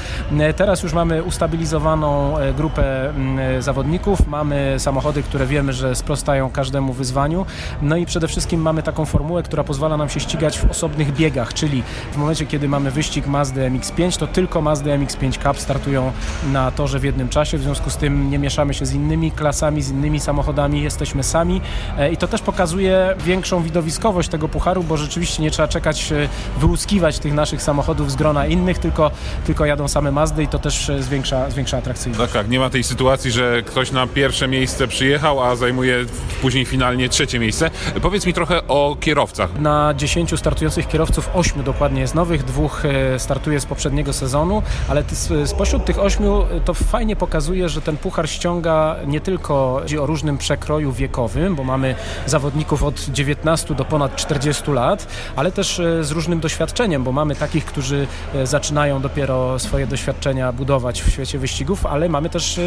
Teraz 0.55 0.83
już 0.83 0.93
mamy 0.93 1.23
ustabilizowaną 1.23 2.35
grupę 2.57 3.09
m, 3.09 3.39
e, 3.39 3.61
zawodników, 3.61 4.27
mamy 4.27 4.75
samochody, 4.77 5.20
które 5.23 5.45
wiemy, 5.45 5.73
że 5.73 5.95
sprostają 5.95 6.49
każdemu 6.49 6.93
wyzwaniu, 6.93 7.45
no 7.81 7.97
i 7.97 8.05
przede 8.05 8.27
wszystkim 8.27 8.61
mamy 8.61 8.83
taką 8.83 9.05
formułę, 9.05 9.43
która 9.43 9.63
pozwala 9.63 9.97
nam 9.97 10.09
się 10.09 10.19
ścigać 10.19 10.59
w 10.59 10.71
osobnych 10.71 11.13
biegach, 11.13 11.53
czyli 11.53 11.83
w 12.11 12.17
momencie, 12.17 12.45
kiedy 12.45 12.67
mamy 12.67 12.91
wyścig 12.91 13.27
Mazdy 13.27 13.61
MX-5, 13.61 14.19
to 14.19 14.27
tylko 14.27 14.61
Mazdy 14.61 14.89
MX-5 14.89 15.43
Cup 15.43 15.59
startują 15.59 16.11
na 16.51 16.71
torze 16.71 16.99
w 16.99 17.03
jednym 17.03 17.29
czasie, 17.29 17.57
w 17.57 17.61
związku 17.61 17.89
z 17.89 17.97
tym 17.97 18.29
nie 18.29 18.39
mieszamy 18.39 18.73
się 18.73 18.85
z 18.85 18.93
innymi 18.93 19.31
klasami, 19.31 19.81
z 19.81 19.89
innymi 19.89 20.19
samochodami, 20.19 20.81
jesteśmy 20.83 21.23
sami. 21.23 21.61
E, 21.97 22.11
i 22.11 22.17
to 22.17 22.27
też 22.27 22.41
pokazuje 22.41 23.15
większą 23.25 23.63
widowiskowość 23.63 24.29
tego 24.29 24.49
pucharu, 24.49 24.83
bo 24.83 24.97
rzeczywiście 24.97 25.43
nie 25.43 25.51
trzeba 25.51 25.67
czekać, 25.67 26.11
e, 26.11 26.27
wyłuskiwać 26.59 27.19
tych 27.19 27.33
naszych 27.33 27.61
samochodów 27.61 28.11
z 28.11 28.15
grona 28.15 28.47
innych, 28.47 28.79
tylko, 28.79 29.11
tylko 29.45 29.65
jadą 29.65 29.87
same 29.87 30.11
Mazdy 30.11 30.43
i 30.43 30.47
to 30.47 30.59
też 30.59 30.89
e, 30.89 31.03
zwiększa, 31.03 31.49
zwiększa 31.49 31.77
atrakcyjność. 31.77 32.21
Tak, 32.21 32.31
tak, 32.31 32.49
nie 32.49 32.59
ma 32.59 32.69
tej 32.69 32.83
sytuacji, 32.83 33.31
że 33.31 33.61
ktoś 33.65 33.91
na 33.91 34.07
pierwsze 34.07 34.47
miejsce 34.47 34.87
przyjechał, 35.11 35.43
a 35.43 35.55
zajmuje 35.55 36.05
później 36.41 36.65
finalnie 36.65 37.09
trzecie 37.09 37.39
miejsce. 37.39 37.69
Powiedz 38.01 38.25
mi 38.25 38.33
trochę 38.33 38.67
o 38.67 38.97
kierowcach. 38.99 39.59
Na 39.59 39.93
10 39.93 40.39
startujących 40.39 40.87
kierowców 40.87 41.29
8 41.33 41.63
dokładnie 41.63 42.01
jest 42.01 42.15
nowych, 42.15 42.43
dwóch 42.43 42.85
e, 42.85 43.19
startuje 43.19 43.59
z 43.59 43.65
poprzedniego 43.65 44.13
sezonu, 44.13 44.63
ale 44.89 45.03
spośród 45.45 45.85
tych 45.85 45.99
8 45.99 46.25
to 46.65 46.73
fajnie 46.73 47.15
pokazuje, 47.15 47.69
że 47.69 47.81
ten 47.81 47.97
puchar 47.97 48.29
ściąga 48.29 48.95
nie 49.07 49.21
tylko 49.21 49.81
o 50.01 50.05
różnym 50.05 50.37
przekroju 50.37 50.91
wiekowym, 50.91 51.55
bo 51.55 51.63
mamy 51.63 51.95
zawodników 52.25 52.83
od 52.83 52.99
19 52.99 53.75
do 53.75 53.85
ponad 53.85 54.15
40 54.15 54.71
lat, 54.71 55.07
ale 55.35 55.51
też 55.51 55.79
e, 55.79 56.03
z 56.03 56.11
różnym 56.11 56.39
doświadczeniem, 56.39 57.03
bo 57.03 57.11
mamy 57.11 57.35
takich, 57.35 57.65
którzy 57.65 58.07
e, 58.35 58.47
zaczynają 58.47 59.01
dopiero 59.01 59.59
swoje 59.59 59.87
doświadczenia 59.87 60.51
budować 60.51 61.01
w 61.01 61.11
świecie 61.11 61.39
wyścigów, 61.39 61.85
ale 61.85 62.09
mamy 62.09 62.29
też 62.29 62.57
e, 62.57 62.61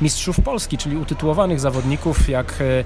mistrzów 0.00 0.40
Polski, 0.40 0.78
czyli 0.78 0.96
utytułowanych 0.96 1.60
zawodników, 1.60 1.85
jak 2.28 2.54
e, 2.60 2.84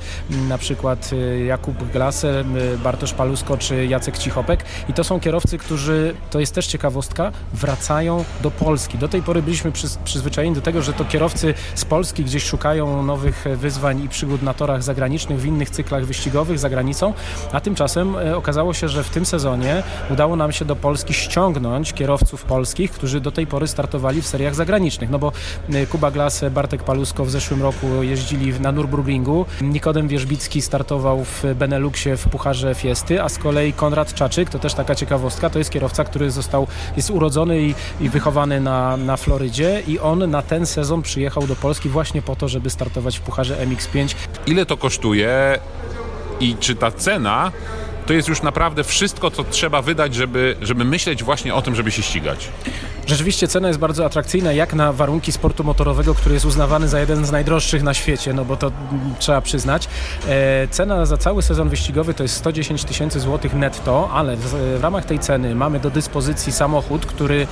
na 0.49 0.59
przykład 0.59 1.11
e, 1.13 1.45
Jakub 1.45 1.93
Glaser, 1.93 2.45
Bartosz 2.85 3.13
Palusko 3.13 3.57
czy 3.57 3.87
Jacek 3.87 4.19
Cichopek. 4.19 4.65
I 4.89 4.93
to 4.93 5.05
są 5.05 5.21
kierowcy, 5.21 5.59
którzy, 5.59 6.15
to 6.31 6.41
jest 6.41 6.55
też 6.55 6.67
ciekawostka, 6.67 7.33
wracają 7.55 8.25
do 8.43 8.51
Polski. 8.51 8.99
Do 8.99 9.09
tej 9.09 9.23
pory 9.23 9.43
byliśmy 9.43 9.73
przyz, 9.73 9.99
przyzwyczajeni 10.05 10.55
do 10.55 10.61
tego, 10.61 10.83
że 10.83 10.93
to 10.93 11.05
kierowcy 11.05 11.55
z 11.75 11.85
Polski 11.85 12.25
gdzieś 12.25 12.45
szukają 12.45 13.03
nowych 13.03 13.47
e, 13.47 13.57
wyzwań 13.57 14.03
i 14.05 14.09
przygód 14.09 14.43
na 14.43 14.55
torach 14.55 14.83
zagranicznych, 14.83 15.41
w 15.41 15.47
innych 15.47 15.71
cyklach 15.71 16.05
wyścigowych 16.05 16.59
za 16.59 16.71
granicą, 16.71 17.15
a 17.53 17.61
tymczasem 17.61 18.17
okazało 18.35 18.75
się, 18.75 18.89
że 18.89 19.05
w 19.05 19.11
tym 19.11 19.27
sezonie 19.27 19.83
udało 20.11 20.37
nam 20.37 20.53
się 20.53 20.65
do 20.65 20.77
Polski 20.77 21.15
ściągnąć 21.15 21.93
kierowców 21.93 22.45
polskich, 22.45 22.93
którzy 22.93 23.21
do 23.21 23.31
tej 23.33 23.47
pory 23.47 23.69
startowali 23.69 24.23
w 24.23 24.27
seriach 24.27 24.55
zagranicznych. 24.55 25.11
No 25.11 25.19
bo 25.19 25.33
Kuba 25.91 26.11
Glas, 26.11 26.45
Bartek 26.51 26.83
Palusko 26.83 27.25
w 27.25 27.31
zeszłym 27.31 27.63
roku 27.63 28.03
jeździli 28.03 28.61
na 28.61 28.73
Nürburgringu, 28.91 29.45
Nikodem 29.61 30.09
Wierzbicki 30.09 30.63
startował 30.63 31.25
w 31.25 31.45
Beneluxie 31.55 32.17
w 32.17 32.29
Pucharze 32.29 32.75
Fiesty, 32.75 33.23
a 33.23 33.29
z 33.29 33.39
kolei 33.39 33.73
Konrad 33.73 34.15
Czaczyk, 34.15 34.51
to 34.51 34.59
też 34.59 34.75
taka 34.75 34.95
ciekawostka, 34.95 35.51
to 35.51 35.59
jest 35.59 35.71
kierowca, 35.71 36.05
który 36.05 36.31
został, 36.31 36.67
jest 36.97 37.11
urodzony 37.11 37.63
i, 37.63 37.75
i 38.01 38.09
wychowany 38.09 38.61
na, 38.61 38.97
na 38.97 39.17
Florydzie 39.17 39.83
i 39.87 39.99
on 39.99 40.31
na 40.31 40.43
ten 40.43 40.67
sezon 40.67 41.03
przyjechał 41.03 41.47
do 41.47 41.57
Polski 41.57 41.89
właśnie 41.89 42.23
po 42.23 42.37
to, 42.37 42.49
żeby 42.49 42.71
startować 42.71 43.19
w 43.19 43.21
Pucharze 43.21 43.67
MX5. 43.67 44.15
Ile 44.47 44.67
to 44.67 44.77
kosztuje 44.77 45.59
i 46.41 46.57
czy 46.61 46.75
ta 46.75 46.91
cena 46.91 47.53
to 48.07 48.13
jest 48.13 48.29
już 48.29 48.43
naprawdę 48.43 48.85
wszystko, 48.85 49.31
co 49.31 49.45
trzeba 49.45 49.83
wydać, 49.83 50.15
żeby, 50.15 50.57
żeby 50.63 50.85
myśleć 50.85 51.25
właśnie 51.25 51.55
o 51.55 51.63
tym, 51.63 51.75
żeby 51.75 51.91
się 51.91 52.03
ścigać. 52.03 52.49
Rzeczywiście 53.07 53.49
cena 53.49 53.69
jest 53.69 53.81
bardzo 53.81 54.05
atrakcyjna, 54.05 54.53
jak 54.53 54.75
na 54.75 54.93
warunki 54.93 55.33
sportu 55.33 55.65
motorowego, 55.65 56.15
który 56.15 56.35
jest 56.35 56.47
uznawany 56.47 56.89
za 56.89 57.01
jeden 57.01 57.27
z 57.27 57.33
najdroższych 57.33 57.83
na 57.83 57.95
świecie, 57.95 58.33
no 58.33 58.45
bo 58.45 58.57
to 58.57 58.67
mm, 58.67 59.15
trzeba 59.19 59.41
przyznać. 59.41 59.89
E, 60.29 60.69
cena 60.69 61.07
za 61.07 61.17
cały 61.17 61.43
sezon 61.43 61.69
wyścigowy 61.69 62.15
to 62.15 62.23
jest 62.23 62.35
110 62.37 62.85
tysięcy 62.85 63.21
złotych 63.21 63.55
netto, 63.55 64.11
ale 64.13 64.37
w, 64.37 64.45
w 64.79 64.83
ramach 64.83 65.05
tej 65.05 65.19
ceny 65.19 65.55
mamy 65.55 65.81
do 65.81 65.91
dyspozycji 65.91 66.53
samochód, 66.53 67.07
który 67.07 67.47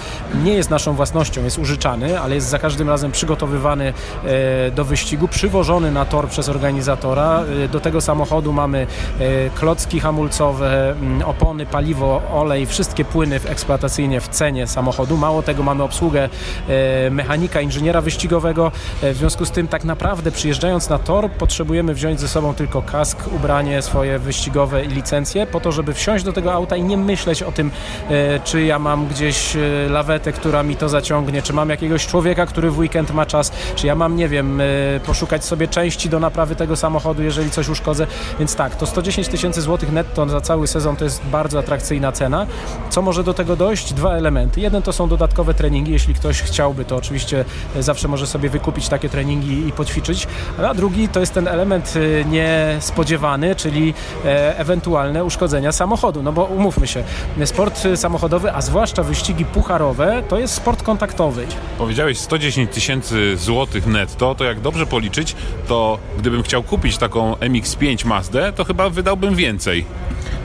nie 0.45 0.53
jest 0.53 0.71
naszą 0.71 0.95
własnością, 0.95 1.45
jest 1.45 1.59
użyczany, 1.59 2.21
ale 2.21 2.35
jest 2.35 2.49
za 2.49 2.59
każdym 2.59 2.89
razem 2.89 3.13
przygotowywany 3.13 3.93
e, 4.25 4.71
do 4.71 4.85
wyścigu, 4.85 5.29
przywożony 5.29 5.93
na 5.93 6.05
tor 6.05 6.29
przez 6.29 6.49
organizatora. 6.49 7.45
E, 7.65 7.69
do 7.69 7.81
tego 7.81 8.01
samochodu 8.01 8.53
mamy 8.53 8.87
e, 9.19 9.51
klocki 9.51 10.01
hamulcowe, 10.01 10.91
m, 10.91 11.23
opony, 11.27 11.67
paliwo, 11.67 12.23
olej, 12.33 12.67
wszystkie 12.67 13.05
płyny 13.05 13.41
w 13.41 13.47
eksploatacyjnie 13.47 14.21
w 14.21 14.29
cenie 14.29 14.67
samochodu. 14.67 15.17
Mało 15.17 15.38
tego 15.43 15.63
mamy 15.63 15.83
obsługę 15.83 16.29
e, 16.69 17.11
mechanika, 17.11 17.61
inżyniera 17.61 18.01
wyścigowego. 18.01 18.73
E, 19.03 19.13
w 19.13 19.17
związku 19.17 19.45
z 19.45 19.51
tym 19.51 19.69
tak 19.69 19.85
naprawdę 19.85 20.31
przyjeżdżając 20.31 20.89
na 20.89 20.99
tor 20.99 21.31
potrzebujemy 21.31 21.95
wziąć 21.95 22.21
ze 22.21 22.29
sobą 22.29 22.55
tylko 22.55 22.83
kask, 22.83 23.19
ubranie 23.33 23.83
swoje 23.83 24.19
wyścigowe 24.19 24.85
i 24.85 24.89
licencję 24.89 25.47
po 25.47 25.61
to, 25.61 25.73
żeby 25.73 25.95
wsiąść 25.95 26.25
do 26.25 26.33
tego 26.33 26.53
auta 26.53 26.77
i 26.77 26.83
nie 26.83 26.97
myśleć 26.97 27.43
o 27.43 27.53
tym, 27.53 27.71
e, 28.11 28.41
czy 28.41 28.63
ja 28.63 28.79
mam 28.79 29.07
gdzieś 29.07 29.57
lawetę, 29.91 30.33
która 30.33 30.63
mi 30.63 30.77
to 30.77 30.89
zaciągnie, 30.89 31.43
czy 31.43 31.53
mam 31.53 31.71
jakiegoś 31.71 32.07
człowieka, 32.07 32.47
który 32.47 32.71
w 32.71 32.79
weekend 32.79 33.15
ma 33.15 33.27
czas, 33.27 33.53
czy 33.75 33.87
ja 33.87 33.95
mam, 33.95 34.17
nie 34.17 34.29
wiem, 34.29 34.63
poszukać 35.07 35.45
sobie 35.45 35.69
części 35.69 36.09
do 36.09 36.21
naprawy 36.21 36.57
tego 36.57 36.77
samochodu, 36.77 37.23
jeżeli 37.23 37.51
coś 37.51 37.69
uszkodzę. 37.69 38.07
Więc 38.39 38.55
tak, 38.55 38.77
to 38.77 38.87
110 38.87 39.29
tysięcy 39.29 39.63
złotych 39.63 39.93
netto 39.93 40.29
za 40.29 40.41
cały 40.41 40.67
sezon 40.67 40.97
to 40.97 41.05
jest 41.05 41.23
bardzo 41.25 41.59
atrakcyjna 41.59 42.13
cena. 42.13 42.47
Co 42.91 43.03
może 43.03 43.25
do 43.25 43.35
tego 43.35 43.57
dojść? 43.57 43.93
Dwa 43.93 44.13
elementy. 44.13 44.61
Jeden 44.61 44.83
to 44.83 44.93
są 44.93 45.09
dodatkowe 45.09 45.28
treningi, 45.57 45.93
jeśli 45.93 46.15
ktoś 46.15 46.43
chciałby, 46.43 46.85
to 46.85 46.97
oczywiście 46.97 47.45
e, 47.77 47.83
zawsze 47.83 48.09
może 48.09 48.27
sobie 48.27 48.49
wykupić 48.49 48.89
takie 48.89 49.09
treningi 49.09 49.69
i 49.69 49.73
poćwiczyć. 49.73 50.27
A 50.69 50.75
drugi 50.75 51.09
to 51.09 51.21
jest 51.21 51.35
ten 51.35 51.49
element 51.49 51.95
e, 51.97 52.25
niespodziewany, 52.25 53.55
czyli 53.55 53.95
e, 54.25 54.59
ewentualne 54.59 55.25
uszkodzenia 55.25 55.73
samochodu. 55.73 56.23
No 56.23 56.33
bo 56.33 56.45
umówmy 56.45 56.87
się, 56.87 57.05
sport 57.45 57.83
samochodowy, 57.97 58.53
a 58.53 58.61
zwłaszcza 58.61 59.03
wyścigi 59.03 59.45
pucharowe, 59.45 60.23
to 60.29 60.39
jest 60.39 60.55
sport 60.55 60.83
kontaktowy. 60.83 61.47
Powiedziałeś 61.79 62.19
110 62.19 62.71
tysięcy 62.71 63.37
złotych 63.37 63.87
netto, 63.87 64.35
to 64.35 64.45
jak 64.45 64.61
dobrze 64.61 64.87
policzyć, 64.87 65.37
to 65.69 65.99
gdybym 66.19 66.43
chciał 66.43 66.63
kupić 66.63 66.99
taką 66.99 67.35
MX-5 67.35 68.07
Mazdę, 68.07 68.53
to 68.53 68.65
chyba 68.65 68.91
wydałbym 68.91 69.35
więcej. 69.35 69.85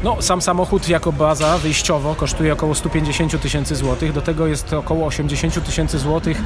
No, 0.04 0.22
sam 0.22 0.42
samochód 0.42 0.90
jako 0.90 1.12
baza 1.12 1.58
wyjściowo 1.58 2.16
kosztuje 2.16 2.54
około 2.54 2.76
150 2.76 3.42
tysięcy 3.42 3.76
złotych, 3.76 4.14
do 4.14 4.22
tego 4.22 4.48
jest 4.48 4.74
około 4.74 5.06
80 5.06 5.66
tysięcy 5.66 6.00
złotych 6.00 6.42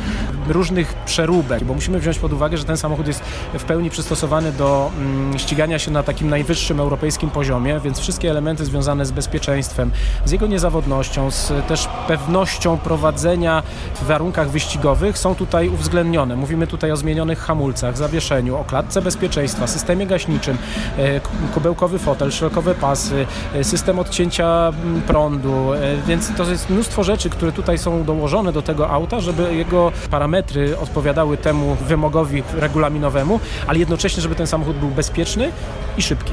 różnych 0.48 0.94
przeróbek, 0.94 1.64
bo 1.64 1.74
musimy 1.74 2.00
wziąć 2.00 2.20
pod 2.20 2.34
uwagę, 2.34 2.58
że 2.58 2.64
ten 2.64 2.78
samochód 2.78 3.08
jest 3.08 3.22
w 3.54 3.64
pełni 3.64 3.90
przystosowany 3.90 4.52
do 4.52 4.92
mm, 4.98 5.40
ścigania 5.40 5.80
się 5.80 5.92
na 5.92 6.04
takim 6.04 6.30
najwyższym 6.30 6.80
europejskim 6.80 7.30
poziomie, 7.30 7.80
więc 7.80 8.00
wszystkie 8.00 8.30
elementy 8.30 8.66
związane 8.66 9.06
z 9.06 9.12
bezpieczeństwem, 9.12 9.92
z 10.26 10.32
jego 10.32 10.48
niezawodnością, 10.48 11.32
z 11.32 11.68
też 11.68 11.88
pewnością 12.08 12.78
prowadzenia 12.78 13.64
w 13.96 14.04
warunkach 14.04 14.50
wyścigowych 14.50 15.18
są 15.18 15.36
tutaj 15.36 15.70
uwzględnione. 15.70 16.36
Mówimy 16.36 16.68
tutaj 16.68 16.92
o 16.92 16.98
zmienionych 16.98 17.40
hamulcach, 17.40 17.98
zawieszeniu, 17.98 18.58
o 18.58 18.64
klatce 18.64 19.02
bezpieczeństwa, 19.02 19.68
systemie 19.68 20.08
gaśniczym, 20.08 20.58
e, 20.98 21.20
kubełkowy 21.54 22.00
fotel, 22.00 22.32
szerokowe 22.32 22.76
pasy, 22.76 23.26
system 23.64 24.00
odcięcia 24.00 24.74
mm, 24.84 25.02
prądu, 25.02 25.74
e, 25.74 25.80
więc 26.08 26.32
to 26.38 26.50
jest 26.50 26.70
mnóstwo 26.70 27.04
rzeczy, 27.04 27.30
które 27.30 27.52
tutaj 27.52 27.78
są 27.78 28.04
dołożone 28.04 28.52
do 28.52 28.62
tego 28.62 28.90
auta, 28.90 29.20
żeby 29.20 29.56
jego 29.56 29.92
parametry 30.12 30.78
odpowiadały 30.78 31.38
temu 31.38 31.76
wymogowi 31.76 32.44
regulaminowemu, 32.54 33.40
ale 33.68 33.80
jednocześnie, 33.80 34.22
żeby 34.22 34.36
ten 34.36 34.48
samochód 34.48 34.76
był 34.78 34.90
bezpieczny 34.90 35.52
i 35.98 36.02
szybki. 36.02 36.32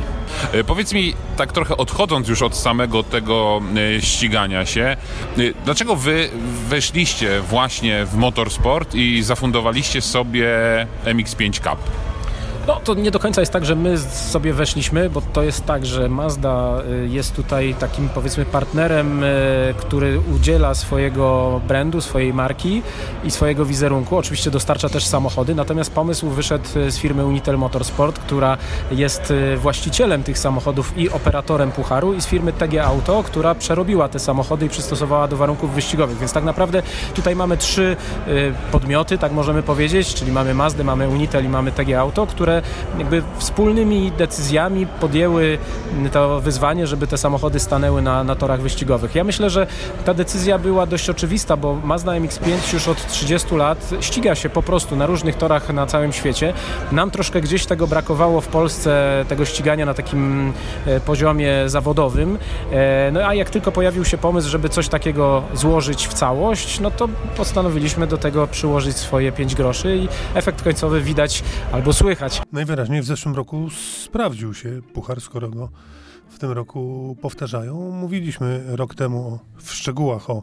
E, 0.52 0.64
Powiedz 0.64 0.92
mi, 0.92 1.14
tak 1.36 1.52
trochę 1.52 1.76
odchodząc 1.76 2.28
już 2.28 2.42
od 2.42 2.56
samego 2.56 3.02
tego 3.02 3.60
e, 3.96 4.02
ścigania 4.02 4.66
się, 4.66 4.82
e, 4.82 4.96
dlaczego 5.64 5.96
wy 5.96 6.28
weszliście 6.68 7.40
właśnie 7.40 8.06
w 8.06 8.14
motorsport 8.14 8.94
i 8.94 9.22
zafundowaliście 9.22 10.00
sobie 10.00 10.48
MX-5 11.04 11.52
Cup? 11.60 11.78
No 12.66 12.80
to 12.84 12.94
nie 12.94 13.10
do 13.10 13.18
końca 13.18 13.40
jest 13.40 13.52
tak, 13.52 13.64
że 13.64 13.76
my 13.76 13.98
sobie 13.98 14.52
weszliśmy, 14.52 15.10
bo 15.10 15.20
to 15.20 15.42
jest 15.42 15.66
tak, 15.66 15.86
że 15.86 16.08
Mazda 16.08 16.82
y, 17.04 17.08
jest 17.08 17.36
tutaj 17.36 17.74
takim 17.78 18.08
powiedzmy 18.08 18.44
partnerem, 18.44 19.24
y, 19.24 19.74
który 19.76 20.20
udziela 20.34 20.74
swojego 20.74 21.60
brandu, 21.68 22.00
swojej 22.00 22.34
marki 22.34 22.82
i 23.24 23.30
swojego 23.30 23.64
wizerunku. 23.64 24.16
Oczywiście 24.16 24.50
dostarcza 24.50 24.88
też 24.88 25.06
samochody, 25.06 25.54
natomiast 25.54 25.92
pomysł 25.92 26.30
wyszedł 26.30 26.64
y, 26.76 26.90
z 26.90 26.98
firmy 26.98 27.26
Unitel 27.26 27.58
Motorsport, 27.58 28.18
która 28.18 28.56
jest 28.90 29.32
właścicielem 29.56 30.22
tych 30.22 30.38
samochodów 30.38 30.98
i 30.98 31.10
operatorem 31.10 31.72
pucharu 31.72 32.14
i 32.14 32.20
z 32.20 32.26
firmy 32.26 32.52
TG 32.52 32.84
Auto, 32.84 33.22
która 33.22 33.54
przerobiła 33.54 34.08
te 34.08 34.18
samochody 34.18 34.66
i 34.66 34.68
przystosowała 34.68 35.28
do 35.28 35.36
warunków 35.36 35.74
wyścigowych. 35.74 36.18
Więc 36.18 36.32
tak 36.32 36.44
naprawdę 36.44 36.82
tutaj 37.14 37.36
mamy 37.36 37.56
trzy 37.56 37.96
podmioty, 38.72 39.18
tak 39.18 39.32
możemy 39.32 39.62
powiedzieć, 39.62 40.14
czyli 40.14 40.32
mamy 40.32 40.54
Mazdę, 40.54 40.84
mamy 40.84 41.08
Unitel 41.08 41.44
i 41.44 41.48
mamy 41.48 41.72
TG 41.72 42.00
Auto, 42.00 42.26
które 42.26 42.53
jakby 42.98 43.22
wspólnymi 43.38 44.12
decyzjami 44.12 44.86
podjęły 44.86 45.58
to 46.12 46.40
wyzwanie, 46.40 46.86
żeby 46.86 47.06
te 47.06 47.18
samochody 47.18 47.60
stanęły 47.60 48.02
na, 48.02 48.24
na 48.24 48.34
torach 48.34 48.60
wyścigowych. 48.60 49.14
Ja 49.14 49.24
myślę, 49.24 49.50
że 49.50 49.66
ta 50.04 50.14
decyzja 50.14 50.58
była 50.58 50.86
dość 50.86 51.10
oczywista, 51.10 51.56
bo 51.56 51.74
Mazda 51.84 52.12
MX-5 52.12 52.74
już 52.74 52.88
od 52.88 53.06
30 53.06 53.54
lat 53.54 53.90
ściga 54.00 54.34
się 54.34 54.48
po 54.48 54.62
prostu 54.62 54.96
na 54.96 55.06
różnych 55.06 55.36
torach 55.36 55.72
na 55.72 55.86
całym 55.86 56.12
świecie. 56.12 56.52
Nam 56.92 57.10
troszkę 57.10 57.40
gdzieś 57.40 57.66
tego 57.66 57.86
brakowało 57.86 58.40
w 58.40 58.46
Polsce, 58.48 59.24
tego 59.28 59.44
ścigania 59.44 59.86
na 59.86 59.94
takim 59.94 60.52
e, 60.86 61.00
poziomie 61.00 61.52
zawodowym. 61.66 62.38
E, 62.72 63.10
No 63.12 63.20
a 63.26 63.34
jak 63.34 63.50
tylko 63.50 63.72
pojawił 63.72 64.04
się 64.04 64.18
pomysł, 64.18 64.48
żeby 64.48 64.68
coś 64.68 64.88
takiego 64.88 65.42
złożyć 65.54 66.08
w 66.08 66.14
całość, 66.14 66.80
no 66.80 66.90
to 66.90 67.08
postanowiliśmy 67.36 68.06
do 68.06 68.18
tego 68.18 68.46
przyłożyć 68.46 68.96
swoje 68.96 69.32
5 69.32 69.54
groszy 69.54 69.96
i 69.96 70.08
efekt 70.34 70.62
końcowy 70.62 71.00
widać 71.00 71.42
albo 71.72 71.92
słychać. 71.92 72.43
Najwyraźniej 72.54 73.02
w 73.02 73.04
zeszłym 73.04 73.34
roku 73.34 73.70
sprawdził 74.04 74.54
się 74.54 74.80
puchar, 74.92 75.20
skoro 75.20 75.50
go 75.50 75.68
w 76.28 76.38
tym 76.38 76.50
roku 76.50 77.16
powtarzają. 77.22 77.90
Mówiliśmy 77.90 78.76
rok 78.76 78.94
temu 78.94 79.28
o, 79.28 79.38
w 79.56 79.72
szczegółach 79.72 80.30
o, 80.30 80.42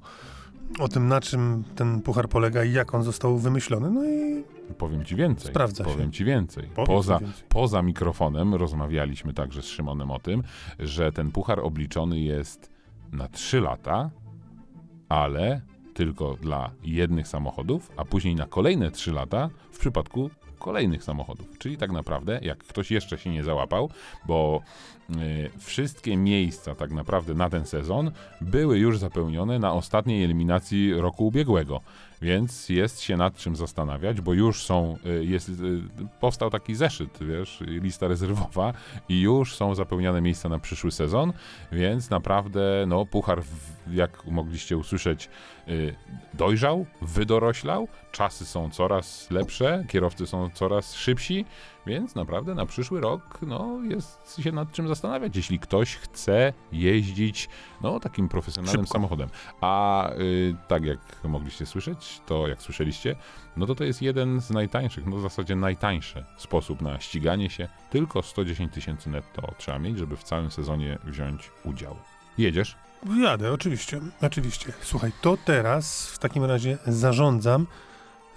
o 0.79 0.87
tym, 0.87 1.07
na 1.07 1.21
czym 1.21 1.63
ten 1.75 2.01
puchar 2.01 2.29
polega 2.29 2.63
i 2.63 2.73
jak 2.73 2.95
on 2.95 3.03
został 3.03 3.37
wymyślony. 3.37 3.91
No 3.91 4.05
i 4.05 4.43
Powiem 4.77 5.05
ci 5.05 5.15
więcej. 5.15 5.51
Sprawdza 5.51 5.83
się. 5.83 5.89
Powiem 5.89 6.11
ci 6.11 6.25
więcej. 6.25 6.69
Powiedz 6.75 6.87
poza, 6.87 7.19
mi 7.19 7.25
więcej. 7.25 7.43
poza 7.49 7.81
mikrofonem 7.81 8.55
rozmawialiśmy 8.55 9.33
także 9.33 9.61
z 9.61 9.65
Szymonem 9.65 10.11
o 10.11 10.19
tym, 10.19 10.43
że 10.79 11.11
ten 11.11 11.31
puchar 11.31 11.59
obliczony 11.59 12.19
jest 12.19 12.69
na 13.11 13.27
3 13.27 13.61
lata, 13.61 14.09
ale 15.09 15.61
tylko 15.93 16.37
dla 16.41 16.71
jednych 16.83 17.27
samochodów, 17.27 17.91
a 17.97 18.05
później 18.05 18.35
na 18.35 18.45
kolejne 18.45 18.91
3 18.91 19.11
lata 19.11 19.49
w 19.71 19.79
przypadku 19.79 20.29
kolejnych 20.61 21.03
samochodów. 21.03 21.57
Czyli 21.59 21.77
tak 21.77 21.91
naprawdę, 21.91 22.39
jak 22.41 22.57
ktoś 22.57 22.91
jeszcze 22.91 23.17
się 23.17 23.29
nie 23.29 23.43
załapał, 23.43 23.89
bo 24.25 24.61
y, 25.09 25.13
wszystkie 25.59 26.17
miejsca 26.17 26.75
tak 26.75 26.91
naprawdę 26.91 27.33
na 27.33 27.49
ten 27.49 27.65
sezon 27.65 28.11
były 28.41 28.77
już 28.77 28.97
zapełnione 28.99 29.59
na 29.59 29.73
ostatniej 29.73 30.23
eliminacji 30.23 30.93
roku 30.93 31.27
ubiegłego. 31.27 31.81
Więc 32.21 32.69
jest 32.69 33.01
się 33.01 33.17
nad 33.17 33.37
czym 33.37 33.55
zastanawiać, 33.55 34.21
bo 34.21 34.33
już 34.33 34.63
są, 34.63 34.97
y, 35.05 35.25
jest, 35.25 35.49
y, 35.49 35.53
powstał 36.19 36.49
taki 36.49 36.75
zeszyt, 36.75 37.19
wiesz, 37.21 37.59
lista 37.67 38.07
rezerwowa 38.07 38.73
i 39.09 39.21
już 39.21 39.55
są 39.55 39.75
zapełniane 39.75 40.21
miejsca 40.21 40.49
na 40.49 40.59
przyszły 40.59 40.91
sezon, 40.91 41.33
więc 41.71 42.09
naprawdę, 42.09 42.85
no, 42.87 43.05
puchar, 43.05 43.43
jak 43.91 44.25
mogliście 44.25 44.77
usłyszeć, 44.77 45.29
y, 45.67 45.95
dojrzał, 46.33 46.85
wydoroślał, 47.01 47.87
czasy 48.11 48.45
są 48.45 48.69
coraz 48.69 49.31
lepsze, 49.31 49.85
kierowcy 49.87 50.27
są 50.27 50.49
coraz 50.53 50.95
szybsi, 50.95 51.45
więc 51.85 52.15
naprawdę 52.15 52.55
na 52.55 52.65
przyszły 52.65 53.01
rok, 53.01 53.39
no, 53.41 53.79
jest 53.83 54.41
się 54.41 54.51
nad 54.51 54.71
czym 54.71 54.87
zastanawiać, 54.87 55.35
jeśli 55.35 55.59
ktoś 55.59 55.95
chce 55.95 56.53
jeździć, 56.71 57.49
no, 57.81 57.99
takim 57.99 58.29
profesjonalnym 58.29 58.85
Szybko. 58.85 58.93
samochodem. 58.93 59.29
A 59.61 60.09
y, 60.13 60.55
tak 60.67 60.85
jak 60.85 60.99
mogliście 61.23 61.65
słyszeć, 61.65 62.21
to 62.25 62.47
jak 62.47 62.61
słyszeliście, 62.61 63.15
no 63.57 63.65
to 63.65 63.75
to 63.75 63.83
jest 63.83 64.01
jeden 64.01 64.41
z 64.41 64.49
najtańszych, 64.49 65.05
no 65.05 65.17
w 65.17 65.21
zasadzie 65.21 65.55
najtańszy 65.55 66.25
sposób 66.37 66.81
na 66.81 66.99
ściganie 66.99 67.49
się. 67.49 67.67
Tylko 67.89 68.21
110 68.21 68.73
tysięcy 68.73 69.09
netto 69.09 69.53
trzeba 69.57 69.79
mieć, 69.79 69.97
żeby 69.97 70.17
w 70.17 70.23
całym 70.23 70.51
sezonie 70.51 70.97
wziąć 71.03 71.51
udział. 71.65 71.95
Jedziesz? 72.37 72.75
Jadę, 73.21 73.51
oczywiście, 73.51 74.01
oczywiście. 74.21 74.73
Słuchaj, 74.81 75.11
to 75.21 75.37
teraz 75.45 76.07
w 76.07 76.19
takim 76.19 76.43
razie 76.43 76.77
zarządzam, 76.87 77.67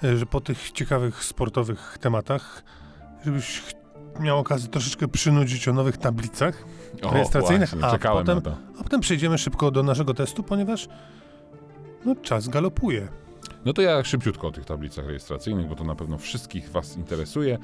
e, 0.05 0.17
że 0.17 0.27
po 0.27 0.41
tych 0.41 0.71
ciekawych 0.73 1.25
sportowych 1.25 1.99
tematach, 2.01 2.63
żebyś 3.25 3.63
miał 4.21 4.39
okazję 4.39 4.69
troszeczkę 4.69 5.09
przynudzić 5.09 5.69
o 5.69 5.73
nowych 5.73 5.97
tablicach, 5.97 6.65
O, 7.03 7.13
rejestracyjnych, 7.13 7.71
właśnie, 7.71 8.09
a, 8.11 8.13
potem, 8.13 8.41
a 8.81 8.83
potem 8.83 9.01
przejdziemy 9.01 9.39
szybko 9.39 9.71
do 9.71 9.83
naszego 9.83 10.15
testu, 10.15 10.43
ponieważ 10.43 10.89
no, 12.05 12.15
czas 12.17 12.49
galopuje. 12.49 13.09
No 13.65 13.73
to 13.73 13.83
ja 13.83 14.05
szybciutko 14.05 14.49
o 14.49 14.51
tych 14.51 14.65
tablicach 14.65 15.07
rejestracyjnych, 15.07 15.69
bo 15.69 15.75
to 15.75 15.85
na 15.85 15.95
pewno 15.95 16.19
wszystkich 16.19 16.71
Was 16.71 16.97
interesuje. 16.97 17.59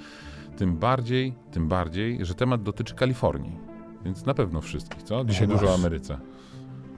Tym 0.56 0.76
bardziej, 0.76 1.34
tym 1.52 1.68
bardziej, 1.68 2.26
że 2.26 2.34
temat 2.34 2.62
dotyczy 2.62 2.94
Kalifornii. 2.94 3.56
Więc 4.04 4.26
na 4.26 4.34
pewno 4.34 4.60
wszystkich, 4.60 5.02
co? 5.02 5.24
Dzisiaj 5.24 5.48
No 5.48 5.54
dużo 5.54 5.70
o. 5.70 5.74
Ameryce. 5.74 6.18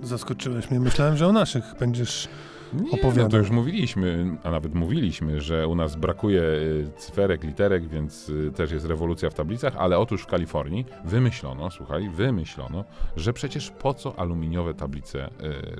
Zaskoczyłeś 0.02 0.70
mnie. 0.70 0.80
Myślałem, 0.80 1.16
że 1.16 1.26
o 1.26 1.32
naszych 1.32 1.64
będziesz... 1.80 2.28
Nie, 2.74 2.82
no 2.82 2.88
Opowiadam. 2.92 3.30
to 3.30 3.38
już 3.38 3.50
mówiliśmy, 3.50 4.36
a 4.42 4.50
nawet 4.50 4.74
mówiliśmy, 4.74 5.40
że 5.40 5.68
u 5.68 5.74
nas 5.74 5.96
brakuje 5.96 6.42
y, 6.42 6.90
cyferek, 6.96 7.44
literek, 7.44 7.88
więc 7.88 8.28
y, 8.28 8.52
też 8.56 8.72
jest 8.72 8.86
rewolucja 8.86 9.30
w 9.30 9.34
tablicach, 9.34 9.76
ale 9.76 9.98
otóż 9.98 10.22
w 10.22 10.26
Kalifornii 10.26 10.84
wymyślono, 11.04 11.70
słuchaj, 11.70 12.08
wymyślono, 12.08 12.84
że 13.16 13.32
przecież 13.32 13.70
po 13.70 13.94
co 13.94 14.18
aluminiowe 14.18 14.74
tablice 14.74 15.26
y, 15.26 15.30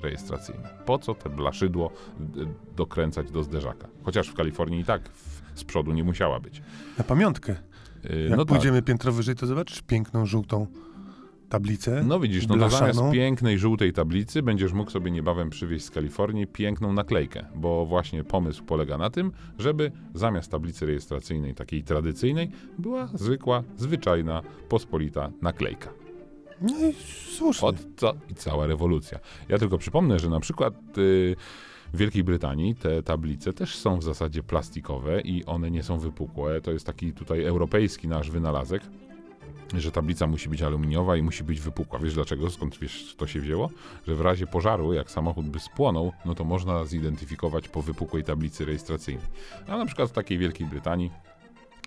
rejestracyjne? 0.01 0.69
Po 0.87 0.99
co 0.99 1.15
te 1.15 1.31
blaszydło 1.31 1.91
dokręcać 2.77 3.31
do 3.31 3.43
zderzaka? 3.43 3.89
Chociaż 4.03 4.29
w 4.29 4.35
Kalifornii 4.35 4.81
i 4.81 4.85
tak 4.85 5.03
z 5.55 5.65
przodu 5.65 5.93
nie 5.93 6.05
musiała 6.05 6.41
być. 6.41 6.63
Na 6.99 7.05
pamiątkę. 7.05 7.57
Jak 8.03 8.31
no 8.31 8.37
tak. 8.37 8.47
pójdziemy 8.47 8.83
piętro 8.83 9.13
wyżej, 9.13 9.35
to 9.35 9.47
zobaczysz 9.47 9.83
piękną, 9.83 10.27
żółtą 10.27 10.67
tablicę. 11.53 12.05
No 12.07 12.21
widzisz, 12.21 12.47
no 12.47 12.57
to 12.57 12.69
zamiast 12.69 13.01
pięknej 13.13 13.59
żółtej 13.59 13.93
tablicy 13.93 14.43
będziesz 14.43 14.73
mógł 14.73 14.91
sobie 14.91 15.11
niebawem 15.11 15.51
przywieźć 15.51 15.85
z 15.85 15.91
Kalifornii 15.91 16.47
piękną 16.47 16.93
naklejkę, 16.93 17.47
bo 17.55 17.87
właśnie 17.87 18.25
pomysł 18.25 18.65
polega 18.65 18.99
na 18.99 19.11
tym, 19.11 19.33
żeby 19.59 19.93
zamiast 20.15 20.51
tablicy 20.51 20.87
rejestracyjnej 20.87 21.55
takiej 21.55 21.85
tradycyjnej 21.85 22.51
była 22.79 23.07
zwykła, 23.07 23.63
zwyczajna, 23.77 24.43
pospolita 24.69 25.31
naklejka. 25.43 25.89
No 26.61 26.89
i 26.89 26.95
słusznie. 27.37 27.69
Od 27.69 27.77
co 27.97 28.15
i 28.31 28.35
cała 28.35 28.67
rewolucja. 28.67 29.19
Ja 29.49 29.59
tylko 29.59 29.79
przypomnę, 29.79 30.19
że 30.19 30.29
na 30.29 30.41
przykład 30.41 30.75
y, 30.99 31.37
w 31.93 31.97
Wielkiej 31.97 32.25
Brytanii 32.25 32.75
te 32.75 33.03
tablice 33.03 33.53
też 33.53 33.77
są 33.77 33.99
w 33.99 34.03
zasadzie 34.03 34.43
plastikowe 34.43 35.21
i 35.21 35.45
one 35.45 35.71
nie 35.71 35.83
są 35.83 35.99
wypukłe. 35.99 36.61
To 36.61 36.71
jest 36.73 36.87
taki 36.87 37.13
tutaj 37.13 37.45
europejski 37.45 38.09
nasz 38.09 38.31
wynalazek, 38.31 38.83
że 39.81 39.93
tablica 39.93 40.27
musi 40.27 40.49
być 40.49 40.63
aluminiowa 40.63 41.17
i 41.17 41.23
musi 41.23 41.45
być 41.45 41.61
wypukła. 41.61 41.99
Wiesz 41.99 42.15
dlaczego? 42.15 42.51
Skąd 42.51 42.79
wiesz, 42.79 43.15
to 43.17 43.27
się 43.27 43.41
wzięło? 43.41 43.71
Że 44.07 44.15
w 44.15 44.21
razie 44.21 44.47
pożaru, 44.47 44.93
jak 44.93 45.11
samochód 45.11 45.49
by 45.49 45.61
spłonął, 45.61 46.13
no 46.25 46.35
to 46.35 46.45
można 46.45 46.85
zidentyfikować 46.85 47.69
po 47.69 47.83
wypukłej 47.83 48.25
tablicy 48.25 48.65
rejestracyjnej. 48.65 49.27
A 49.69 49.77
na 49.77 49.87
przykład 49.87 50.09
w 50.09 50.13
takiej 50.13 50.39
Wielkiej 50.39 50.67
Brytanii 50.67 51.11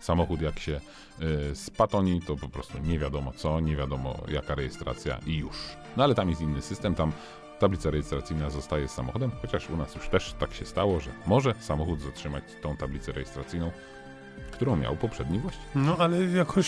samochód 0.01 0.41
jak 0.41 0.59
się 0.59 0.81
y, 1.51 1.55
spatoni, 1.55 2.21
to 2.21 2.36
po 2.36 2.49
prostu 2.49 2.77
nie 2.79 2.99
wiadomo 2.99 3.31
co, 3.36 3.59
nie 3.59 3.75
wiadomo 3.75 4.15
jaka 4.27 4.55
rejestracja 4.55 5.19
i 5.27 5.38
już. 5.38 5.57
No 5.97 6.03
ale 6.03 6.15
tam 6.15 6.29
jest 6.29 6.41
inny 6.41 6.61
system, 6.61 6.95
tam 6.95 7.11
tablica 7.59 7.89
rejestracyjna 7.89 8.49
zostaje 8.49 8.88
z 8.88 8.91
samochodem, 8.91 9.31
chociaż 9.41 9.69
u 9.69 9.77
nas 9.77 9.95
już 9.95 10.09
też 10.09 10.33
tak 10.39 10.53
się 10.53 10.65
stało, 10.65 10.99
że 10.99 11.11
może 11.27 11.53
samochód 11.59 12.01
zatrzymać 12.01 12.43
tą 12.61 12.77
tablicę 12.77 13.11
rejestracyjną, 13.11 13.71
którą 14.51 14.75
miał 14.75 14.95
poprzedni 14.95 15.39
właściciel. 15.39 15.69
No 15.75 15.97
ale 15.97 16.23
jakoś 16.23 16.67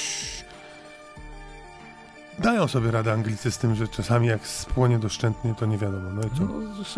dają 2.39 2.67
sobie 2.67 2.91
radę 2.91 3.13
Anglicy 3.13 3.51
z 3.51 3.57
tym, 3.57 3.75
że 3.75 3.88
czasami 3.88 4.27
jak 4.27 4.47
spłonie 4.47 4.99
doszczętnie, 4.99 5.55
to 5.55 5.65
nie 5.65 5.77
wiadomo. 5.77 6.09
No 6.09 6.21
i 6.21 6.29
co? 6.38 6.43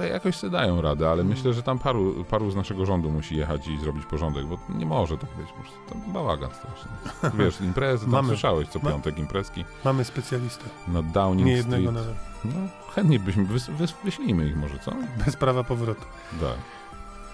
No, 0.01 0.03
jakoś 0.07 0.35
sobie 0.35 0.51
dają 0.51 0.81
radę, 0.81 1.09
ale 1.09 1.23
myślę, 1.23 1.53
że 1.53 1.63
tam 1.63 1.79
paru, 1.79 2.25
paru 2.29 2.51
z 2.51 2.55
naszego 2.55 2.85
rządu 2.85 3.11
musi 3.11 3.35
jechać 3.37 3.67
i 3.67 3.77
zrobić 3.79 4.05
porządek, 4.05 4.45
bo 4.45 4.57
nie 4.69 4.85
może 4.85 5.17
tak 5.17 5.29
być, 5.37 5.47
tam 5.89 6.13
bałagan 6.13 6.49
straszny. 6.53 6.91
Wiesz, 7.45 7.61
imprezy, 7.61 8.05
tam 8.05 8.11
Mamy. 8.11 8.27
słyszałeś 8.27 8.67
co 8.67 8.79
Ma- 8.79 8.89
piątek 8.91 9.17
imprezki 9.17 9.65
Mamy 9.85 10.03
specjalistę. 10.05 10.63
na 10.87 11.01
Downing 11.03 11.47
Nie 11.47 11.53
jednego 11.53 11.91
Street. 11.91 12.07
nawet. 12.07 12.19
No, 12.45 12.91
chętnie 12.95 13.19
byśmy, 13.19 13.45
wys, 13.45 13.67
wys, 13.69 13.93
wyślijmy 14.03 14.47
ich 14.47 14.55
może, 14.57 14.79
co? 14.79 14.91
Bez 15.25 15.35
prawa 15.35 15.63
powrotu. 15.63 16.05
Tak. 16.41 16.57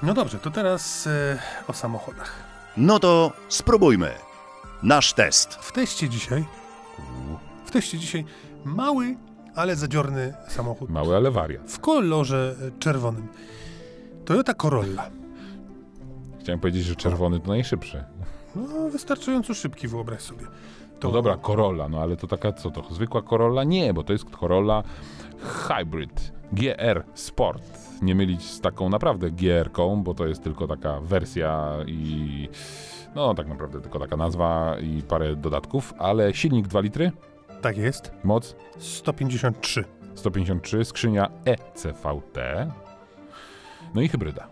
No 0.03 0.13
dobrze, 0.13 0.39
to 0.39 0.51
teraz 0.51 1.07
e, 1.07 1.39
o 1.67 1.73
samochodach. 1.73 2.35
No 2.77 2.99
to 2.99 3.31
spróbujmy. 3.49 4.11
Nasz 4.83 5.13
test. 5.13 5.53
W 5.53 5.71
teście 5.71 6.09
dzisiaj, 6.09 6.45
w 7.66 7.72
teście 7.72 7.97
dzisiaj 7.97 8.26
mały, 8.66 9.16
ale 9.55 9.76
zadziorny 9.76 10.34
samochód 10.47 10.89
Mały, 10.89 11.16
ale 11.16 11.32
wariat. 11.32 11.72
w 11.72 11.80
kolorze 11.80 12.55
czerwonym. 12.80 13.28
Toyota 14.26 14.53
Corolla. 14.53 15.09
Chciałem 16.39 16.59
powiedzieć, 16.59 16.84
że 16.84 16.95
czerwony 16.95 17.39
to 17.39 17.47
najszybszy. 17.47 18.03
No, 18.55 18.89
wystarczająco 18.89 19.53
szybki, 19.53 19.88
wyobraź 19.88 20.22
sobie. 20.22 20.45
To 20.99 21.07
No 21.07 21.13
dobra, 21.13 21.38
Corolla, 21.38 21.89
no 21.89 22.01
ale 22.01 22.18
to 22.18 22.28
taka, 22.28 22.53
co 22.53 22.72
to, 22.72 22.93
zwykła 22.93 23.22
Corolla? 23.22 23.63
Nie, 23.63 23.93
bo 23.93 24.03
to 24.03 24.13
jest 24.13 24.26
Corolla 24.39 24.84
Hybrid 25.39 26.32
GR 26.51 27.03
Sport. 27.13 27.63
Nie 28.01 28.16
mylić 28.16 28.43
z 28.43 28.61
taką 28.61 28.89
naprawdę 28.89 29.32
GR-ką, 29.32 30.03
bo 30.03 30.13
to 30.13 30.28
jest 30.28 30.43
tylko 30.43 30.68
taka 30.68 30.99
wersja 30.99 31.74
i 31.88 32.49
no 33.16 33.34
tak 33.34 33.47
naprawdę 33.47 33.82
tylko 33.82 33.99
taka 33.99 34.18
nazwa 34.18 34.76
i 34.80 35.01
parę 35.01 35.36
dodatków, 35.36 35.93
ale 35.97 36.34
silnik 36.34 36.68
2 36.68 36.80
litry, 36.80 37.11
Tak 37.61 37.77
jest. 37.77 38.11
moc 38.23 38.55
153. 38.77 39.83
153, 40.15 40.85
skrzynia 40.85 41.29
ECVT, 41.45 42.37
no 43.93 44.01
i 44.01 44.07
hybryda. 44.07 44.47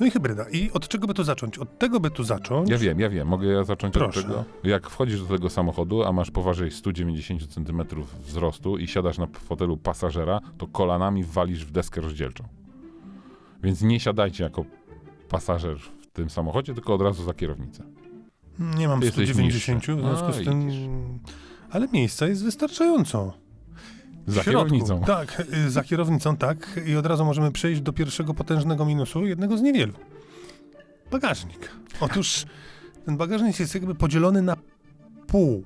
No 0.00 0.06
i 0.06 0.10
hybryda. 0.10 0.44
I 0.50 0.70
od 0.72 0.88
czego 0.88 1.06
by 1.06 1.14
tu 1.14 1.24
zacząć? 1.24 1.58
Od 1.58 1.78
tego 1.78 2.00
by 2.00 2.10
tu 2.10 2.24
zacząć. 2.24 2.70
Ja 2.70 2.78
wiem, 2.78 3.00
ja 3.00 3.08
wiem. 3.08 3.28
Mogę 3.28 3.48
ja 3.48 3.64
zacząć 3.64 3.94
Proszę. 3.94 4.20
od 4.20 4.26
tego? 4.26 4.44
Jak 4.64 4.90
wchodzisz 4.90 5.20
do 5.20 5.26
tego 5.26 5.50
samochodu, 5.50 6.04
a 6.04 6.12
masz 6.12 6.30
powyżej 6.30 6.70
190 6.70 7.46
cm 7.46 7.82
wzrostu 8.20 8.78
i 8.78 8.86
siadasz 8.86 9.18
na 9.18 9.26
fotelu 9.26 9.76
pasażera, 9.76 10.40
to 10.58 10.66
kolanami 10.66 11.24
walisz 11.24 11.64
w 11.64 11.70
deskę 11.70 12.00
rozdzielczą. 12.00 12.44
Więc 13.62 13.82
nie 13.82 14.00
siadajcie 14.00 14.44
jako 14.44 14.64
pasażer 15.28 15.78
w 15.78 16.06
tym 16.12 16.30
samochodzie, 16.30 16.74
tylko 16.74 16.94
od 16.94 17.02
razu 17.02 17.24
za 17.24 17.34
kierownicę. 17.34 17.84
Nie 18.58 18.88
mam 18.88 19.00
Ty 19.00 19.06
jesteś 19.06 19.28
190, 19.28 19.86
w 19.86 20.00
związku 20.00 20.32
z 20.32 20.44
tym... 20.44 20.66
widzisz. 20.66 20.88
Ale 21.70 21.88
miejsca 21.92 22.26
jest 22.26 22.44
wystarczająco. 22.44 23.32
Za 24.26 24.42
środku. 24.42 24.50
kierownicą. 24.50 25.04
Tak, 25.04 25.42
y, 25.66 25.70
za 25.70 25.84
kierownicą 25.84 26.36
tak. 26.36 26.80
I 26.86 26.96
od 26.96 27.06
razu 27.06 27.24
możemy 27.24 27.52
przejść 27.52 27.80
do 27.80 27.92
pierwszego 27.92 28.34
potężnego 28.34 28.84
minusu, 28.84 29.26
jednego 29.26 29.58
z 29.58 29.62
niewielu. 29.62 29.92
Bagażnik. 31.10 31.70
Otóż 32.00 32.46
ten 33.04 33.16
bagażnik 33.16 33.60
jest 33.60 33.74
jakby 33.74 33.94
podzielony 33.94 34.42
na 34.42 34.56
pół. 35.26 35.64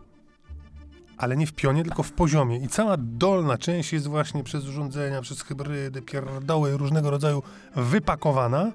Ale 1.16 1.36
nie 1.36 1.46
w 1.46 1.52
pionie, 1.52 1.82
tylko 1.82 2.02
w 2.02 2.12
poziomie. 2.12 2.58
I 2.58 2.68
cała 2.68 2.96
dolna 2.98 3.58
część 3.58 3.92
jest 3.92 4.06
właśnie 4.06 4.44
przez 4.44 4.68
urządzenia, 4.68 5.20
przez 5.20 5.42
hybrydy, 5.42 6.02
pierdoły 6.02 6.76
różnego 6.76 7.10
rodzaju 7.10 7.42
wypakowana. 7.76 8.72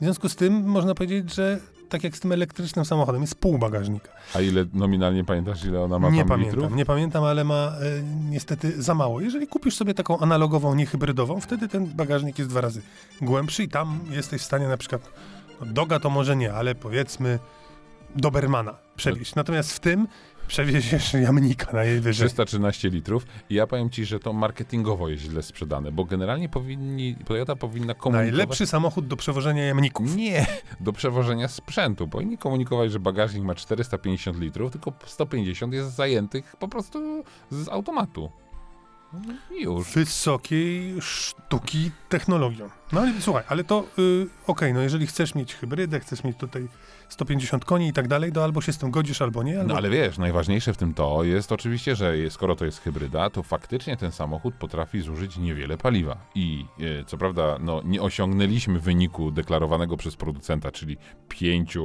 W 0.00 0.04
związku 0.04 0.28
z 0.28 0.36
tym 0.36 0.64
można 0.64 0.94
powiedzieć, 0.94 1.34
że 1.34 1.60
tak 1.88 2.04
jak 2.04 2.16
z 2.16 2.20
tym 2.20 2.32
elektrycznym 2.32 2.84
samochodem, 2.84 3.20
jest 3.22 3.34
pół 3.34 3.58
bagażnika. 3.58 4.08
A 4.34 4.40
ile 4.40 4.64
nominalnie 4.74 5.24
pamiętasz, 5.24 5.64
ile 5.64 5.80
ona 5.80 5.98
ma 5.98 6.10
Nie 6.10 6.18
tam 6.18 6.28
pamiętam, 6.28 6.60
litrów? 6.60 6.76
nie 6.76 6.84
pamiętam, 6.84 7.24
ale 7.24 7.44
ma 7.44 7.54
e, 7.54 8.02
niestety 8.30 8.82
za 8.82 8.94
mało. 8.94 9.20
Jeżeli 9.20 9.46
kupisz 9.46 9.76
sobie 9.76 9.94
taką 9.94 10.18
analogową, 10.18 10.74
nie 10.74 10.86
hybrydową, 10.86 11.40
wtedy 11.40 11.68
ten 11.68 11.86
bagażnik 11.86 12.38
jest 12.38 12.50
dwa 12.50 12.60
razy 12.60 12.82
głębszy 13.20 13.62
i 13.62 13.68
tam 13.68 14.00
jesteś 14.10 14.42
w 14.42 14.44
stanie 14.44 14.68
na 14.68 14.76
przykład, 14.76 15.10
no 15.60 15.66
doga 15.66 16.00
to 16.00 16.10
może 16.10 16.36
nie, 16.36 16.52
ale 16.54 16.74
powiedzmy 16.74 17.38
Dobermana 18.16 18.74
przewieźć. 18.96 19.34
Natomiast 19.34 19.72
w 19.72 19.80
tym 19.80 20.08
przewieziesz 20.46 21.12
jamnika 21.12 21.72
najwyżej. 21.72 22.28
313 22.28 22.90
litrów 22.90 23.26
i 23.50 23.54
ja 23.54 23.66
powiem 23.66 23.90
ci, 23.90 24.04
że 24.04 24.18
to 24.18 24.32
marketingowo 24.32 25.08
jest 25.08 25.22
źle 25.22 25.42
sprzedane, 25.42 25.92
bo 25.92 26.04
generalnie 26.04 26.48
powinni, 26.48 27.16
Toyota 27.24 27.56
powinna 27.56 27.94
komunikować... 27.94 28.32
Najlepszy 28.32 28.66
samochód 28.66 29.06
do 29.06 29.16
przewożenia 29.16 29.64
jamników. 29.64 30.16
Nie, 30.16 30.46
do 30.80 30.92
przewożenia 30.92 31.48
sprzętu. 31.48 32.08
Powinni 32.08 32.38
komunikować, 32.38 32.92
że 32.92 33.00
bagażnik 33.00 33.44
ma 33.44 33.54
450 33.54 34.40
litrów, 34.40 34.72
tylko 34.72 34.92
150 35.06 35.72
jest 35.72 35.94
zajętych 35.94 36.56
po 36.56 36.68
prostu 36.68 37.24
z 37.50 37.68
automatu. 37.68 38.30
No 39.12 39.34
Już. 39.50 39.92
Wysokiej 39.92 40.94
sztuki 41.00 41.90
technologią. 42.08 42.68
No 42.92 43.00
ale 43.00 43.12
słuchaj, 43.20 43.42
ale 43.48 43.64
to 43.64 43.84
y, 43.98 44.26
okej, 44.46 44.74
no 44.74 44.80
jeżeli 44.80 45.06
chcesz 45.06 45.34
mieć 45.34 45.54
hybrydę, 45.54 46.00
chcesz 46.00 46.24
mieć 46.24 46.36
tutaj 46.36 46.68
150 47.08 47.64
koni 47.64 47.88
i 47.88 47.92
tak 47.92 48.08
dalej, 48.08 48.32
to 48.32 48.44
albo 48.44 48.60
się 48.60 48.72
z 48.72 48.78
tym 48.78 48.90
godzisz, 48.90 49.22
albo 49.22 49.42
nie. 49.42 49.60
Albo... 49.60 49.68
No 49.72 49.76
ale 49.78 49.90
wiesz, 49.90 50.18
najważniejsze 50.18 50.72
w 50.72 50.76
tym 50.76 50.94
to 50.94 51.24
jest 51.24 51.52
oczywiście, 51.52 51.96
że 51.96 52.14
skoro 52.30 52.56
to 52.56 52.64
jest 52.64 52.80
hybryda, 52.80 53.30
to 53.30 53.42
faktycznie 53.42 53.96
ten 53.96 54.12
samochód 54.12 54.54
potrafi 54.54 55.00
zużyć 55.00 55.36
niewiele 55.36 55.76
paliwa. 55.78 56.16
I 56.34 56.64
e, 57.00 57.04
co 57.04 57.16
prawda, 57.18 57.58
no, 57.60 57.82
nie 57.84 58.02
osiągnęliśmy 58.02 58.80
wyniku 58.80 59.30
deklarowanego 59.30 59.96
przez 59.96 60.16
producenta, 60.16 60.70
czyli 60.70 60.96
5 61.28 61.78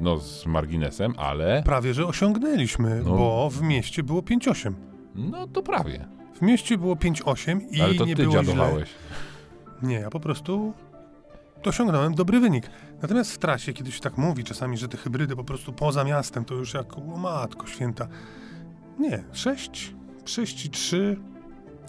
no, 0.00 0.18
z 0.18 0.46
marginesem, 0.46 1.14
ale 1.16 1.62
Prawie, 1.64 1.94
że 1.94 2.06
osiągnęliśmy, 2.06 3.02
No. 3.04 3.16
bo 3.16 3.50
w 3.50 3.62
mieście 3.62 4.02
było 4.02 4.20
5,8. 4.20 4.72
no 5.14 5.46
to 5.46 5.62
prawie. 5.62 6.08
W 6.34 6.42
mieście 6.42 6.78
było 6.78 6.94
5,8 6.94 7.60
i 7.70 7.80
ale 7.80 7.94
to 7.94 8.04
nie 8.04 8.16
ty 8.16 8.22
było 8.22 8.44
źle. 8.44 8.84
Nie, 9.82 9.94
ja 9.94 10.10
po 10.10 10.20
prostu 10.20 10.72
osiągnąłem 11.66 12.14
dobry 12.14 12.40
wynik. 12.40 12.70
Natomiast 13.02 13.32
w 13.32 13.38
trasie, 13.38 13.72
kiedy 13.72 13.92
się 13.92 14.00
tak 14.00 14.18
mówi 14.18 14.44
czasami, 14.44 14.76
że 14.76 14.88
te 14.88 14.96
hybrydy 14.96 15.36
po 15.36 15.44
prostu 15.44 15.72
poza 15.72 16.04
miastem, 16.04 16.44
to 16.44 16.54
już 16.54 16.74
jak, 16.74 16.98
o 16.98 17.00
matko 17.00 17.66
święta. 17.66 18.08
Nie, 18.98 19.24
6 19.32 19.94
33, 20.24 21.16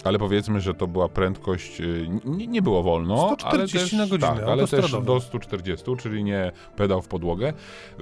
Ale 0.04 0.18
powiedzmy, 0.18 0.60
że 0.60 0.74
to 0.74 0.86
była 0.86 1.08
prędkość, 1.08 1.80
y, 1.80 2.08
nie, 2.24 2.46
nie 2.46 2.62
było 2.62 2.82
wolno, 2.82 3.28
140 3.38 3.78
ale 3.78 3.86
też, 3.86 3.92
na 3.92 4.06
godzinę, 4.06 4.40
tak, 4.40 4.48
ale 4.48 4.66
też 4.66 4.92
do 5.04 5.20
140, 5.20 5.96
czyli 5.96 6.24
nie 6.24 6.52
pedał 6.76 7.02
w 7.02 7.08
podłogę. 7.08 7.52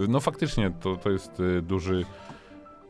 No 0.09 0.21
faktycznie 0.21 0.71
to, 0.81 0.97
to 0.97 1.11
jest 1.11 1.41
y, 1.41 1.63
duży 1.63 2.05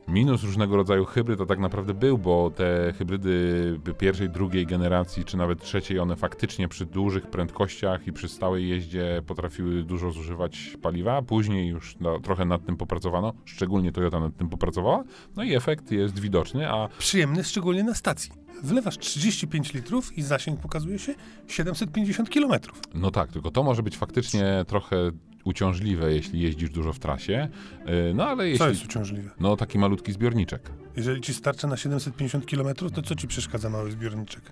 minus 0.09 0.43
różnego 0.43 0.77
rodzaju 0.77 1.05
hybryd, 1.05 1.39
to 1.39 1.47
tak 1.47 1.59
naprawdę 1.59 1.95
był, 1.95 2.19
bo 2.19 2.51
te 2.51 2.95
hybrydy 2.99 3.81
pierwszej, 3.99 4.31
drugiej 4.31 4.67
generacji, 4.67 5.25
czy 5.25 5.37
nawet 5.37 5.63
trzeciej, 5.63 5.99
one 5.99 6.17
faktycznie 6.17 6.69
przy 6.69 6.87
dużych 6.87 7.27
prędkościach 7.27 8.07
i 8.07 8.13
przy 8.13 8.29
stałej 8.29 8.69
jeździe 8.69 9.23
potrafiły 9.27 9.83
dużo 9.83 10.11
zużywać 10.11 10.77
paliwa. 10.83 11.23
Później 11.23 11.69
już 11.69 11.97
no, 12.01 12.21
trochę 12.21 12.45
nad 12.45 12.67
tym 12.67 12.77
popracowano, 12.77 13.33
szczególnie 13.45 13.93
Toyota 13.93 14.21
nad 14.21 14.37
tym 14.37 14.49
popracowała, 14.49 15.05
no 15.37 15.43
i 15.43 15.55
efekt 15.55 15.91
jest 15.91 16.19
widoczny, 16.19 16.71
a 16.71 16.89
przyjemny, 16.99 17.45
szczególnie 17.45 17.85
na 17.85 17.95
stacji. 17.95 18.33
Wlewasz 18.63 18.99
35 18.99 19.75
litrów 19.75 20.19
i 20.19 20.23
zasięg 20.23 20.61
pokazuje 20.61 20.99
się 20.99 21.15
750 21.49 22.31
km. 22.31 22.53
No 22.95 23.11
tak, 23.11 23.33
tylko 23.33 23.51
to 23.51 23.63
może 23.63 23.83
być 23.83 23.97
faktycznie 23.97 24.65
trochę 24.69 24.97
uciążliwe, 25.45 26.13
jeśli 26.15 26.41
jeździsz 26.41 26.71
dużo 26.71 26.93
w 26.93 26.99
trasie. 26.99 27.49
Yy, 27.87 28.15
No 28.15 28.25
ale 28.25 28.37
Co 28.37 28.43
jeśli. 28.45 28.67
jest 28.67 28.85
uciążliwe? 28.85 29.31
No 29.41 29.57
taki 29.57 29.79
malutki 29.79 30.13
zbiorniczek. 30.13 30.71
Jeżeli 30.97 31.21
ci 31.21 31.35
starcza 31.35 31.69
na 31.69 31.77
750 31.77 32.47
km, 32.47 32.75
to 32.95 33.03
co 33.03 33.15
ci 33.15 33.29
przeszkadza 33.29 33.71
mały 33.71 33.91
zbiorniczek? 33.91 34.43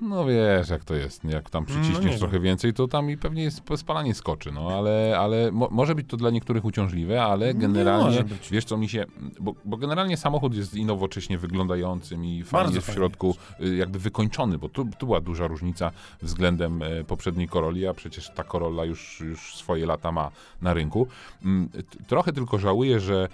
No 0.00 0.24
wiesz, 0.24 0.68
jak 0.68 0.84
to 0.84 0.94
jest. 0.94 1.24
Jak 1.24 1.50
tam 1.50 1.64
No 1.68 1.74
nie 1.74 1.80
przyciśniesz 1.82 2.10
wiem. 2.10 2.18
trochę 2.20 2.40
więcej, 2.40 2.72
to 2.74 2.88
tam 2.88 3.10
i 3.10 3.16
pewnie 3.16 3.42
jest 3.42 3.62
spalanie 3.76 4.14
skoczy. 4.14 4.52
No 4.52 4.68
ale, 4.68 5.16
ale 5.18 5.52
mo 5.52 5.68
może 5.70 5.94
być 5.94 6.06
to 6.08 6.16
dla 6.16 6.30
niektórych 6.30 6.64
uciążliwe, 6.64 7.22
ale 7.22 7.54
Nie 7.54 7.60
generalnie 7.60 8.24
wiesz 8.50 8.64
co 8.64 8.76
mi 8.76 8.88
się. 8.88 9.04
Bo, 9.40 9.54
bo 9.64 9.76
generalnie 9.76 10.16
samochód 10.16 10.54
jest 10.54 10.74
i 10.74 10.84
nowocześnie 10.84 11.38
wyglądającym 11.38 12.24
i 12.24 12.42
fajnie 12.44 12.74
jest 12.74 12.90
w 12.90 12.92
środku 12.94 13.36
y, 13.60 13.76
jakby 13.76 13.98
wykończony, 13.98 14.58
bo 14.58 14.68
tu, 14.68 14.84
tu 14.98 15.06
była 15.06 15.20
duża 15.20 15.46
różnica 15.46 15.90
względem 16.22 16.82
e, 16.82 17.04
poprzedniej 17.04 17.48
Corolli, 17.48 17.86
a 17.86 17.94
przecież 17.94 18.30
ta 18.34 18.44
Corolla 18.44 18.84
już, 18.84 19.20
już 19.20 19.54
swoje 19.56 19.86
lata 19.86 20.12
ma 20.12 20.30
na 20.62 20.74
rynku. 20.74 21.06
Mm, 21.44 21.68
Trochę 22.06 22.32
tylko 22.32 22.58
żałuję, 22.58 23.00
że 23.00 23.28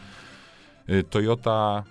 y, 0.91 1.03
Toyota 1.05 1.85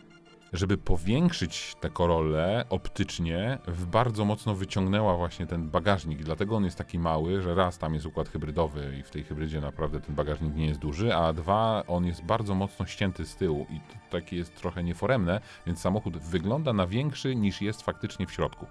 żeby 0.53 0.77
powiększyć 0.77 1.75
tę 1.79 1.89
Corollę 1.89 2.65
optycznie, 2.69 3.57
w 3.67 3.85
bardzo 3.85 4.25
mocno 4.25 4.55
wyciągnęła 4.55 5.17
właśnie 5.17 5.47
ten 5.47 5.69
bagażnik. 5.69 6.23
Dlatego 6.23 6.55
on 6.55 6.63
jest 6.65 6.77
taki 6.77 6.99
mały, 6.99 7.41
że 7.41 7.55
raz 7.55 7.77
tam 7.77 7.93
jest 7.93 8.05
układ 8.05 8.29
hybrydowy 8.29 8.97
i 8.99 9.03
w 9.03 9.09
tej 9.09 9.23
hybrydzie 9.23 9.61
naprawdę 9.61 10.01
ten 10.01 10.15
bagażnik 10.15 10.55
nie 10.55 10.65
jest 10.65 10.79
duży, 10.79 11.15
a 11.15 11.33
dwa 11.33 11.83
on 11.87 12.05
jest 12.05 12.23
bardzo 12.23 12.55
mocno 12.55 12.85
ścięty 12.85 13.25
z 13.25 13.35
tyłu 13.35 13.67
i 13.69 13.79
to 13.79 13.95
takie 14.09 14.35
jest 14.35 14.55
trochę 14.55 14.83
nieforemne, 14.83 15.41
więc 15.65 15.79
samochód 15.79 16.17
wygląda 16.17 16.73
na 16.73 16.87
większy 16.87 17.35
niż 17.35 17.61
jest 17.61 17.81
faktycznie 17.81 18.27
w 18.27 18.31
środku. 18.31 18.65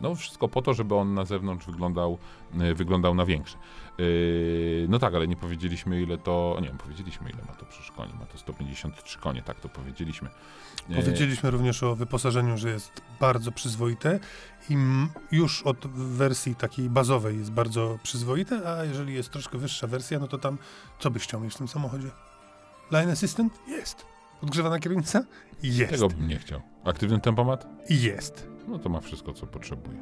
No 0.00 0.14
wszystko 0.14 0.48
po 0.48 0.62
to, 0.62 0.74
żeby 0.74 0.94
on 0.94 1.14
na 1.14 1.24
zewnątrz 1.24 1.66
wyglądał, 1.66 2.18
y, 2.60 2.74
wyglądał 2.74 3.14
na 3.14 3.26
większy. 3.26 3.56
Yy, 3.98 4.86
no 4.88 4.98
tak, 4.98 5.14
ale 5.14 5.28
nie 5.28 5.36
powiedzieliśmy 5.36 6.02
ile 6.02 6.18
to, 6.18 6.56
nie 6.60 6.68
wiem, 6.68 6.78
powiedzieliśmy 6.78 7.30
ile 7.30 7.42
ma 7.48 7.54
to 7.54 7.66
przecież 7.66 7.90
koni, 7.90 8.12
ma 8.20 8.26
to 8.26 8.38
153 8.38 9.18
konie, 9.18 9.42
tak 9.42 9.60
to 9.60 9.68
powiedzieliśmy. 9.68 10.28
Yy, 10.88 10.96
Powiedzieliśmy 10.96 11.50
również 11.50 11.82
o 11.82 11.96
wyposażeniu, 11.96 12.56
że 12.58 12.70
jest 12.70 13.02
bardzo 13.20 13.52
przyzwoite 13.52 14.20
i 14.70 14.76
już 15.32 15.62
od 15.62 15.86
wersji 15.86 16.54
takiej 16.54 16.90
bazowej 16.90 17.38
jest 17.38 17.52
bardzo 17.52 17.98
przyzwoite, 18.02 18.78
a 18.78 18.84
jeżeli 18.84 19.14
jest 19.14 19.30
troszkę 19.30 19.58
wyższa 19.58 19.86
wersja, 19.86 20.18
no 20.18 20.28
to 20.28 20.38
tam 20.38 20.58
co 20.98 21.10
byś 21.10 21.22
chciał 21.22 21.40
mieć 21.40 21.54
w 21.54 21.58
tym 21.58 21.68
samochodzie? 21.68 22.08
Line 22.90 23.10
Assistant? 23.10 23.52
Jest. 23.68 24.06
Podgrzewana 24.40 24.78
kierownica? 24.78 25.24
Jest. 25.62 25.92
Tego 25.92 26.08
bym 26.08 26.28
nie 26.28 26.38
chciał. 26.38 26.60
Aktywny 26.84 27.20
tempomat? 27.20 27.66
Jest. 27.90 28.46
No 28.70 28.78
to 28.78 28.88
ma 28.88 29.00
wszystko, 29.00 29.32
co 29.32 29.46
potrzebuje. 29.46 29.98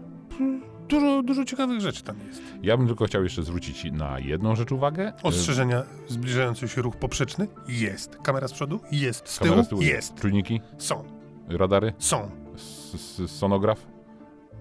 Dużo, 0.89 1.23
dużo 1.23 1.45
ciekawych 1.45 1.81
rzeczy 1.81 2.03
tam 2.03 2.17
jest. 2.29 2.43
Ja 2.63 2.77
bym 2.77 2.87
tylko 2.87 3.05
chciał 3.07 3.23
jeszcze 3.25 3.43
zwrócić 3.43 3.85
na 3.93 4.19
jedną 4.19 4.57
rzecz 4.57 4.73
uwagę. 4.73 5.13
Ostrzeżenia, 5.23 5.83
zbliżający 6.09 6.69
się 6.69 6.83
ruch 6.83 6.97
poprzeczny? 6.97 7.49
Jest. 7.69 8.17
Kamera 8.23 8.49
z 8.49 8.53
przodu? 8.53 8.81
Jest. 8.93 9.29
Z 9.29 9.39
tyłu? 9.39 9.63
z 9.65 9.69
tyłu 9.69 9.83
Jest. 9.83 10.15
Czujniki, 10.15 10.61
Są. 10.79 11.05
radary, 11.49 11.93
Są. 11.99 12.31
s- 12.55 12.93
s- 13.21 13.31
sonograf. 13.31 13.87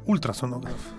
Ultrasonograf. 0.05 0.93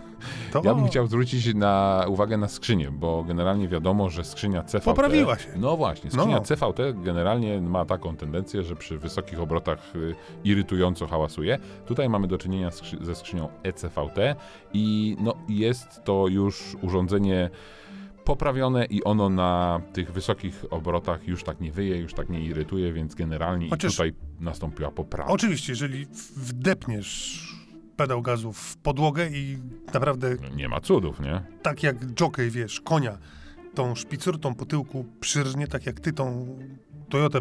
To 0.53 0.63
Ja 0.65 0.75
bym 0.75 0.87
chciał 0.87 1.07
zwrócić 1.07 1.55
na 1.55 2.05
uwagę 2.09 2.37
na 2.37 2.49
skrzynię, 2.49 2.91
bo 2.91 3.25
generalnie 3.25 3.69
wiadomo, 3.69 4.11
że 4.11 4.25
skrzynia 4.25 4.63
CVT... 4.63 4.85
Poprawiła 4.85 5.39
się. 5.39 5.49
No 5.57 5.77
właśnie, 5.77 6.11
skrzynia 6.11 6.37
No. 6.37 6.41
CVT 6.43 6.79
generalnie 7.03 7.61
ma 7.61 7.85
taką 7.85 8.17
tendencję, 8.17 8.63
że 8.63 8.77
przy 8.77 8.99
wysokich 8.99 9.41
obrotach 9.41 9.97
y, 9.97 10.15
irytująco 10.45 11.07
hałasuje. 11.07 11.59
Tutaj 11.87 12.09
mamy 12.09 12.27
do 12.29 12.39
czynienia 12.39 12.69
skrzy- 12.71 13.05
ze 13.05 13.15
skrzynią 13.15 13.49
ECVT 13.63 14.19
i 14.73 15.17
no, 15.21 15.35
jest 15.49 16.05
to 16.05 16.29
już 16.29 16.77
urządzenie 16.83 17.51
poprawione 18.25 18.85
i 18.85 19.05
ono 19.05 19.29
na 19.31 19.81
tych 19.93 20.13
wysokich 20.13 20.65
obrotach 20.71 21.29
już 21.29 21.45
tak 21.45 21.61
nie 21.61 21.73
wyje, 21.73 21.97
już 21.99 22.15
tak 22.15 22.29
nie 22.29 22.41
irytuje, 22.45 22.93
więc 22.93 23.15
generalnie 23.15 23.71
Chociaż- 23.71 23.93
tutaj 23.93 24.13
nastąpiła 24.41 24.91
poprawa. 24.91 25.31
Oczywiście, 25.31 25.73
jeżeli 25.73 26.07
wdepniesz 26.37 27.43
pedał 27.99 28.23
gazu 28.23 28.53
w 28.53 28.77
podłogę 28.77 29.29
i 29.29 29.59
naprawdę 29.95 30.37
No, 30.43 30.57
Nie 30.57 30.69
ma 30.69 30.81
cudów, 30.81 31.21
nie? 31.21 31.43
tak 31.63 31.83
jak 31.83 31.97
jockey, 32.21 32.51
wiesz, 32.51 32.81
konia, 32.81 33.19
tą 33.75 33.95
szpicurtą 33.95 34.55
po 34.55 34.67
tyłku 34.67 35.05
przyrżnie, 35.21 35.67
tak 35.67 35.87
jak 35.87 36.01
ty 36.01 36.13
tą 36.13 36.57
Toyotę 37.09 37.39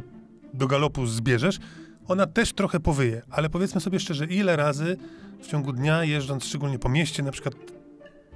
do 0.53 0.68
galopu 0.68 1.05
zbierzesz, 1.05 1.60
ona 2.08 2.28
też 2.28 2.53
trochę 2.53 2.80
powyje, 2.80 3.22
ale 3.30 3.49
powiedzmy 3.49 3.82
sobie 3.82 3.99
szczerze, 3.99 4.26
ile 4.26 4.55
razy 4.55 4.97
w 5.41 5.47
ciągu 5.47 5.74
dnia 5.74 6.03
jeżdżąc 6.03 6.45
szczególnie 6.45 6.80
po 6.80 6.89
mieście, 6.89 7.24
na 7.24 7.32
przykład 7.32 7.55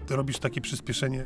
robisz 0.10 0.40
takie 0.40 0.62
przyspieszenie 0.62 1.26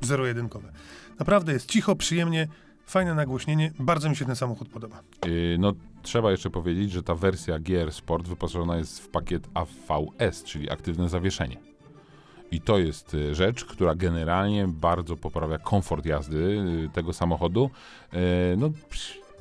zero-jedynkowe. 0.00 0.72
Naprawdę 1.18 1.52
jest 1.52 1.70
cicho, 1.70 1.96
przyjemnie, 1.96 2.48
fajne 2.86 3.14
nagłośnienie, 3.14 3.72
bardzo 3.78 4.10
mi 4.10 4.16
się 4.16 4.24
ten 4.24 4.36
samochód 4.36 4.68
podoba. 4.68 5.02
Yy, 5.26 5.56
No, 5.58 5.72
trzeba 6.06 6.30
jeszcze 6.30 6.50
powiedzieć, 6.50 6.92
że 6.92 7.02
ta 7.02 7.14
wersja 7.14 7.58
GR 7.58 7.92
Sport 7.92 8.28
wyposażona 8.28 8.76
jest 8.76 9.00
w 9.00 9.08
pakiet 9.08 9.48
AVS, 9.54 10.44
czyli 10.44 10.70
aktywne 10.70 11.08
zawieszenie. 11.08 11.56
I 12.50 12.60
to 12.60 12.78
jest 12.78 13.14
y, 13.14 13.34
rzecz, 13.34 13.64
która 13.64 13.94
generalnie 13.94 14.68
bardzo 14.68 15.16
poprawia 15.16 15.58
komfort 15.58 16.06
jazdy 16.06 16.36
y, 16.86 16.88
tego 16.92 17.12
samochodu. 17.12 17.70
Yy, 18.12 18.18
No, 18.56 18.70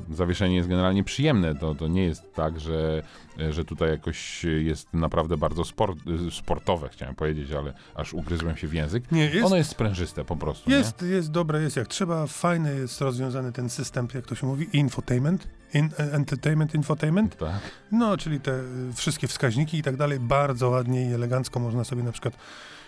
zawieszenie 0.09 0.55
jest 0.55 0.69
generalnie 0.69 1.03
przyjemne. 1.03 1.55
To, 1.55 1.75
to 1.75 1.87
nie 1.87 2.03
jest 2.03 2.33
tak, 2.33 2.59
że, 2.59 3.03
że 3.49 3.65
tutaj 3.65 3.89
jakoś 3.89 4.43
jest 4.43 4.93
naprawdę 4.93 5.37
bardzo 5.37 5.63
sport, 5.63 5.97
y, 6.27 6.31
sportowe, 6.31 6.89
chciałem 6.89 7.15
powiedzieć, 7.15 7.51
ale 7.51 7.73
aż 7.95 8.13
ugryzłem 8.13 8.57
się 8.57 8.67
w 8.67 8.73
język. 8.73 9.11
Nie, 9.11 9.25
jest, 9.25 9.45
Ono 9.45 9.55
jest 9.55 9.69
sprężyste 9.69 10.25
po 10.25 10.35
prostu. 10.35 10.69
nie? 10.69 10.75
jest, 10.75 11.01
jest 11.01 11.31
dobre, 11.31 11.61
jest 11.61 11.75
jak 11.75 11.87
trzeba, 11.87 12.27
fajny 12.27 12.75
jest 12.75 13.01
rozwiązany 13.01 13.51
ten 13.51 13.69
system, 13.69 14.07
jak 14.13 14.25
to 14.25 14.35
się 14.35 14.47
mówi, 14.47 14.67
infotainment, 14.73 15.47
in, 15.75 15.89
entertainment, 15.97 16.75
infotainment, 16.75 17.37
Tak. 17.37 17.59
No, 17.91 18.17
czyli 18.17 18.39
te 18.39 18.51
y, 18.51 18.93
wszystkie 18.95 19.27
wskaźniki 19.27 19.77
i 19.77 19.83
tak 19.83 19.97
dalej, 19.97 20.19
bardzo 20.19 20.69
ładnie 20.69 21.09
i 21.09 21.13
elegancko 21.13 21.59
można 21.59 21.83
sobie 21.83 22.03
na 22.03 22.11
przykład 22.11 22.33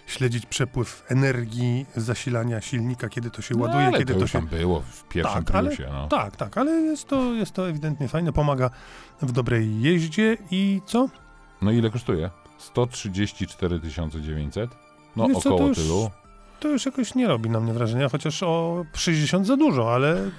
śledzić 0.07 0.45
przepływ 0.45 1.03
energii, 1.09 1.85
zasilania 1.95 2.61
silnika, 2.61 3.09
kiedy 3.09 3.31
to 3.31 3.41
się 3.41 3.55
No, 3.55 3.61
ładuje, 3.63 3.85
ale 3.85 3.97
kiedy 3.97 4.13
to 4.13 4.19
to 4.19 4.27
się... 4.27 4.41
było 4.41 4.81
w 4.81 5.03
pierwszym 5.03 5.43
Tak, 5.43 5.55
ale-. 5.55 5.71
No. 5.91 6.07
Tak, 6.07 6.35
tak, 6.35 6.57
ale 6.57 6.71
jest 6.71 7.07
to, 7.07 7.33
jest 7.33 7.51
to 7.51 7.69
ewidentnie 7.69 8.07
fajne, 8.07 8.33
pomaga 8.33 8.69
w 9.21 9.31
dobrej 9.31 9.81
jeździe 9.81 10.37
i 10.51 10.81
co? 10.85 11.09
No 11.61 11.71
ile 11.71 11.89
kosztuje? 11.89 12.29
134 12.57 13.79
900? 14.21 14.69
No 15.15 15.27
Wiesz 15.27 15.37
co, 15.37 15.39
około 15.49 15.59
to 15.59 15.67
już- 15.67 15.77
tylu. 15.77 16.09
To 16.59 16.67
już 16.67 16.85
jakoś 16.85 17.15
nie 17.15 17.27
robi 17.27 17.49
na 17.49 17.59
mnie 17.59 17.73
wrażenia, 17.73 18.09
chociaż 18.09 18.43
o 18.43 18.85
60 18.93 19.47
za 19.47 19.57
dużo, 19.57 19.93
ale... 19.95 20.29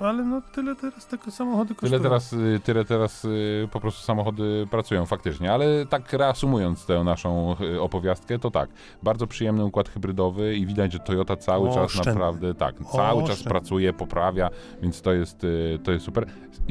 Ale 0.00 0.24
no 0.24 0.42
tyle 0.54 0.76
teraz 0.76 1.06
tego 1.06 1.30
samochody 1.30 1.74
kosztują. 1.74 1.90
Tyle 1.90 2.02
teraz, 2.02 2.32
y, 2.32 2.60
tyle 2.64 2.84
teraz 2.84 3.24
y, 3.24 3.68
po 3.72 3.80
prostu 3.80 4.02
samochody 4.02 4.66
pracują 4.70 5.06
faktycznie, 5.06 5.52
ale 5.52 5.86
tak 5.86 6.12
reasumując 6.12 6.86
tę 6.86 7.04
naszą 7.04 7.56
y, 7.60 7.80
opowiastkę, 7.80 8.38
to 8.38 8.50
tak, 8.50 8.70
bardzo 9.02 9.26
przyjemny 9.26 9.64
układ 9.64 9.88
hybrydowy 9.88 10.56
i 10.56 10.66
widać, 10.66 10.92
że 10.92 10.98
Toyota 10.98 11.36
cały 11.36 11.74
czas 11.74 12.06
naprawdę, 12.06 12.54
tak, 12.54 12.74
cały 12.92 13.22
czas 13.22 13.30
Oszczędny. 13.30 13.50
pracuje, 13.50 13.92
poprawia, 13.92 14.50
więc 14.82 15.02
to 15.02 15.12
jest, 15.12 15.44
y, 15.44 15.78
to 15.84 15.92
jest 15.92 16.04
super. 16.04 16.26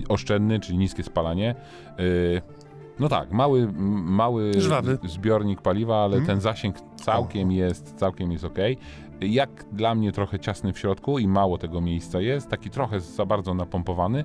Oszczędny, 0.09 0.59
czyli 0.59 0.77
niskie 0.77 1.03
spalanie. 1.03 1.55
Y, 1.99 2.41
No 2.99 3.09
tak, 3.09 3.31
mały, 3.31 3.67
mały 4.03 4.53
Żwawy. 4.61 4.97
zbiornik 5.03 5.61
paliwa, 5.61 6.03
ale 6.03 6.15
Mm. 6.15 6.27
ten 6.27 6.41
zasięg 6.41 6.75
całkiem 6.95 7.51
jest, 7.51 7.93
całkiem 7.95 8.31
jest 8.31 8.45
ok. 8.45 8.57
Jak 9.21 9.65
dla 9.71 9.95
mnie 9.95 10.11
trochę 10.11 10.39
ciasny 10.39 10.73
w 10.73 10.79
środku 10.79 11.19
i 11.19 11.27
mało 11.27 11.57
tego 11.57 11.81
miejsca 11.81 12.21
jest, 12.21 12.49
taki 12.49 12.69
trochę 12.69 12.99
za 12.99 13.25
bardzo 13.25 13.53
napompowany. 13.53 14.23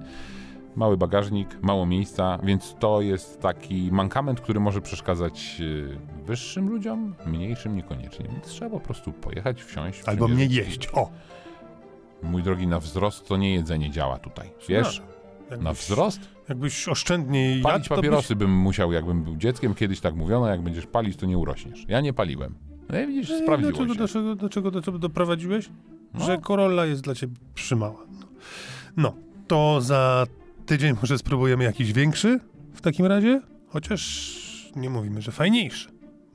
Mały 0.76 0.96
bagażnik, 0.96 1.62
mało 1.62 1.86
miejsca, 1.86 2.38
więc 2.42 2.76
to 2.78 3.00
jest 3.00 3.40
taki 3.40 3.88
mankament, 3.92 4.40
który 4.40 4.60
może 4.60 4.80
przeszkadzać 4.80 5.56
y, 5.60 5.98
wyższym 6.24 6.68
ludziom, 6.68 7.14
mniejszym 7.26 7.76
niekoniecznie. 7.76 8.26
Więc 8.32 8.44
trzeba 8.46 8.70
po 8.70 8.80
prostu 8.80 9.12
pojechać, 9.12 9.62
wsiąść. 9.62 10.02
Albo 10.06 10.28
mnie 10.28 10.46
jeść, 10.46 10.88
o! 10.92 11.10
Mój 12.22 12.42
drogi, 12.42 12.66
na 12.66 12.80
wzrost 12.80 13.28
to 13.28 13.36
nie 13.36 13.54
jedzenie 13.54 13.90
działa 13.90 14.18
tutaj. 14.18 14.50
Wiesz? 14.68 15.02
No, 15.50 15.56
Na 15.56 15.70
jakbyś- 15.70 15.78
wzrost? 15.84 16.20
Jakbyś 16.48 16.88
oszczędniej 16.88 17.62
Palić 17.62 17.90
jadł, 17.90 17.96
papierosy 17.96 18.36
bym 18.36 18.50
musiał, 18.56 18.92
jakbym 18.92 19.22
był 19.22 19.36
dzieckiem. 19.36 19.74
Kiedyś 19.74 20.00
tak 20.00 20.14
mówiono, 20.14 20.48
jak 20.48 20.62
będziesz 20.62 20.86
palić, 20.86 21.16
to 21.16 21.26
nie 21.26 21.38
urośniesz. 21.38 21.84
Ja 21.88 22.00
nie 22.00 22.12
paliłem. 22.12 22.54
No 22.88 23.00
i 23.00 23.06
widzisz, 23.06 23.28
Byś... 23.30 23.42
sprawdziło 23.42 23.72
Dlaczego, 23.72 23.94
się. 23.94 23.98
dlaczego, 23.98 24.34
dlaczego 24.36 24.70
do 24.70 24.82
czego 24.82 24.98
doprowadziłeś? 24.98 25.68
No. 26.14 26.24
Że 26.26 26.38
Corolla 26.38 26.86
jest 26.86 27.02
dla 27.02 27.14
ciebie 27.14 27.34
przymała. 27.54 28.06
No. 28.08 28.26
no, 28.96 29.14
to 29.46 29.80
za 29.80 30.26
tydzień 30.66 30.96
może 31.00 31.18
spróbujemy 31.18 31.64
jakiś 31.64 31.92
większy 31.92 32.40
w 32.74 32.80
takim 32.80 33.06
razie? 33.06 33.40
Chociaż 33.68 34.36
nie 34.76 34.90
mówimy, 34.90 35.22
że 35.22 35.32
fajniejszy, 35.32 35.88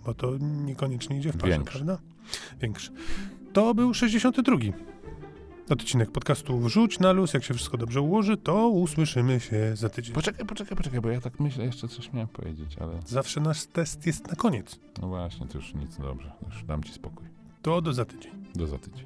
bo 0.06 0.14
to 0.14 0.32
niekoniecznie 0.40 1.18
idzie 1.18 1.32
w 1.32 1.38
parze, 1.38 1.54
Większy. 1.54 1.74
prawda? 1.78 1.98
Większy. 2.62 2.92
To 3.54 3.74
był 3.74 3.94
62. 3.94 4.56
Odcinek 5.70 6.12
podcastu 6.12 6.60
Wrzuć 6.60 7.00
na 7.00 7.12
luz. 7.12 7.34
Jak 7.34 7.44
się 7.44 7.54
wszystko 7.54 7.78
dobrze 7.78 8.02
ułoży, 8.02 8.38
to 8.38 8.68
usłyszymy 8.70 9.40
się 9.40 9.76
za 9.76 9.90
tydzień. 9.90 10.14
Poczekaj, 10.16 10.46
poczekaj, 10.46 10.78
poczekaj, 10.78 11.02
bo 11.02 11.10
ja 11.10 11.22
tak 11.22 11.40
myślę, 11.40 11.66
jeszcze 11.66 11.88
coś 11.88 12.14
miałem 12.14 12.28
powiedzieć, 12.28 12.76
ale 12.80 13.00
Zawsze 13.06 13.42
nasz 13.42 13.66
test 13.66 14.06
jest 14.06 14.28
na 14.28 14.36
koniec. 14.36 14.80
no 15.02 15.08
właśnie, 15.08 15.48
to 15.48 15.58
już 15.58 15.74
nic, 15.74 15.98
dobrze. 15.98 16.32
Już 16.46 16.64
dam 16.64 16.84
ci 16.84 16.94
spokój. 16.94 17.26
To 17.62 17.82
do 17.82 17.94
za 17.94 18.06
tydzień. 18.06 18.32
Do 18.56 18.68
za 18.68 18.78
tydzień. 18.78 19.06